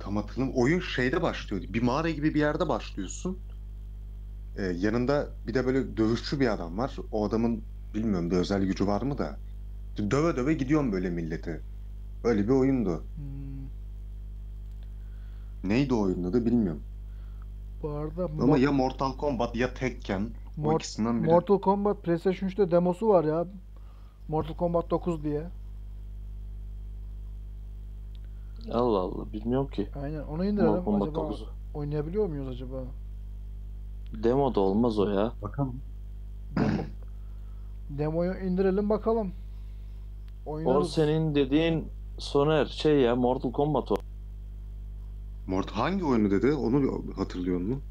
Tam 0.00 0.16
hatırlamıyorum. 0.16 0.62
Oyun 0.62 0.80
şeyde 0.80 1.22
başlıyordu. 1.22 1.66
Bir 1.68 1.82
mağara 1.82 2.10
gibi 2.10 2.34
bir 2.34 2.40
yerde 2.40 2.68
başlıyorsun. 2.68 3.44
Ee, 4.56 4.62
yanında 4.62 5.38
bir 5.46 5.54
de 5.54 5.66
böyle 5.66 5.96
dövüşçü 5.96 6.40
bir 6.40 6.48
adam 6.52 6.78
var. 6.78 6.96
O 7.10 7.26
adamın 7.28 7.68
bilmiyorum 7.94 8.30
bir 8.30 8.36
özel 8.36 8.64
gücü 8.64 8.86
var 8.86 9.02
mı 9.02 9.18
da. 9.18 9.42
Döve 9.98 10.36
döve 10.36 10.54
gidiyorum 10.54 10.92
böyle 10.92 11.10
milleti. 11.10 11.66
Öyle 12.24 12.44
bir 12.44 12.52
oyundu. 12.52 13.10
hmm, 13.16 13.70
Neydi 15.62 15.94
o 15.94 16.00
oyunun 16.00 16.24
adı 16.30 16.44
bilmiyorum. 16.46 16.86
bu 17.82 17.90
arada 17.90 18.28
Ama 18.38 18.58
ya 18.58 18.72
Mortal 18.72 19.16
Kombat 19.16 19.56
ya 19.56 19.74
Tekken. 19.74 20.34
O 20.58 20.60
Mort- 20.62 20.74
ikisinden 20.74 21.22
biri. 21.22 21.30
Mortal 21.32 21.58
Kombat 21.58 22.02
PlayStation 22.02 22.48
3'te 22.48 22.70
demosu 22.70 23.08
var 23.08 23.24
ya. 23.24 23.46
Mortal 24.28 24.54
Kombat 24.54 24.90
9 24.90 25.22
diye. 25.24 25.42
Allah 28.72 28.98
Allah 28.98 29.32
bilmiyorum 29.32 29.68
ki. 29.70 29.88
Aynen 30.02 30.22
onu 30.22 30.44
indirelim. 30.44 30.70
Mortal 30.70 30.84
Kombat 30.84 31.08
acaba 31.08 31.20
9'u. 31.28 31.46
oynayabiliyor 31.74 32.26
muyuz 32.28 32.48
acaba? 32.48 32.76
Demo 34.24 34.54
da 34.54 34.60
olmaz 34.60 34.98
o 34.98 35.08
ya. 35.10 35.32
Bakalım. 35.42 35.76
Demoyu 37.90 38.34
indirelim 38.34 38.90
bakalım. 38.90 39.32
O 40.46 40.52
Oynarız. 40.52 40.90
senin 40.92 41.34
dediğin 41.34 41.88
Soner 42.18 42.66
şey 42.66 43.00
ya 43.00 43.16
Mortal 43.16 43.52
Kombat 43.52 43.92
o. 43.92 43.96
Mort 45.46 45.70
hangi 45.70 46.04
oyunu 46.04 46.30
dedi? 46.30 46.52
Onu 46.52 47.02
hatırlıyor 47.16 47.60
musun? 47.60 47.82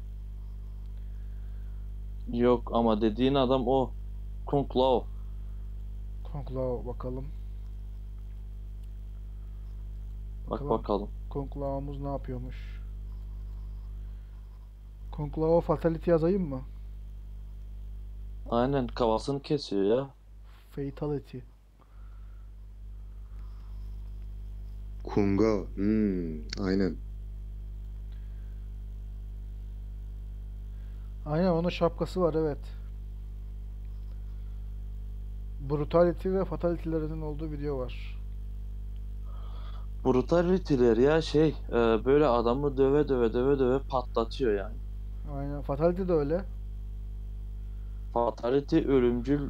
Yok 2.32 2.70
ama 2.74 3.00
dediğin 3.00 3.34
adam 3.34 3.68
o. 3.68 3.90
Kung 4.46 4.76
Lao. 4.76 5.04
Kung 6.24 6.50
Lao 6.50 6.86
bakalım. 6.86 7.26
Bak 10.50 10.58
Tamam. 10.58 10.78
bakalım. 10.78 11.10
Kung 11.30 11.56
Lao'muz 11.56 12.00
ne 12.00 12.08
yapıyormuş? 12.08 12.80
Kung 15.10 15.38
Lao 15.38 15.60
Fatality 15.60 16.10
yazayım 16.10 16.48
mı? 16.48 16.62
Aynen 18.50 18.86
kafasını 18.86 19.42
kesiyor 19.42 19.82
ya. 19.98 20.10
Fatality. 20.70 21.38
Kunga. 25.04 25.66
Hmm, 25.76 26.42
aynen. 26.60 26.96
Aynen 31.26 31.50
onun 31.50 31.68
şapkası 31.68 32.20
var 32.20 32.34
evet. 32.34 32.58
Brutality 35.70 36.28
ve 36.28 36.44
Fatality'lerinin 36.44 37.22
olduğu 37.22 37.50
video 37.50 37.78
var. 37.78 38.18
Brutality'ler 40.04 40.96
ya 40.96 41.22
şey 41.22 41.48
e, 41.68 41.74
böyle 42.04 42.26
adamı 42.26 42.76
döve 42.76 43.08
döve 43.08 43.32
döve 43.32 43.58
döve 43.58 43.78
patlatıyor 43.78 44.54
yani. 44.54 44.74
Aynen 45.36 45.62
Fatality 45.62 46.02
de 46.02 46.12
öyle. 46.12 46.40
Fatality 48.12 48.78
ölümcül 48.78 49.40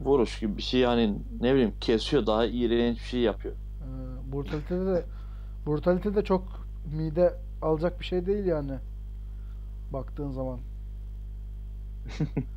vuruş 0.00 0.38
gibi 0.38 0.56
bir 0.56 0.62
şey 0.62 0.80
yani 0.80 1.18
ne 1.40 1.52
bileyim 1.54 1.74
kesiyor 1.80 2.26
daha 2.26 2.46
iğrenç 2.46 2.96
bir 2.96 3.02
şey 3.02 3.20
yapıyor. 3.20 3.54
Ee, 3.54 4.32
Brutality'de 4.32 4.86
de 4.86 5.04
Brutality 5.66 6.08
de 6.08 6.24
çok 6.24 6.42
mide 6.96 7.34
alacak 7.62 8.00
bir 8.00 8.04
şey 8.04 8.26
değil 8.26 8.44
yani. 8.44 8.72
Baktığın 9.92 10.30
zaman. 10.30 10.60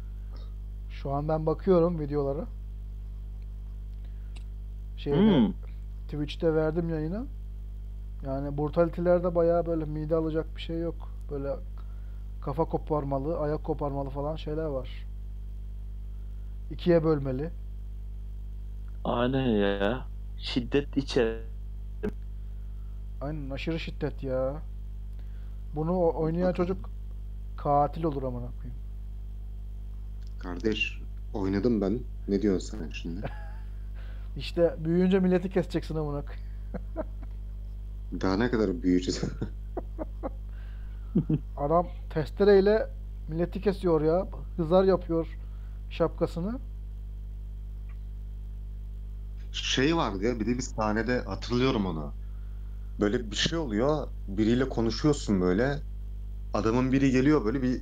Şu 0.89 1.11
an 1.11 1.27
ben 1.27 1.45
bakıyorum 1.45 1.99
videolara. 1.99 2.47
Şeyde 4.97 5.37
Hmm. 5.37 5.53
Twitch'te 6.07 6.55
verdim 6.55 6.89
yayına. 6.89 7.27
Yani 8.25 8.57
Brutality'lerde 8.57 9.35
bayağı 9.35 9.65
böyle 9.65 9.85
mide 9.85 10.15
alacak 10.15 10.55
bir 10.55 10.61
şey 10.61 10.79
yok. 10.81 11.09
Böyle 11.31 11.49
kafa 12.41 12.65
koparmalı, 12.65 13.39
ayak 13.39 13.63
koparmalı 13.63 14.09
falan 14.09 14.35
şeyler 14.35 14.65
var. 14.65 15.07
İkiye 16.69 17.03
bölmeli. 17.03 17.51
Aynen 19.03 19.47
ya. 19.47 20.07
Şiddet 20.37 20.97
içer. 20.97 21.39
Aynen 23.21 23.49
aşırı 23.49 23.79
şiddet 23.79 24.23
ya. 24.23 24.63
Bunu 25.73 26.11
oynayan 26.15 26.53
çocuk 26.53 26.89
katil 27.63 28.03
olur 28.03 28.23
amına 28.23 28.47
koyayım. 28.61 28.79
Kardeş 30.39 30.99
oynadım 31.33 31.81
ben. 31.81 31.99
Ne 32.27 32.41
diyorsun 32.41 32.77
sen 32.77 32.89
şimdi? 32.89 33.21
İşte 34.37 34.75
büyüyünce 34.79 35.19
milleti 35.19 35.49
keseceksin 35.49 35.95
amına. 35.95 36.23
Daha 38.21 38.37
ne 38.37 38.51
kadar 38.51 38.83
büyüyeceğiz? 38.83 39.23
Adam 41.57 41.87
testereyle 42.09 42.87
milleti 43.27 43.61
kesiyor 43.61 44.01
ya. 44.01 44.27
Hızar 44.57 44.83
yapıyor 44.83 45.27
şapkasını. 45.89 46.59
Şey 49.51 49.95
vardı 49.95 50.23
ya 50.25 50.39
bir 50.39 50.45
de 50.45 50.57
bir 50.57 50.61
sahnede 50.61 51.21
hatırlıyorum 51.21 51.85
onu. 51.85 52.13
Böyle 52.99 53.31
bir 53.31 53.35
şey 53.35 53.59
oluyor. 53.59 54.07
Biriyle 54.27 54.69
konuşuyorsun 54.69 55.41
böyle. 55.41 55.79
Adamın 56.53 56.91
biri 56.91 57.11
geliyor 57.11 57.45
böyle 57.45 57.61
bir 57.61 57.81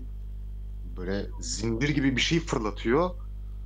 böyle 0.98 1.28
zincir 1.42 1.90
gibi 1.90 2.16
bir 2.16 2.22
şey 2.22 2.40
fırlatıyor. 2.40 3.10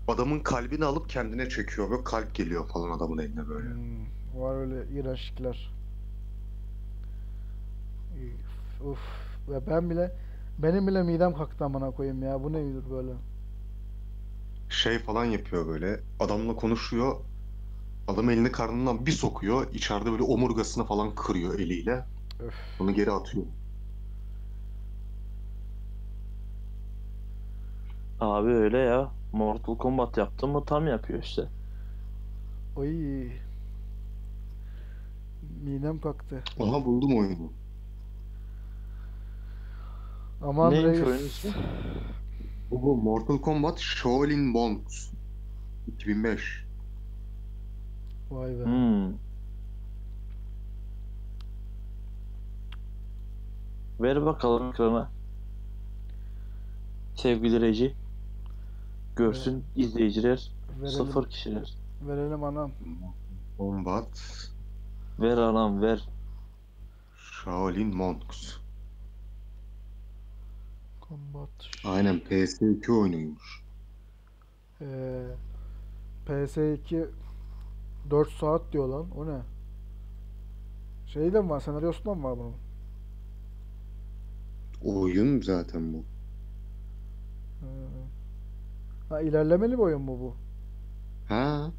Adamın 0.07 0.39
kalbini 0.39 0.85
alıp 0.85 1.09
kendine 1.09 1.49
çekiyor. 1.49 1.91
Böyle 1.91 2.03
kalp 2.03 2.35
geliyor 2.35 2.67
falan 2.67 2.91
adamın 2.97 3.17
eline 3.17 3.47
böyle. 3.47 3.69
Hmm, 3.69 4.05
var 4.35 4.55
öyle 4.55 4.99
iğrençlikler. 4.99 5.71
Uf. 8.83 8.99
Ve 9.49 9.67
ben 9.67 9.89
bile 9.89 10.11
benim 10.57 10.87
bile 10.87 11.03
midem 11.03 11.33
kalktı 11.33 11.65
amına 11.65 11.91
koyayım 11.91 12.23
ya. 12.23 12.43
Bu 12.43 12.53
nedir 12.53 12.83
böyle? 12.91 13.11
Şey 14.69 14.99
falan 14.99 15.25
yapıyor 15.25 15.67
böyle. 15.67 16.03
Adamla 16.19 16.55
konuşuyor. 16.55 17.15
Adam 18.07 18.29
elini 18.29 18.51
karnından 18.51 19.05
bir 19.05 19.11
sokuyor. 19.11 19.73
İçeride 19.73 20.11
böyle 20.11 20.23
omurgasını 20.23 20.85
falan 20.85 21.15
kırıyor 21.15 21.59
eliyle. 21.59 22.05
Öf. 22.39 22.55
Onu 22.79 22.93
geri 22.93 23.11
atıyor. 23.11 23.45
Abi 28.22 28.49
öyle 28.49 28.78
ya. 28.78 29.11
Mortal 29.32 29.78
Kombat 29.78 30.17
yaptın 30.17 30.49
mı 30.49 30.65
tam 30.65 30.88
yapıyor 30.88 31.24
işte. 31.24 31.47
Oy. 32.76 33.32
Midem 35.63 35.99
kalktı. 36.01 36.43
Aha 36.59 36.86
buldum 36.86 37.17
oyunu. 37.17 37.51
Aman 40.43 40.74
Neymiş 40.74 40.91
reis. 40.97 41.07
oyunun 41.07 41.26
ismi? 41.26 41.51
Bu, 42.72 42.82
bu 42.82 42.97
Mortal 42.97 43.38
Kombat 43.38 43.80
Shaolin 43.80 44.39
Monks 44.47 45.09
2005. 45.88 46.65
Vay 48.32 48.59
be. 48.59 48.65
Hmm. 48.65 49.13
Ver 53.99 54.26
bakalım 54.26 54.69
ekrana. 54.69 55.09
Sevgili 57.15 57.61
reji. 57.61 58.00
Görsün 59.16 59.64
izleyiciler. 59.76 60.51
Verelim, 60.82 60.88
Sıfır 60.91 61.30
kişiler. 61.30 61.74
verelim 62.07 62.43
anam. 62.43 62.72
Kombat 63.57 64.22
Ver 65.20 65.38
anam 65.38 65.82
ver. 65.82 66.09
Shaolin 67.18 67.95
Monks. 67.95 68.57
Combat. 71.09 71.49
Aynen 71.86 72.16
PS2 72.20 72.91
oyunuymuş. 72.91 73.62
Ee, 74.82 75.28
PS2 76.28 77.07
4 78.09 78.30
saat 78.32 78.62
diyor 78.74 78.88
lan. 78.88 79.12
O 79.18 79.28
ne? 79.28 79.41
Şeyde 81.07 81.41
mi 81.41 81.49
var? 81.49 81.59
Senaryosunda 81.59 82.14
mı 82.16 82.24
var 82.24 82.38
bunun? 82.39 82.55
Oyun 84.84 85.41
zaten 85.41 85.93
bu. 85.93 85.97
Ee, 87.64 87.68
Ha 89.12 89.22
ilerlemeli 89.22 89.74
bir 89.74 89.78
oyun 89.84 90.01
mu 90.01 90.20
bu? 90.20 90.36
Ha? 91.34 91.72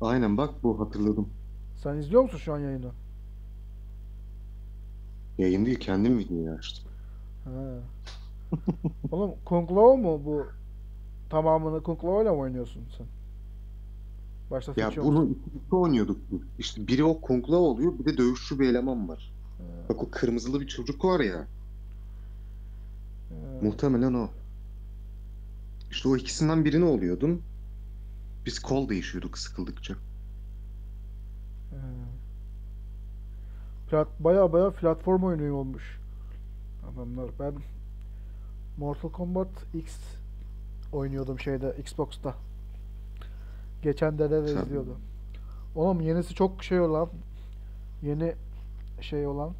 Aynen 0.00 0.36
bak 0.36 0.62
bu 0.62 0.80
hatırladım. 0.80 1.28
Sen 1.76 1.96
izliyor 1.96 2.22
musun 2.22 2.38
şu 2.38 2.54
an 2.54 2.58
yayını? 2.58 2.90
Yayın 5.38 5.66
değil 5.66 5.78
kendim 5.80 6.18
videoyu 6.18 6.50
açtım. 6.50 6.84
Ha. 7.44 7.50
Oğlum 9.12 9.30
Lao 9.76 9.96
mu 9.96 10.20
bu? 10.24 10.46
Tamamını 11.30 11.82
Lao 12.04 12.22
ile 12.22 12.30
mi 12.30 12.36
oynuyorsun 12.36 12.82
sen? 12.98 13.06
Başta 14.50 14.72
Ya 14.76 14.90
bunu 15.04 15.24
ikisi 15.30 15.76
oynuyorduk. 15.76 16.18
İşte 16.58 16.86
biri 16.86 17.04
o 17.04 17.20
Lao 17.50 17.58
oluyor 17.58 17.98
bir 17.98 18.04
de 18.04 18.18
dövüşçü 18.18 18.58
bir 18.60 18.68
eleman 18.68 19.08
var. 19.08 19.32
Ha, 19.58 19.64
Bak 19.88 20.02
o 20.02 20.10
kırmızılı 20.10 20.60
bir 20.60 20.66
çocuk 20.66 21.04
var 21.04 21.20
ya. 21.20 21.36
ha. 21.36 21.46
Muhtemelen 23.62 24.14
o. 24.14 24.28
İşte 25.90 26.08
o 26.08 26.16
ikisinden 26.16 26.64
birini 26.64 26.84
oluyordum. 26.84 27.42
Biz 28.46 28.58
kol 28.58 28.88
değişiyorduk 28.88 29.38
sıkıldıkça. 29.38 29.94
Ha. 31.70 31.76
Plat, 33.90 34.08
baya 34.20 34.52
baya 34.52 34.70
platform 34.70 35.22
oyunu 35.24 35.54
olmuş 35.56 35.98
adamlar. 36.94 37.30
Ben 37.40 37.54
Mortal 38.78 39.08
Kombat 39.08 39.48
X 39.74 39.96
oynuyordum 40.92 41.40
şeyde 41.40 41.76
Xbox'ta. 41.78 42.34
Geçen 43.82 44.18
dede 44.18 44.46
de 44.46 44.52
izliyordu. 44.52 44.96
Oğlum 45.74 46.00
yenisi 46.00 46.34
çok 46.34 46.64
şey 46.64 46.80
olan 46.80 47.08
yeni 48.02 48.34
şey 49.00 49.26
olan 49.26 49.52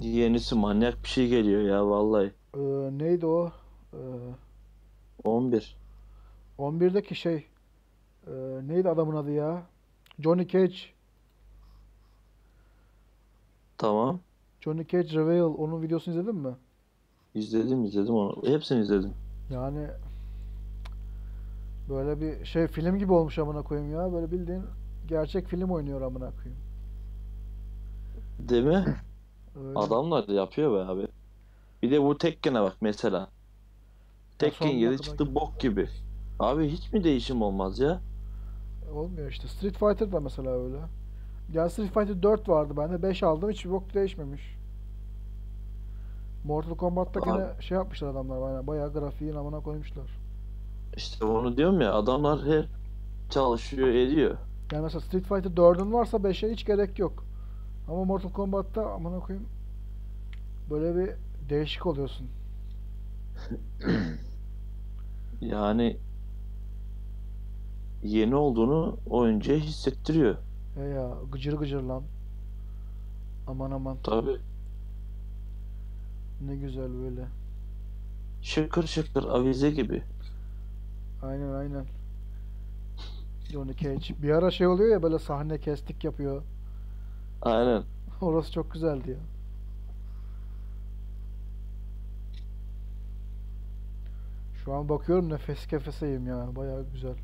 Yenisi 0.00 0.54
manyak 0.54 1.02
bir 1.02 1.08
şey 1.08 1.28
geliyor 1.28 1.62
ya 1.62 1.86
vallahi. 1.86 2.32
e, 2.54 2.60
neydi 2.98 3.26
o? 3.26 3.52
E, 3.92 4.00
11. 5.26 5.76
11'deki 6.58 7.14
şey 7.14 7.46
e, 8.26 8.32
neydi 8.66 8.88
adamın 8.88 9.16
adı 9.16 9.30
ya? 9.30 9.62
Johnny 10.20 10.48
Cage. 10.48 10.76
Tamam. 13.78 14.20
Johnny 14.60 14.86
Cage 14.86 15.14
Reveal. 15.18 15.54
Onun 15.58 15.82
videosunu 15.82 16.14
izledin 16.14 16.36
mi? 16.36 16.54
İzledim 17.34 17.84
izledim 17.84 18.14
onu. 18.14 18.42
Hepsini 18.46 18.80
izledim. 18.80 19.14
Yani 19.50 19.88
böyle 21.88 22.20
bir 22.20 22.44
şey 22.44 22.66
film 22.66 22.98
gibi 22.98 23.12
olmuş 23.12 23.38
amına 23.38 23.62
koyayım 23.62 23.92
ya. 23.92 24.12
Böyle 24.12 24.30
bildiğin 24.32 24.62
gerçek 25.08 25.46
film 25.46 25.70
oynuyor 25.70 26.02
amına 26.02 26.30
koyayım. 26.30 26.58
Değil 28.38 28.64
mi? 28.64 28.84
Öyle. 29.56 29.78
Adamlar 29.78 30.28
da 30.28 30.32
yapıyor 30.32 30.72
be 30.72 30.90
abi. 30.92 31.08
Bir 31.82 31.90
de 31.90 32.02
bu 32.02 32.18
Tekken'e 32.18 32.62
bak 32.62 32.76
mesela. 32.80 33.28
Tekken 34.38 34.66
sonuna 34.66 34.78
7 34.80 34.96
kadar 34.96 35.04
çıktı 35.04 35.24
gel- 35.24 35.34
bok 35.34 35.60
gibi. 35.60 35.88
Abi 36.38 36.68
hiç 36.68 36.92
mi 36.92 37.04
değişim 37.04 37.42
olmaz 37.42 37.78
ya? 37.78 38.00
Olmuyor 38.94 39.30
işte. 39.30 39.48
Street 39.48 39.74
Fighter 39.78 40.12
da 40.12 40.20
mesela 40.20 40.50
öyle. 40.50 40.76
Ya 41.52 41.70
Street 41.70 41.94
Fighter 41.94 42.22
4 42.22 42.48
vardı 42.48 42.74
bende. 42.76 43.02
5 43.02 43.22
aldım. 43.22 43.50
Hiçbir 43.50 43.70
bok 43.70 43.94
değişmemiş. 43.94 44.56
Mortal 46.44 46.74
Kombat'ta 46.76 47.20
Abi. 47.20 47.24
gene 47.26 47.46
şey 47.60 47.76
yapmışlar 47.78 48.08
adamlar. 48.08 48.40
Bayağı, 48.40 48.66
bayağı 48.66 48.92
grafiğin 48.92 49.34
amına 49.34 49.60
koymuşlar. 49.60 50.18
İşte 50.96 51.24
onu 51.24 51.56
diyorum 51.56 51.80
ya 51.80 51.92
adamlar 51.94 52.44
her 52.44 52.66
çalışıyor 53.30 53.88
ediyor. 53.88 54.36
Yani 54.72 54.82
mesela 54.82 55.00
Street 55.00 55.24
Fighter 55.24 55.50
4'ün 55.50 55.92
varsa 55.92 56.16
5'e 56.16 56.52
hiç 56.52 56.64
gerek 56.66 56.98
yok. 56.98 57.24
Ama 57.88 58.04
Mortal 58.04 58.30
Kombat'ta 58.32 58.92
amına 58.92 59.20
koyayım 59.20 59.48
böyle 60.70 60.96
bir 60.96 61.10
değişik 61.48 61.86
oluyorsun. 61.86 62.26
Yani 65.40 65.96
yeni 68.02 68.34
olduğunu 68.34 68.98
oyuncuya 69.06 69.58
hissettiriyor. 69.58 70.36
E 70.76 70.82
ya 70.82 71.10
gıcır 71.32 71.52
gıcır 71.52 71.82
lan. 71.82 72.02
Aman 73.46 73.70
aman 73.70 73.96
Tabii. 74.02 74.36
ne 76.40 76.56
güzel 76.56 76.90
böyle. 77.02 77.26
Şıkır 78.42 78.86
şıkır 78.86 79.24
avize 79.24 79.70
gibi. 79.70 80.02
Aynen 81.22 81.52
aynen. 81.52 81.86
Johnny 83.52 83.76
Cage. 83.76 84.22
Bir 84.22 84.30
ara 84.30 84.50
şey 84.50 84.66
oluyor 84.66 84.90
ya 84.92 85.02
böyle 85.02 85.18
sahne 85.18 85.58
kestik 85.60 86.04
yapıyor. 86.04 86.42
Aynen. 87.42 87.82
Orası 88.20 88.52
çok 88.52 88.72
güzeldi 88.72 89.10
ya. 89.10 89.35
Şu 94.66 94.74
an 94.74 94.88
bakıyorum 94.88 95.30
nefes 95.30 95.66
kefeseyim 95.66 96.26
yani. 96.26 96.56
Bayağı 96.56 96.84
güzel. 96.92 97.14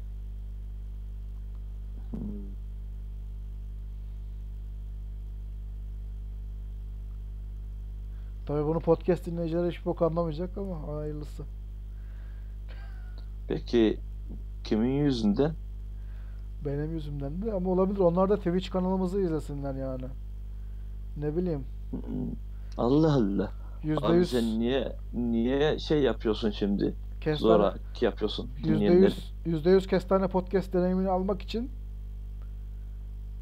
Tabii 8.47 8.67
bunu 8.67 8.81
podcast 8.81 9.27
dinleyicileri 9.27 9.71
hiç 9.71 9.87
bok 9.87 10.03
anlamayacak 10.03 10.59
ama 10.59 10.97
hayırlısı. 10.97 11.43
Peki 13.49 13.99
kimin 14.65 15.05
yüzünden? 15.05 15.55
Benim 16.65 16.93
yüzümden 16.93 17.43
de 17.43 17.53
ama 17.53 17.71
olabilir. 17.71 17.99
Onlar 17.99 18.31
da 18.31 18.37
Twitch 18.37 18.71
kanalımızı 18.71 19.21
izlesinler 19.21 19.75
yani. 19.75 20.05
Ne 21.17 21.37
bileyim. 21.37 21.65
Allah 22.79 23.13
Allah. 23.13 23.53
Yüzde 23.83 24.07
Abi 24.07 24.17
yüz 24.17 24.31
sen 24.31 24.45
niye 24.45 24.97
niye 25.15 25.79
şey 25.79 26.03
yapıyorsun 26.03 26.51
şimdi? 26.51 26.95
Kestane, 27.23 27.53
Zora 27.53 27.75
yapıyorsun 28.01 28.51
yüzde 28.59 28.75
dinleyenleri. 28.75 29.03
yüz, 29.03 29.33
yüzde 29.47 29.71
yüz 29.71 29.87
kestane 29.87 30.29
podcast 30.29 30.73
deneyimini 30.73 31.09
almak 31.09 31.43
için 31.43 31.71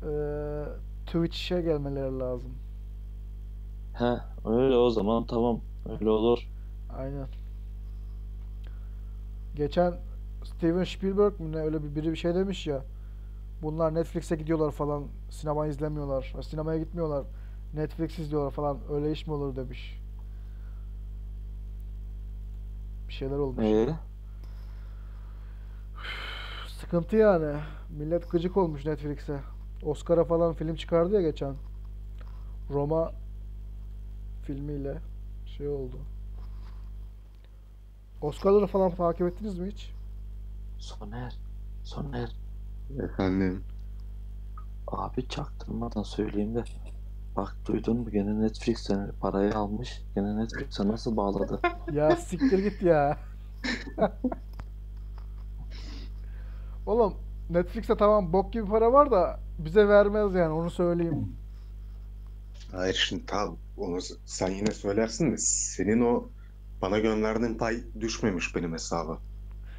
eee 0.03 0.65
Twitch'e 1.07 1.63
gelmeleri 1.63 2.19
lazım. 2.19 2.51
He 3.95 4.19
öyle 4.45 4.77
o 4.77 4.91
zaman 4.91 5.27
tamam 5.27 5.61
öyle 5.91 6.11
olur. 6.11 6.49
Aynen. 6.99 7.27
Geçen 9.57 9.95
Steven 10.45 10.85
Spielberg 10.85 11.41
mi 11.41 11.53
ne 11.53 11.57
öyle 11.57 11.83
bir 11.83 11.95
biri 11.97 12.11
bir 12.13 12.17
şey 12.17 12.35
demiş 12.35 12.67
ya. 12.67 12.85
Bunlar 13.63 13.95
Netflix'e 13.95 14.37
gidiyorlar 14.37 14.71
falan. 14.71 15.05
Sinema 15.31 15.67
izlemiyorlar. 15.67 16.35
Sinemaya 16.43 16.79
gitmiyorlar. 16.79 17.25
Netflix 17.75 18.19
izliyorlar 18.19 18.51
falan. 18.51 18.79
Öyle 18.93 19.13
iş 19.13 19.27
mi 19.27 19.33
olur 19.33 19.57
demiş. 19.57 20.00
Bir 23.11 23.15
şeyler 23.15 23.37
olmuş. 23.37 23.65
Ee, 23.65 23.97
Sıkıntı 26.81 27.17
yani. 27.17 27.61
Millet 27.91 28.31
gıcık 28.31 28.57
olmuş 28.57 28.85
Netflix'e. 28.87 29.41
Oscar'a 29.83 30.25
falan 30.25 30.55
film 30.55 30.75
çıkardı 30.75 31.15
ya 31.15 31.21
geçen. 31.21 31.55
Roma 32.71 33.13
filmiyle 34.43 34.99
şey 35.47 35.69
oldu. 35.69 35.97
Oscar'ları 38.21 38.67
falan 38.67 38.91
takip 38.95 39.27
ettiniz 39.27 39.59
mi 39.59 39.69
hiç? 39.71 39.93
Soner. 40.79 41.39
Soner. 41.85 42.37
Efendim. 43.03 43.65
Abi 44.87 45.29
çaktırmadan 45.29 46.03
söyleyeyim 46.03 46.55
de. 46.55 46.65
Bak 47.37 47.57
duydun 47.67 47.97
mu 47.97 48.11
gene 48.11 48.41
Netflix'ten 48.41 49.13
parayı 49.21 49.55
almış. 49.55 50.03
Gene 50.15 50.37
Netflix'e 50.37 50.89
nasıl 50.89 51.17
bağladı? 51.17 51.61
Ya 51.93 52.17
siktir 52.17 52.59
git 52.59 52.83
ya. 52.83 53.19
Oğlum 56.87 57.15
Netflix'te 57.51 57.97
tamam 57.97 58.33
bok 58.33 58.53
gibi 58.53 58.67
para 58.67 58.93
var 58.93 59.11
da 59.11 59.41
bize 59.59 59.89
vermez 59.89 60.35
yani 60.35 60.53
onu 60.53 60.71
söyleyeyim. 60.71 61.37
Hayır 62.73 62.95
şimdi 63.09 63.27
tamam 63.27 63.57
onu 63.77 63.99
sen 64.25 64.51
yine 64.51 64.71
söylersin 64.71 65.33
de 65.33 65.37
senin 65.39 66.01
o 66.01 66.29
bana 66.83 66.99
gönderdiğin 66.99 67.55
pay 67.55 67.77
düşmemiş 68.01 68.57
benim 68.57 68.73
hesaba. 68.73 69.19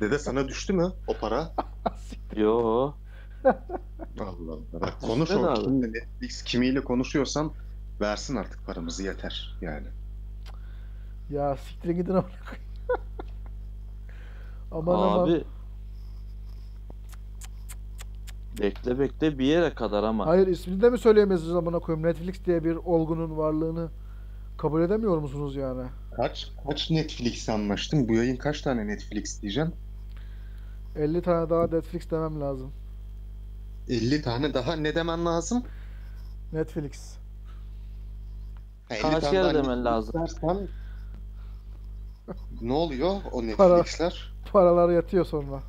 Dede 0.01 0.19
sana 0.19 0.47
düştü 0.47 0.73
mü 0.73 0.91
o 1.07 1.13
para? 1.21 1.51
Yo. 2.35 2.91
Allah 3.45 4.51
Allah. 4.51 4.81
Bak 4.81 5.01
konuş 5.01 5.31
o 5.31 5.45
abi. 5.45 5.63
kimle 5.63 5.87
Netflix 5.87 6.43
kimiyle 6.43 6.83
konuşuyorsan 6.83 7.51
versin 8.01 8.35
artık 8.35 8.65
paramızı 8.65 9.03
yeter 9.03 9.57
yani. 9.61 9.87
Ya 11.29 11.57
siktir 11.57 11.89
gidin 11.89 12.09
amına 12.09 12.21
koyayım. 12.21 12.65
Aman 14.71 14.95
aman. 14.95 15.29
Abi. 15.29 15.43
Bekle 18.59 18.99
bekle 18.99 19.39
bir 19.39 19.45
yere 19.45 19.73
kadar 19.73 20.03
ama. 20.03 20.25
Hayır 20.25 20.47
ismini 20.47 20.81
de 20.81 20.89
mi 20.89 20.97
söyleyemezsiniz 20.97 21.55
amına 21.55 21.79
koyayım? 21.79 22.07
Netflix 22.07 22.45
diye 22.45 22.63
bir 22.63 22.75
olgunun 22.75 23.37
varlığını 23.37 23.89
kabul 24.57 24.81
edemiyor 24.81 25.17
musunuz 25.17 25.55
yani? 25.55 25.83
Kaç 26.15 26.51
kaç 26.67 26.91
Netflix 26.91 27.49
anlaştın? 27.49 28.07
Bu 28.09 28.13
yayın 28.13 28.35
kaç 28.37 28.61
tane 28.61 28.87
Netflix 28.87 29.41
diyeceğim? 29.41 29.71
50 30.95 31.21
tane 31.21 31.49
daha 31.49 31.67
Netflix 31.67 32.11
demem 32.11 32.41
lazım. 32.41 32.71
50 33.91 34.21
tane 34.21 34.53
daha 34.53 34.75
ne 34.75 34.95
demen 34.95 35.25
lazım? 35.25 35.63
Netflix. 36.53 37.17
Ha, 38.89 38.95
50 38.95 39.01
Kaç 39.01 39.23
tane 39.23 39.43
daha 39.43 39.53
demen 39.53 39.85
lazım? 39.85 40.13
dersen 40.21 40.67
ne 42.61 42.73
oluyor 42.73 43.15
o 43.31 43.41
Para. 43.57 43.77
Netflix'ler? 43.77 44.33
Paralar 44.51 44.89
yatıyor 44.89 45.25
sonra. 45.25 45.63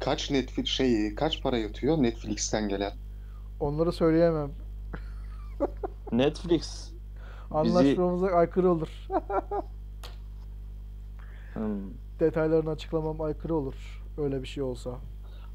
Kaç 0.00 0.30
Netflix 0.30 0.66
şey 0.68 1.14
kaç 1.14 1.42
para 1.42 1.58
yatıyor 1.58 1.96
Netflix'ten 1.96 2.68
gelen? 2.68 2.92
Onları 3.60 3.92
söyleyemem. 3.92 4.50
Netflix. 6.12 6.92
Anlaşmamıza 7.50 8.26
aykırı 8.26 8.70
olur. 8.70 8.88
Hmm. 11.56 11.90
Detaylarını 12.20 12.70
açıklamam 12.70 13.20
aykırı 13.20 13.54
olur. 13.54 13.74
Öyle 14.18 14.42
bir 14.42 14.46
şey 14.46 14.62
olsa. 14.62 15.00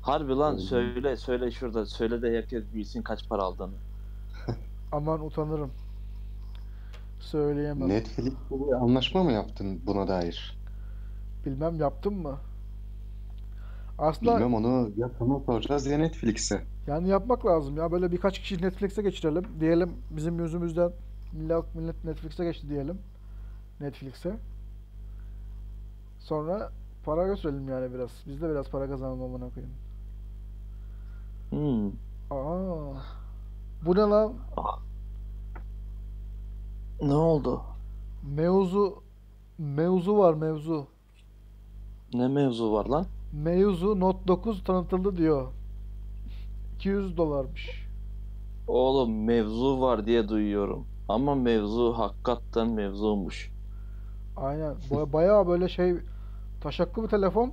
Harbi 0.02 0.32
lan 0.36 0.54
Öyle 0.54 0.62
söyle 0.62 1.16
söyle 1.18 1.52
şurada 1.52 1.86
söyle 1.86 2.22
de 2.22 2.38
herkes 2.38 2.64
bilsin 2.74 3.02
kaç 3.02 3.30
para 3.30 3.42
aldığını. 3.42 3.74
Aman 4.92 5.26
utanırım. 5.26 5.72
Söyleyemem. 7.20 7.90
Netflix'le 7.90 8.52
bir 8.52 8.74
anlaşma 8.74 9.24
mı 9.24 9.32
yaptın 9.32 9.82
buna 9.86 10.08
dair? 10.08 10.58
Bilmem 11.46 11.76
yaptım 11.80 12.22
mı? 12.22 12.38
Aslında 13.98 14.36
Bilmem 14.36 14.54
onu 14.54 14.90
ya 14.98 15.10
sana 15.20 15.40
soracağız 15.40 15.86
ya 15.86 15.98
Netflix'e. 15.98 16.62
yani 16.88 17.08
yapmak 17.10 17.46
lazım 17.46 17.78
ya. 17.78 17.92
Böyle 17.92 18.12
birkaç 18.12 18.40
kişi 18.40 18.62
Netflix'e 18.62 19.02
geçirelim. 19.02 19.44
Diyelim 19.60 19.94
bizim 20.12 20.40
yüzümüzden 20.40 20.92
millet, 21.34 21.76
millet 21.76 22.06
Netflix'e 22.06 22.44
geçti 22.44 22.70
diyelim. 22.70 22.98
Netflix'e. 23.80 24.36
Sonra 26.20 26.72
para 27.06 27.28
götürelim 27.28 27.70
yani 27.70 27.94
biraz. 27.94 28.10
Biz 28.28 28.42
de 28.42 28.50
biraz 28.50 28.70
para 28.70 28.88
kazanalım 28.88 29.22
amına 29.24 29.50
koyayım. 29.50 29.74
Hmm. 31.52 31.88
Aa. 32.32 32.94
Bu 33.86 33.96
ne 33.96 34.00
lan? 34.02 34.34
Ne 37.02 37.14
oldu? 37.14 37.62
Mevzu 38.24 39.04
mevzu 39.58 40.18
var 40.18 40.34
mevzu. 40.34 40.88
Ne 42.14 42.28
mevzu 42.28 42.72
var 42.74 42.86
lan? 42.86 43.06
Mevzu 43.34 44.00
Note 44.00 44.28
9 44.28 44.64
tanıtıldı 44.64 45.18
diyor. 45.18 45.48
200 46.76 47.18
dolarmış. 47.18 47.88
Oğlum 48.68 49.24
mevzu 49.26 49.82
var 49.82 50.06
diye 50.06 50.30
duyuyorum. 50.30 50.86
Ama 51.10 51.36
mevzu 51.36 51.94
hakikaten 51.98 52.70
mevzumuş. 52.70 53.52
Aynen. 54.38 54.76
Ba- 54.92 55.14
Bayağı 55.14 55.48
böyle 55.48 55.70
şey 55.70 55.96
taşaklı 56.62 57.04
bir 57.04 57.08
telefon 57.08 57.52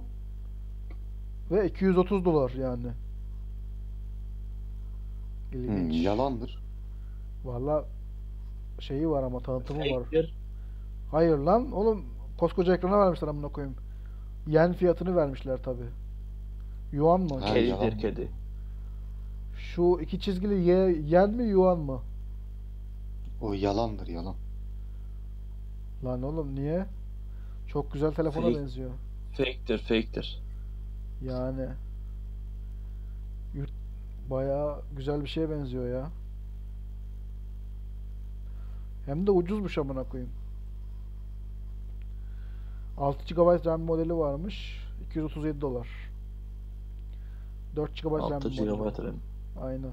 ve 1.51 1.67
230 1.69 2.25
dolar 2.25 2.51
yani. 2.51 2.87
Hmm, 5.53 5.61
İlginç. 5.77 6.05
yalandır. 6.05 6.59
Valla 7.45 7.85
şeyi 8.81 9.11
var 9.11 9.23
ama 9.23 9.41
tanıtımı 9.41 9.81
var. 9.81 10.03
Hayır 11.11 11.39
lan 11.39 11.73
oğlum 11.73 12.05
koskoca 12.39 12.75
ekrana 12.75 12.99
vermişler 12.99 13.29
amına 13.29 13.49
koyayım. 13.49 13.77
Yen 14.47 14.73
fiyatını 14.73 15.17
vermişler 15.17 15.63
tabi. 15.63 15.83
Yuan 16.93 17.21
mı? 17.21 17.41
Ha. 17.41 17.55
Kedidir 17.55 17.99
kedi. 17.99 18.29
Şu 19.59 19.99
iki 20.03 20.21
çizgili 20.21 20.55
ye, 20.61 20.91
yen 21.07 21.31
mi 21.31 21.43
yuan 21.45 21.79
mı? 21.79 22.01
O 23.43 23.53
yalandır 23.53 24.07
yalan. 24.07 24.35
Lan 26.05 26.23
oğlum 26.23 26.55
niye? 26.55 26.87
Çok 27.69 27.93
güzel 27.93 28.13
telefona 28.13 28.45
Fake. 28.47 28.59
benziyor. 28.59 28.91
Fake'tir 29.37 29.79
fake'tir. 29.79 30.43
Yani 31.23 31.69
bayağı 34.31 34.83
güzel 34.97 35.23
bir 35.23 35.29
şeye 35.29 35.51
benziyor 35.51 35.89
ya. 35.89 36.11
Hem 39.07 39.27
de 39.27 39.31
ucuzmuş 39.31 39.79
amına 39.79 40.05
koyayım. 40.05 40.33
6 42.99 43.35
GB 43.35 43.67
RAM 43.67 43.81
modeli 43.81 44.17
varmış. 44.17 44.85
237 45.11 45.61
dolar. 45.61 45.89
4 47.77 48.03
GB 48.03 48.05
RAM 48.07 48.21
6 48.23 48.35
modeli. 48.35 48.57
GB 48.57 49.05
RAM. 49.05 49.17
Aynen. 49.61 49.93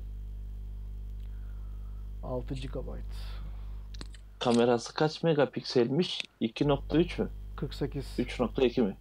6 2.23 2.53
GB. 2.55 2.88
Kamerası 4.39 4.93
kaç 4.93 5.23
megapikselmiş? 5.23 6.25
2.3 6.41 7.21
mü? 7.21 7.29
48. 7.55 8.05
3.2 8.19 8.81
mi? 8.81 8.97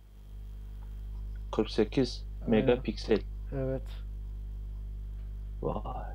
48 1.53 2.24
Aynen. 2.41 2.51
megapiksel. 2.51 3.20
Evet. 3.55 4.04
Vay. 5.65 6.15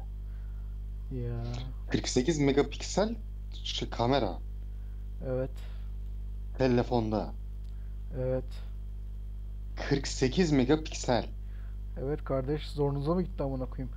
Ya. 1.12 1.44
48 1.92 2.40
megapiksel 2.40 3.16
şey, 3.54 3.90
kamera 3.90 4.38
Evet. 5.26 5.52
telefonda. 6.58 7.34
Evet. 8.18 8.46
48 9.90 10.52
megapiksel. 10.52 11.26
Evet 12.02 12.24
kardeş 12.24 12.68
zorunuza 12.68 13.14
mı 13.16 13.22
gitti 13.22 13.44
amına 13.44 13.66
koyayım? 13.66 13.96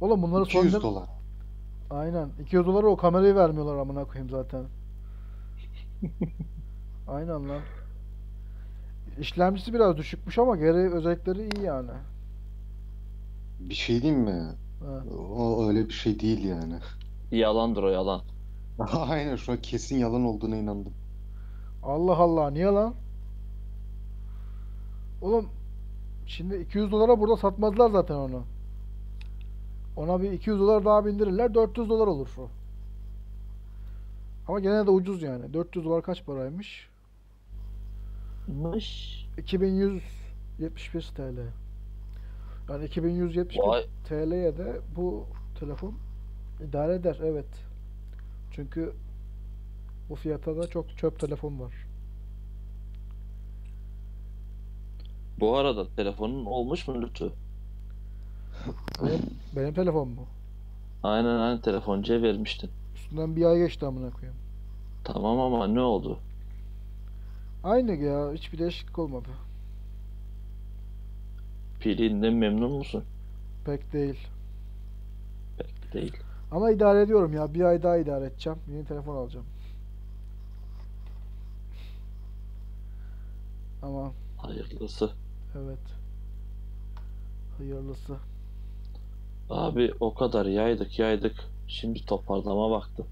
Oğlum 0.00 0.22
bunları 0.22 0.44
200 0.44 0.64
sonradan 0.64 0.82
dolar. 0.82 1.08
Aynen. 1.90 2.28
200 2.42 2.66
dolara 2.66 2.86
o 2.86 2.96
kamerayı 2.96 3.34
vermiyorlar 3.34 3.76
amına 3.76 4.04
koyayım 4.04 4.30
zaten. 4.30 4.64
Aynen 7.08 7.48
lan. 7.48 7.62
İşlemcisi 9.18 9.74
biraz 9.74 9.96
düşükmüş 9.96 10.38
ama 10.38 10.56
geri 10.56 10.94
özellikleri 10.94 11.48
iyi 11.56 11.64
yani. 11.64 11.90
Bir 13.60 13.74
şey 13.74 14.02
diyeyim 14.02 14.22
mi? 14.22 14.56
Ha. 14.80 15.04
O 15.38 15.68
öyle 15.68 15.88
bir 15.88 15.92
şey 15.92 16.20
değil 16.20 16.44
yani. 16.44 16.74
Yalandır 17.30 17.82
o 17.82 17.88
yalan. 17.88 18.22
Aynen 18.92 19.36
şu 19.36 19.52
an 19.52 19.58
kesin 19.62 19.98
yalan 19.98 20.24
olduğuna 20.24 20.56
inandım. 20.56 20.92
Allah 21.82 22.16
Allah 22.16 22.50
niye 22.50 22.66
lan? 22.66 22.94
Oğlum 25.22 25.48
şimdi 26.26 26.56
200 26.56 26.92
dolara 26.92 27.20
burada 27.20 27.36
satmazlar 27.36 27.90
zaten 27.90 28.14
onu. 28.14 28.42
Ona 29.96 30.22
bir 30.22 30.32
200 30.32 30.60
dolar 30.60 30.84
daha 30.84 31.06
bindirirler 31.06 31.54
400 31.54 31.88
dolar 31.88 32.06
olur 32.06 32.28
o. 32.38 32.48
Ama 34.48 34.60
gene 34.60 34.86
de 34.86 34.90
ucuz 34.90 35.22
yani. 35.22 35.54
400 35.54 35.84
dolar 35.84 36.02
kaç 36.02 36.24
paraymış? 36.26 36.88
Mış. 38.48 39.20
2171 39.38 41.12
TL. 41.16 41.38
Yani 42.70 42.84
2171 42.84 43.58
Vay. 43.58 43.86
TL'ye 44.08 44.58
de 44.58 44.80
bu 44.96 45.26
telefon 45.60 45.94
idare 46.68 46.94
eder 46.94 47.18
evet. 47.22 47.46
Çünkü 48.52 48.92
bu 50.08 50.14
fiyata 50.14 50.56
da 50.56 50.66
çok 50.66 50.98
çöp 50.98 51.20
telefon 51.20 51.60
var. 51.60 51.74
Bu 55.40 55.56
arada 55.56 55.86
telefonun 55.96 56.44
olmuş 56.44 56.88
mu 56.88 57.02
Lütfü? 57.02 57.32
Benim, 59.02 59.20
benim 59.56 59.74
telefon 59.74 60.08
mu? 60.08 60.26
Aynen 61.02 61.38
aynen 61.38 61.60
telefoncuya 61.60 62.22
vermiştin. 62.22 62.70
Üstünden 62.94 63.36
bir 63.36 63.44
ay 63.44 63.58
geçti 63.58 63.86
amına 63.86 64.10
koyayım. 64.10 64.36
Tamam 65.04 65.40
ama 65.40 65.66
ne 65.66 65.80
oldu? 65.80 66.18
Aynı 67.64 67.94
ya 67.94 68.32
hiçbir 68.32 68.58
değişiklik 68.58 68.98
olmadı. 68.98 69.28
Pilinden 71.80 72.34
memnun 72.34 72.72
musun? 72.72 73.04
Pek 73.64 73.92
değil. 73.92 74.28
Pek 75.58 75.92
değil. 75.94 76.16
Ama 76.50 76.70
idare 76.70 77.02
ediyorum 77.02 77.32
ya. 77.32 77.54
Bir 77.54 77.60
ay 77.64 77.82
daha 77.82 77.96
idare 77.96 78.24
edeceğim. 78.26 78.58
Yeni 78.68 78.84
telefon 78.84 79.16
alacağım. 79.16 79.46
Ama 83.82 84.12
Hayırlısı. 84.36 85.10
evet. 85.56 85.78
Hayırlısı. 87.58 88.16
Abi 89.50 89.92
o 90.00 90.14
kadar 90.14 90.46
yaydık 90.46 90.98
yaydık. 90.98 91.36
Şimdi 91.68 92.06
toparlama 92.06 92.70
vakti. 92.70 93.04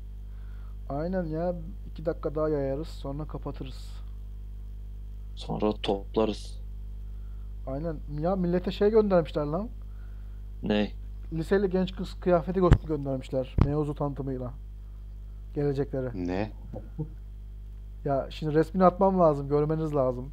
Aynen 0.89 1.25
ya. 1.25 1.55
iki 1.91 2.07
dakika 2.07 2.35
daha 2.35 2.49
yayarız. 2.49 2.89
Sonra 2.89 3.25
kapatırız. 3.25 3.91
Sonra 5.37 5.73
toplarız. 5.83 6.58
Aynen. 7.73 7.97
Ya 8.21 8.37
millete 8.37 8.71
şey 8.71 8.91
göndermişler 8.91 9.45
lan. 9.45 9.69
Ne? 10.63 10.91
Liseli 11.33 11.71
genç 11.71 11.97
kız 11.97 12.15
kıyafeti 12.21 12.61
gö- 12.61 12.87
göndermişler. 12.87 13.57
Mevzu 13.65 13.95
tanıtımıyla. 13.95 14.51
Gelecekleri. 15.55 16.27
Ne? 16.27 16.51
Ya 18.05 18.27
şimdi 18.31 18.55
resmini 18.55 18.85
atmam 18.85 19.21
lazım. 19.21 19.49
Görmeniz 19.49 19.95
lazım. 19.95 20.31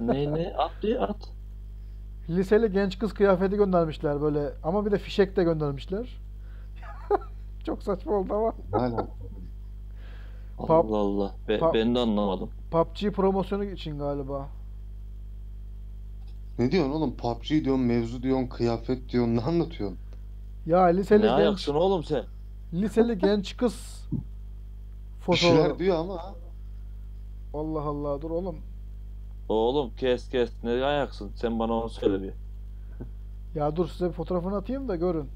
ne 0.00 0.34
ne? 0.34 0.54
At 0.58 0.70
bir 0.82 1.02
at. 1.02 1.28
Liseli 2.28 2.72
genç 2.72 2.98
kız 2.98 3.14
kıyafeti 3.14 3.56
göndermişler 3.56 4.20
böyle. 4.20 4.52
Ama 4.62 4.86
bir 4.86 4.90
de 4.90 4.98
fişek 4.98 5.36
de 5.36 5.44
göndermişler. 5.44 6.20
Çok 7.64 7.82
saçma 7.82 8.12
oldu 8.12 8.34
ama. 8.34 8.52
Pub- 10.58 10.86
Allah 10.86 10.96
Allah. 10.96 11.34
Be- 11.48 11.60
ben 11.74 11.94
de 11.94 11.98
anlamadım. 11.98 12.50
PUBG 12.70 13.12
promosyonu 13.12 13.64
için 13.64 13.98
galiba. 13.98 14.48
Ne 16.58 16.72
diyorsun 16.72 16.90
oğlum? 16.92 17.16
PUBG 17.16 17.48
diyorsun, 17.48 17.80
mevzu 17.80 18.22
diyorsun, 18.22 18.46
kıyafet 18.46 19.08
diyorsun. 19.12 19.36
Ne 19.36 19.40
anlatıyorsun? 19.40 19.98
Ya 20.66 20.82
liseli 20.84 21.22
Ne 21.22 21.26
genç 21.26 21.38
ayaksın 21.38 21.74
oğlum 21.74 22.04
sen? 22.04 22.24
liseli 22.72 23.18
genç 23.18 23.56
kız 23.56 24.06
Bir 25.30 25.36
şeyler 25.36 25.56
fotoğrafı. 25.56 25.78
diyor 25.78 25.96
ama. 25.96 26.34
Allah 27.54 27.80
Allah 27.80 28.22
dur 28.22 28.30
oğlum. 28.30 28.56
Oğlum 29.48 29.90
kes 29.96 30.28
kes. 30.28 30.50
Ne 30.64 30.70
ayaksın? 30.70 31.30
Sen 31.34 31.58
bana 31.58 31.72
onu 31.72 31.88
söyle 31.88 32.22
bir. 32.22 32.32
Ya 33.54 33.76
dur 33.76 33.88
size 33.88 34.08
bir 34.08 34.12
fotoğrafını 34.12 34.56
atayım 34.56 34.88
da 34.88 34.96
görün. 34.96 35.28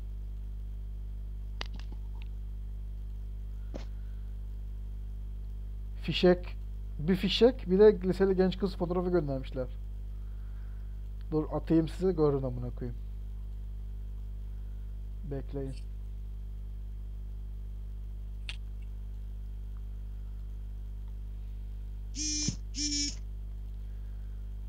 Fişek. 6.03 6.39
Bir 6.99 7.17
fişek 7.17 7.71
bir 7.71 7.79
de 7.79 7.99
liseli 8.05 8.37
genç 8.37 8.59
kız 8.59 8.77
fotoğrafı 8.77 9.11
göndermişler. 9.11 9.67
Dur 11.31 11.45
atayım 11.53 11.89
size 11.89 12.13
görün 12.13 12.43
amına 12.43 12.71
koyayım. 12.71 12.99
Bekleyin. 15.31 15.75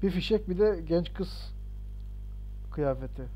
Bir 0.01 0.11
fişek 0.11 0.49
bir 0.49 0.59
de 0.59 0.81
genç 0.87 1.13
kız 1.13 1.53
kıyafeti. 2.71 3.27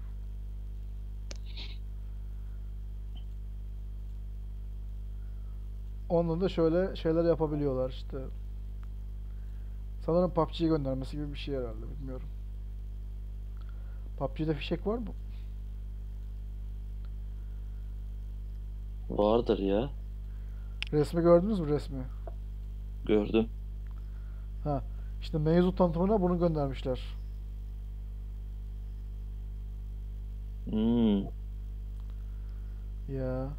Onunla 6.09 6.41
da 6.41 6.49
şöyle 6.49 6.95
şeyler 6.95 7.23
yapabiliyorlar 7.23 7.89
işte. 7.89 8.17
Sanırım 10.05 10.32
PUBG'ye 10.34 10.69
göndermesi 10.69 11.17
gibi 11.17 11.34
bir 11.34 11.38
şey 11.38 11.55
herhalde 11.55 11.89
bilmiyorum. 11.99 12.28
PUBG'de 14.18 14.53
fişek 14.53 14.88
var 14.88 14.97
mı? 14.97 15.07
Vardır 19.09 19.59
ya. 19.59 19.89
Resmi 20.91 21.22
gördünüz 21.22 21.59
mü 21.59 21.68
resmi? 21.68 22.03
Gördüm. 23.05 23.47
İşte 25.26 25.38
mevzu 25.38 25.76
tanıtımına 25.76 26.22
bunu 26.22 26.39
göndermişler. 26.39 27.01
Hmm. 30.70 31.22
Ya. 33.16 33.49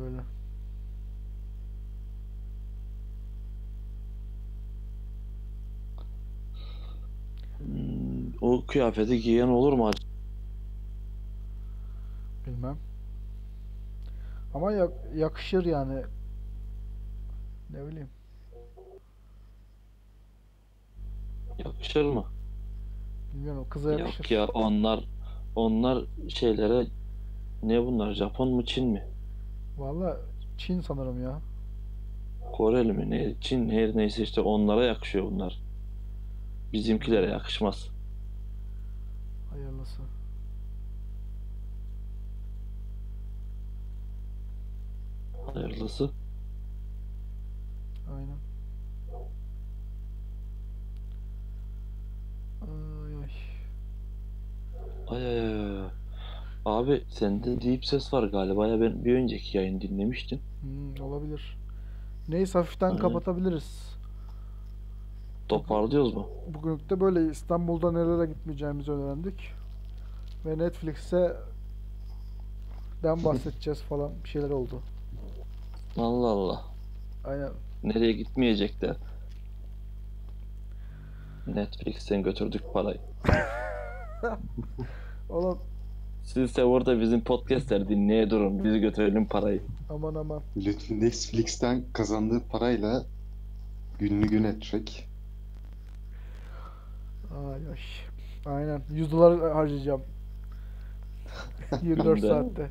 Öyle. 0.00 0.20
Hmm, 7.58 8.31
O 8.42 8.64
kıyafeti 8.66 9.20
giyen 9.20 9.48
olur 9.48 9.72
mu 9.72 9.86
acaba? 9.88 10.06
Bilmem. 12.46 12.76
Ama 14.54 14.72
yak- 14.72 14.92
yakışır 15.16 15.64
yani. 15.64 16.02
Ne 17.70 17.86
bileyim. 17.86 18.08
Yakışır 21.64 22.04
mı? 22.04 22.24
Bilmiyorum 23.34 23.66
kıza 23.70 23.92
yakışır. 23.92 24.18
Yok 24.24 24.30
ya 24.30 24.46
onlar 24.46 25.04
onlar 25.56 26.04
şeylere 26.28 26.86
ne 27.62 27.86
bunlar 27.86 28.12
Japon 28.14 28.48
mu 28.48 28.64
Çin 28.64 28.88
mi? 28.88 29.04
Valla 29.78 30.16
Çin 30.58 30.80
sanırım 30.80 31.22
ya. 31.22 31.40
Koreli 32.52 32.92
mi 32.92 33.10
ne 33.10 33.34
Çin 33.40 33.68
her 33.70 33.96
neyse 33.96 34.22
işte 34.22 34.40
onlara 34.40 34.84
yakışıyor 34.84 35.24
bunlar. 35.30 35.62
Bizimkilere 36.72 37.30
yakışmaz. 37.30 37.91
Hayırlısı. 39.52 40.02
Hayırlısı. 45.54 46.10
Aynen. 48.14 48.38
Ay 52.62 53.14
ay. 53.14 53.30
Ay 55.08 55.26
ay 55.26 55.38
ay. 55.38 55.80
ay. 55.82 55.90
Abi 56.64 57.02
sende 57.08 57.60
deep 57.60 57.84
ses 57.84 58.12
var 58.12 58.22
galiba 58.22 58.66
ya 58.66 58.80
ben 58.80 59.04
bir 59.04 59.14
önceki 59.14 59.56
yayın 59.58 59.80
dinlemiştim. 59.80 60.40
Hmm, 60.60 61.04
olabilir. 61.04 61.58
Neyse 62.28 62.58
hafiften 62.58 62.86
Aynen. 62.88 63.00
kapatabiliriz. 63.00 63.96
Toparlıyoruz 65.52 66.14
mu? 66.14 66.28
Bugünlük 66.54 66.90
de 66.90 67.00
böyle 67.00 67.30
İstanbul'da 67.30 67.92
nerelere 67.92 68.26
gitmeyeceğimizi 68.26 68.92
öğrendik. 68.92 69.52
Ve 70.46 70.58
Netflix'e 70.58 71.36
den 73.02 73.24
bahsedeceğiz 73.24 73.80
falan 73.88 74.10
bir 74.24 74.28
şeyler 74.28 74.50
oldu. 74.50 74.80
Allah 75.98 76.26
Allah. 76.28 76.62
Aynen. 77.24 77.50
Nereye 77.84 78.12
gitmeyecekler? 78.12 78.96
Netflix'ten 81.46 82.22
götürdük 82.22 82.62
parayı. 82.72 83.00
Oğlum 85.30 85.58
Siz 86.24 86.56
de 86.56 86.64
orada 86.64 87.00
bizim 87.00 87.20
podcastler 87.20 87.88
dinleye 87.88 88.30
durun. 88.30 88.64
Biz 88.64 88.80
götürelim 88.80 89.26
parayı. 89.26 89.62
aman 89.90 90.14
aman. 90.14 90.42
Lütfü 90.56 91.00
Netflix'ten 91.00 91.84
kazandığı 91.92 92.40
parayla 92.40 93.02
gününü 93.98 94.26
gün 94.26 94.44
edecek. 94.44 95.11
Ay 97.36 97.54
ay. 97.68 97.78
Aynen. 98.46 98.82
100 98.90 99.12
dolar 99.12 99.52
harcayacağım. 99.52 100.02
24 101.82 102.16
Günde. 102.16 102.28
saatte. 102.28 102.70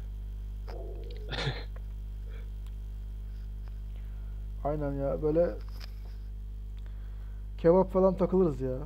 Aynen 4.64 4.92
ya 4.92 5.22
böyle 5.22 5.50
kebap 7.58 7.92
falan 7.94 8.18
takılırız 8.18 8.62
ya. 8.62 8.78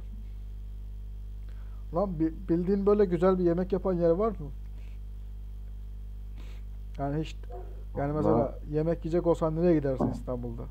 Lan 1.95 2.19
bi- 2.19 2.34
bildiğin 2.49 2.86
böyle 2.86 3.05
güzel 3.05 3.39
bir 3.39 3.43
yemek 3.43 3.71
yapan 3.73 3.93
yer 3.93 4.09
var 4.09 4.30
mı? 4.30 4.51
Yani 6.97 7.21
hiç 7.23 7.36
yani 7.97 8.13
mesela 8.13 8.36
Vallahi- 8.36 8.55
yemek 8.71 9.05
yiyecek 9.05 9.28
olsan 9.28 9.55
nereye 9.55 9.76
gidersin 9.76 10.11
İstanbul'da? 10.11 10.63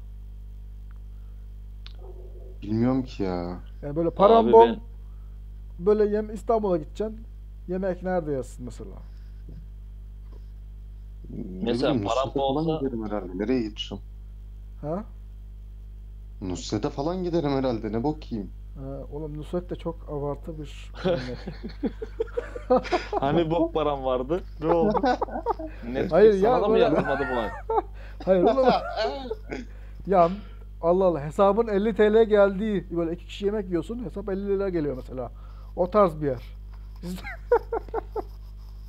Bilmiyorum 2.63 3.03
ki 3.03 3.23
ya. 3.23 3.59
Yani 3.83 3.97
böyle 3.97 4.11
paran 4.11 4.45
Abi 4.45 4.53
bol 4.53 4.69
ben 4.69 4.81
böyle 5.79 6.05
yem 6.17 6.35
İstanbul'a 6.35 6.77
gideceksin. 6.77 7.21
Yemek 7.69 8.03
nerede 8.03 8.33
yazsın 8.33 8.65
mesela? 8.65 8.91
Mesela 11.63 11.95
bileyim, 11.95 12.09
param 12.09 12.27
Nusret'e 12.29 12.41
falan 12.41 12.67
olsa- 12.67 12.79
giderim 12.81 13.07
herhalde. 13.07 13.39
Nereye 13.39 13.63
gideceğim? 13.63 14.05
Ha? 14.81 15.05
Nusret'e 16.41 16.91
falan 16.91 17.23
giderim 17.25 17.51
herhalde. 17.51 17.93
Ne 17.93 18.03
bok 18.03 18.33
yiyeyim? 18.33 18.51
Ha, 18.75 18.99
oğlum 19.13 19.39
Nusret 19.39 19.71
de 19.71 19.77
çok 19.77 19.97
abartı 20.09 20.59
bir 20.59 20.93
hani 23.21 23.51
bok 23.51 23.75
param 23.75 24.05
vardı. 24.05 24.43
Ne 24.61 24.67
oldu? 24.73 25.03
Netflix 25.89 26.13
Hayır 26.13 26.35
ya, 26.35 26.41
sana 26.53 26.63
da 26.63 26.69
mı 26.69 26.75
böyle- 26.75 26.85
yatırmadı 26.85 27.23
bu 27.35 27.39
ay? 27.39 27.49
Hayır 28.25 28.43
oğlum. 28.43 28.67
Ya 30.07 30.31
Allah 30.83 31.05
Allah 31.05 31.25
hesabın 31.25 31.67
50 31.69 31.95
TL 31.95 32.25
geldiği 32.29 32.87
böyle 32.97 33.13
iki 33.13 33.27
kişi 33.27 33.47
yemek 33.47 33.67
yiyorsun 33.69 34.05
hesap 34.05 34.29
50 34.29 34.47
lira 34.47 34.69
geliyor 34.69 34.97
mesela. 34.97 35.31
O 35.77 35.91
tarz 35.91 36.21
bir 36.23 36.27
yer. 36.27 36.43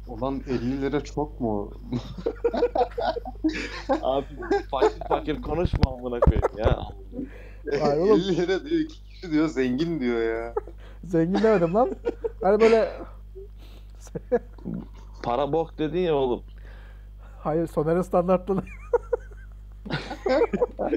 Ulan 0.08 0.42
50 0.48 0.82
lira 0.82 1.04
çok 1.04 1.40
mu? 1.42 1.72
Abi 4.02 4.26
fakir 4.72 5.00
fakir 5.10 5.42
konuşma 5.42 5.92
amına 5.92 6.20
koyayım 6.20 6.58
ya. 6.58 6.80
Hayır 7.82 8.02
oğlum. 8.02 8.12
50 8.20 8.38
lira 8.38 8.66
diyor. 8.66 8.82
iki 8.82 9.04
kişi 9.04 9.32
diyor. 9.32 9.48
Zengin 9.48 10.00
diyor 10.00 10.22
ya. 10.22 10.54
Zengin 11.04 11.44
demedim 11.44 11.74
lan. 11.74 11.96
Hani 12.42 12.62
böyle 12.62 12.92
Para 15.24 15.54
bok 15.54 15.78
dedin 15.78 16.00
ya 16.00 16.16
oğlum. 16.16 16.44
Hayır 17.40 17.68
Soner'in 17.68 18.02
standartlarına 18.02 18.62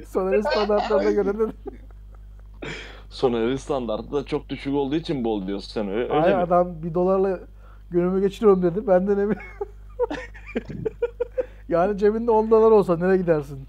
Soner'in 0.07 0.41
standartlarına 0.41 1.11
göre 1.11 1.33
dedim. 1.33 1.53
Soner'in 3.09 3.55
standartı 3.55 4.11
da 4.11 4.25
çok 4.25 4.49
düşük 4.49 4.73
olduğu 4.73 4.95
için 4.95 5.23
bol 5.23 5.47
diyorsun 5.47 5.73
sen 5.73 5.89
öyle, 5.89 6.03
öyle 6.13 6.19
Hayır 6.21 6.35
mi? 6.35 6.41
adam 6.43 6.83
bir 6.83 6.93
dolarla 6.93 7.47
günümü 7.89 8.21
geçiriyorum 8.21 8.63
dedi. 8.63 8.87
Ben 8.87 9.07
de 9.07 9.11
ne 9.11 9.29
bileyim. 9.29 9.41
Yani 11.69 11.97
cebinde 11.97 12.31
10 12.31 12.51
dolar 12.51 12.71
olsa 12.71 12.97
nereye 12.97 13.17
gidersin? 13.17 13.67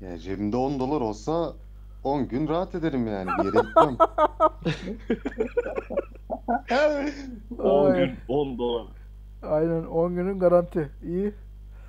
Ya 0.00 0.18
cebimde 0.18 0.56
10 0.56 0.80
dolar 0.80 1.00
olsa 1.00 1.56
10 2.02 2.28
gün 2.28 2.48
rahat 2.48 2.74
ederim 2.74 3.06
yani. 3.06 3.38
Bir 3.38 3.44
yere 3.44 3.60
gitmem. 3.60 3.98
10 7.58 7.90
Ay. 7.90 7.94
gün 7.94 8.24
10 8.28 8.58
dolar. 8.58 8.86
Aynen 9.42 9.84
10 9.84 10.14
günün 10.14 10.38
garanti. 10.38 10.92
İyi. 11.02 11.34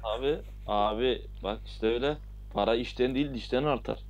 Abi 0.04 0.42
abi 0.66 1.28
bak 1.44 1.68
işte 1.68 1.88
öyle. 1.88 2.18
Para 2.54 2.76
işten 2.76 3.16
değil 3.16 3.34
dişten 3.34 3.64
artar. 3.64 4.06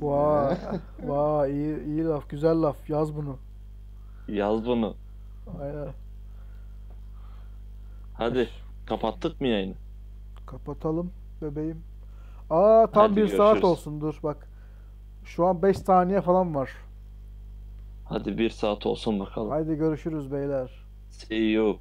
Vay. 0.00 0.56
Vay 1.02 1.52
iyi 1.52 1.84
iyi 1.84 2.04
laf. 2.04 2.28
Güzel 2.28 2.62
laf. 2.62 2.90
Yaz 2.90 3.16
bunu. 3.16 3.38
Yaz 4.28 4.66
bunu. 4.66 4.96
Aynen. 5.60 5.94
Hadi 8.14 8.48
kapattık 8.86 9.40
mı 9.40 9.46
yayını? 9.46 9.74
Kapatalım 10.46 11.12
bebeğim. 11.42 11.84
Aa 12.50 12.86
tam 12.92 13.16
Hadi 13.16 13.16
bir 13.16 13.28
saat 13.28 13.64
görüşürüz. 13.64 13.64
olsun 13.64 14.00
dur 14.00 14.20
bak. 14.22 14.48
Şu 15.24 15.46
an 15.46 15.62
5 15.62 15.78
saniye 15.78 16.20
falan 16.20 16.54
var. 16.54 16.70
Hadi 18.04 18.38
bir 18.38 18.50
saat 18.50 18.86
olsun 18.86 19.20
bakalım. 19.20 19.50
Haydi 19.50 19.74
görüşürüz 19.74 20.32
beyler. 20.32 20.70
See 21.10 21.50
you. 21.52 21.80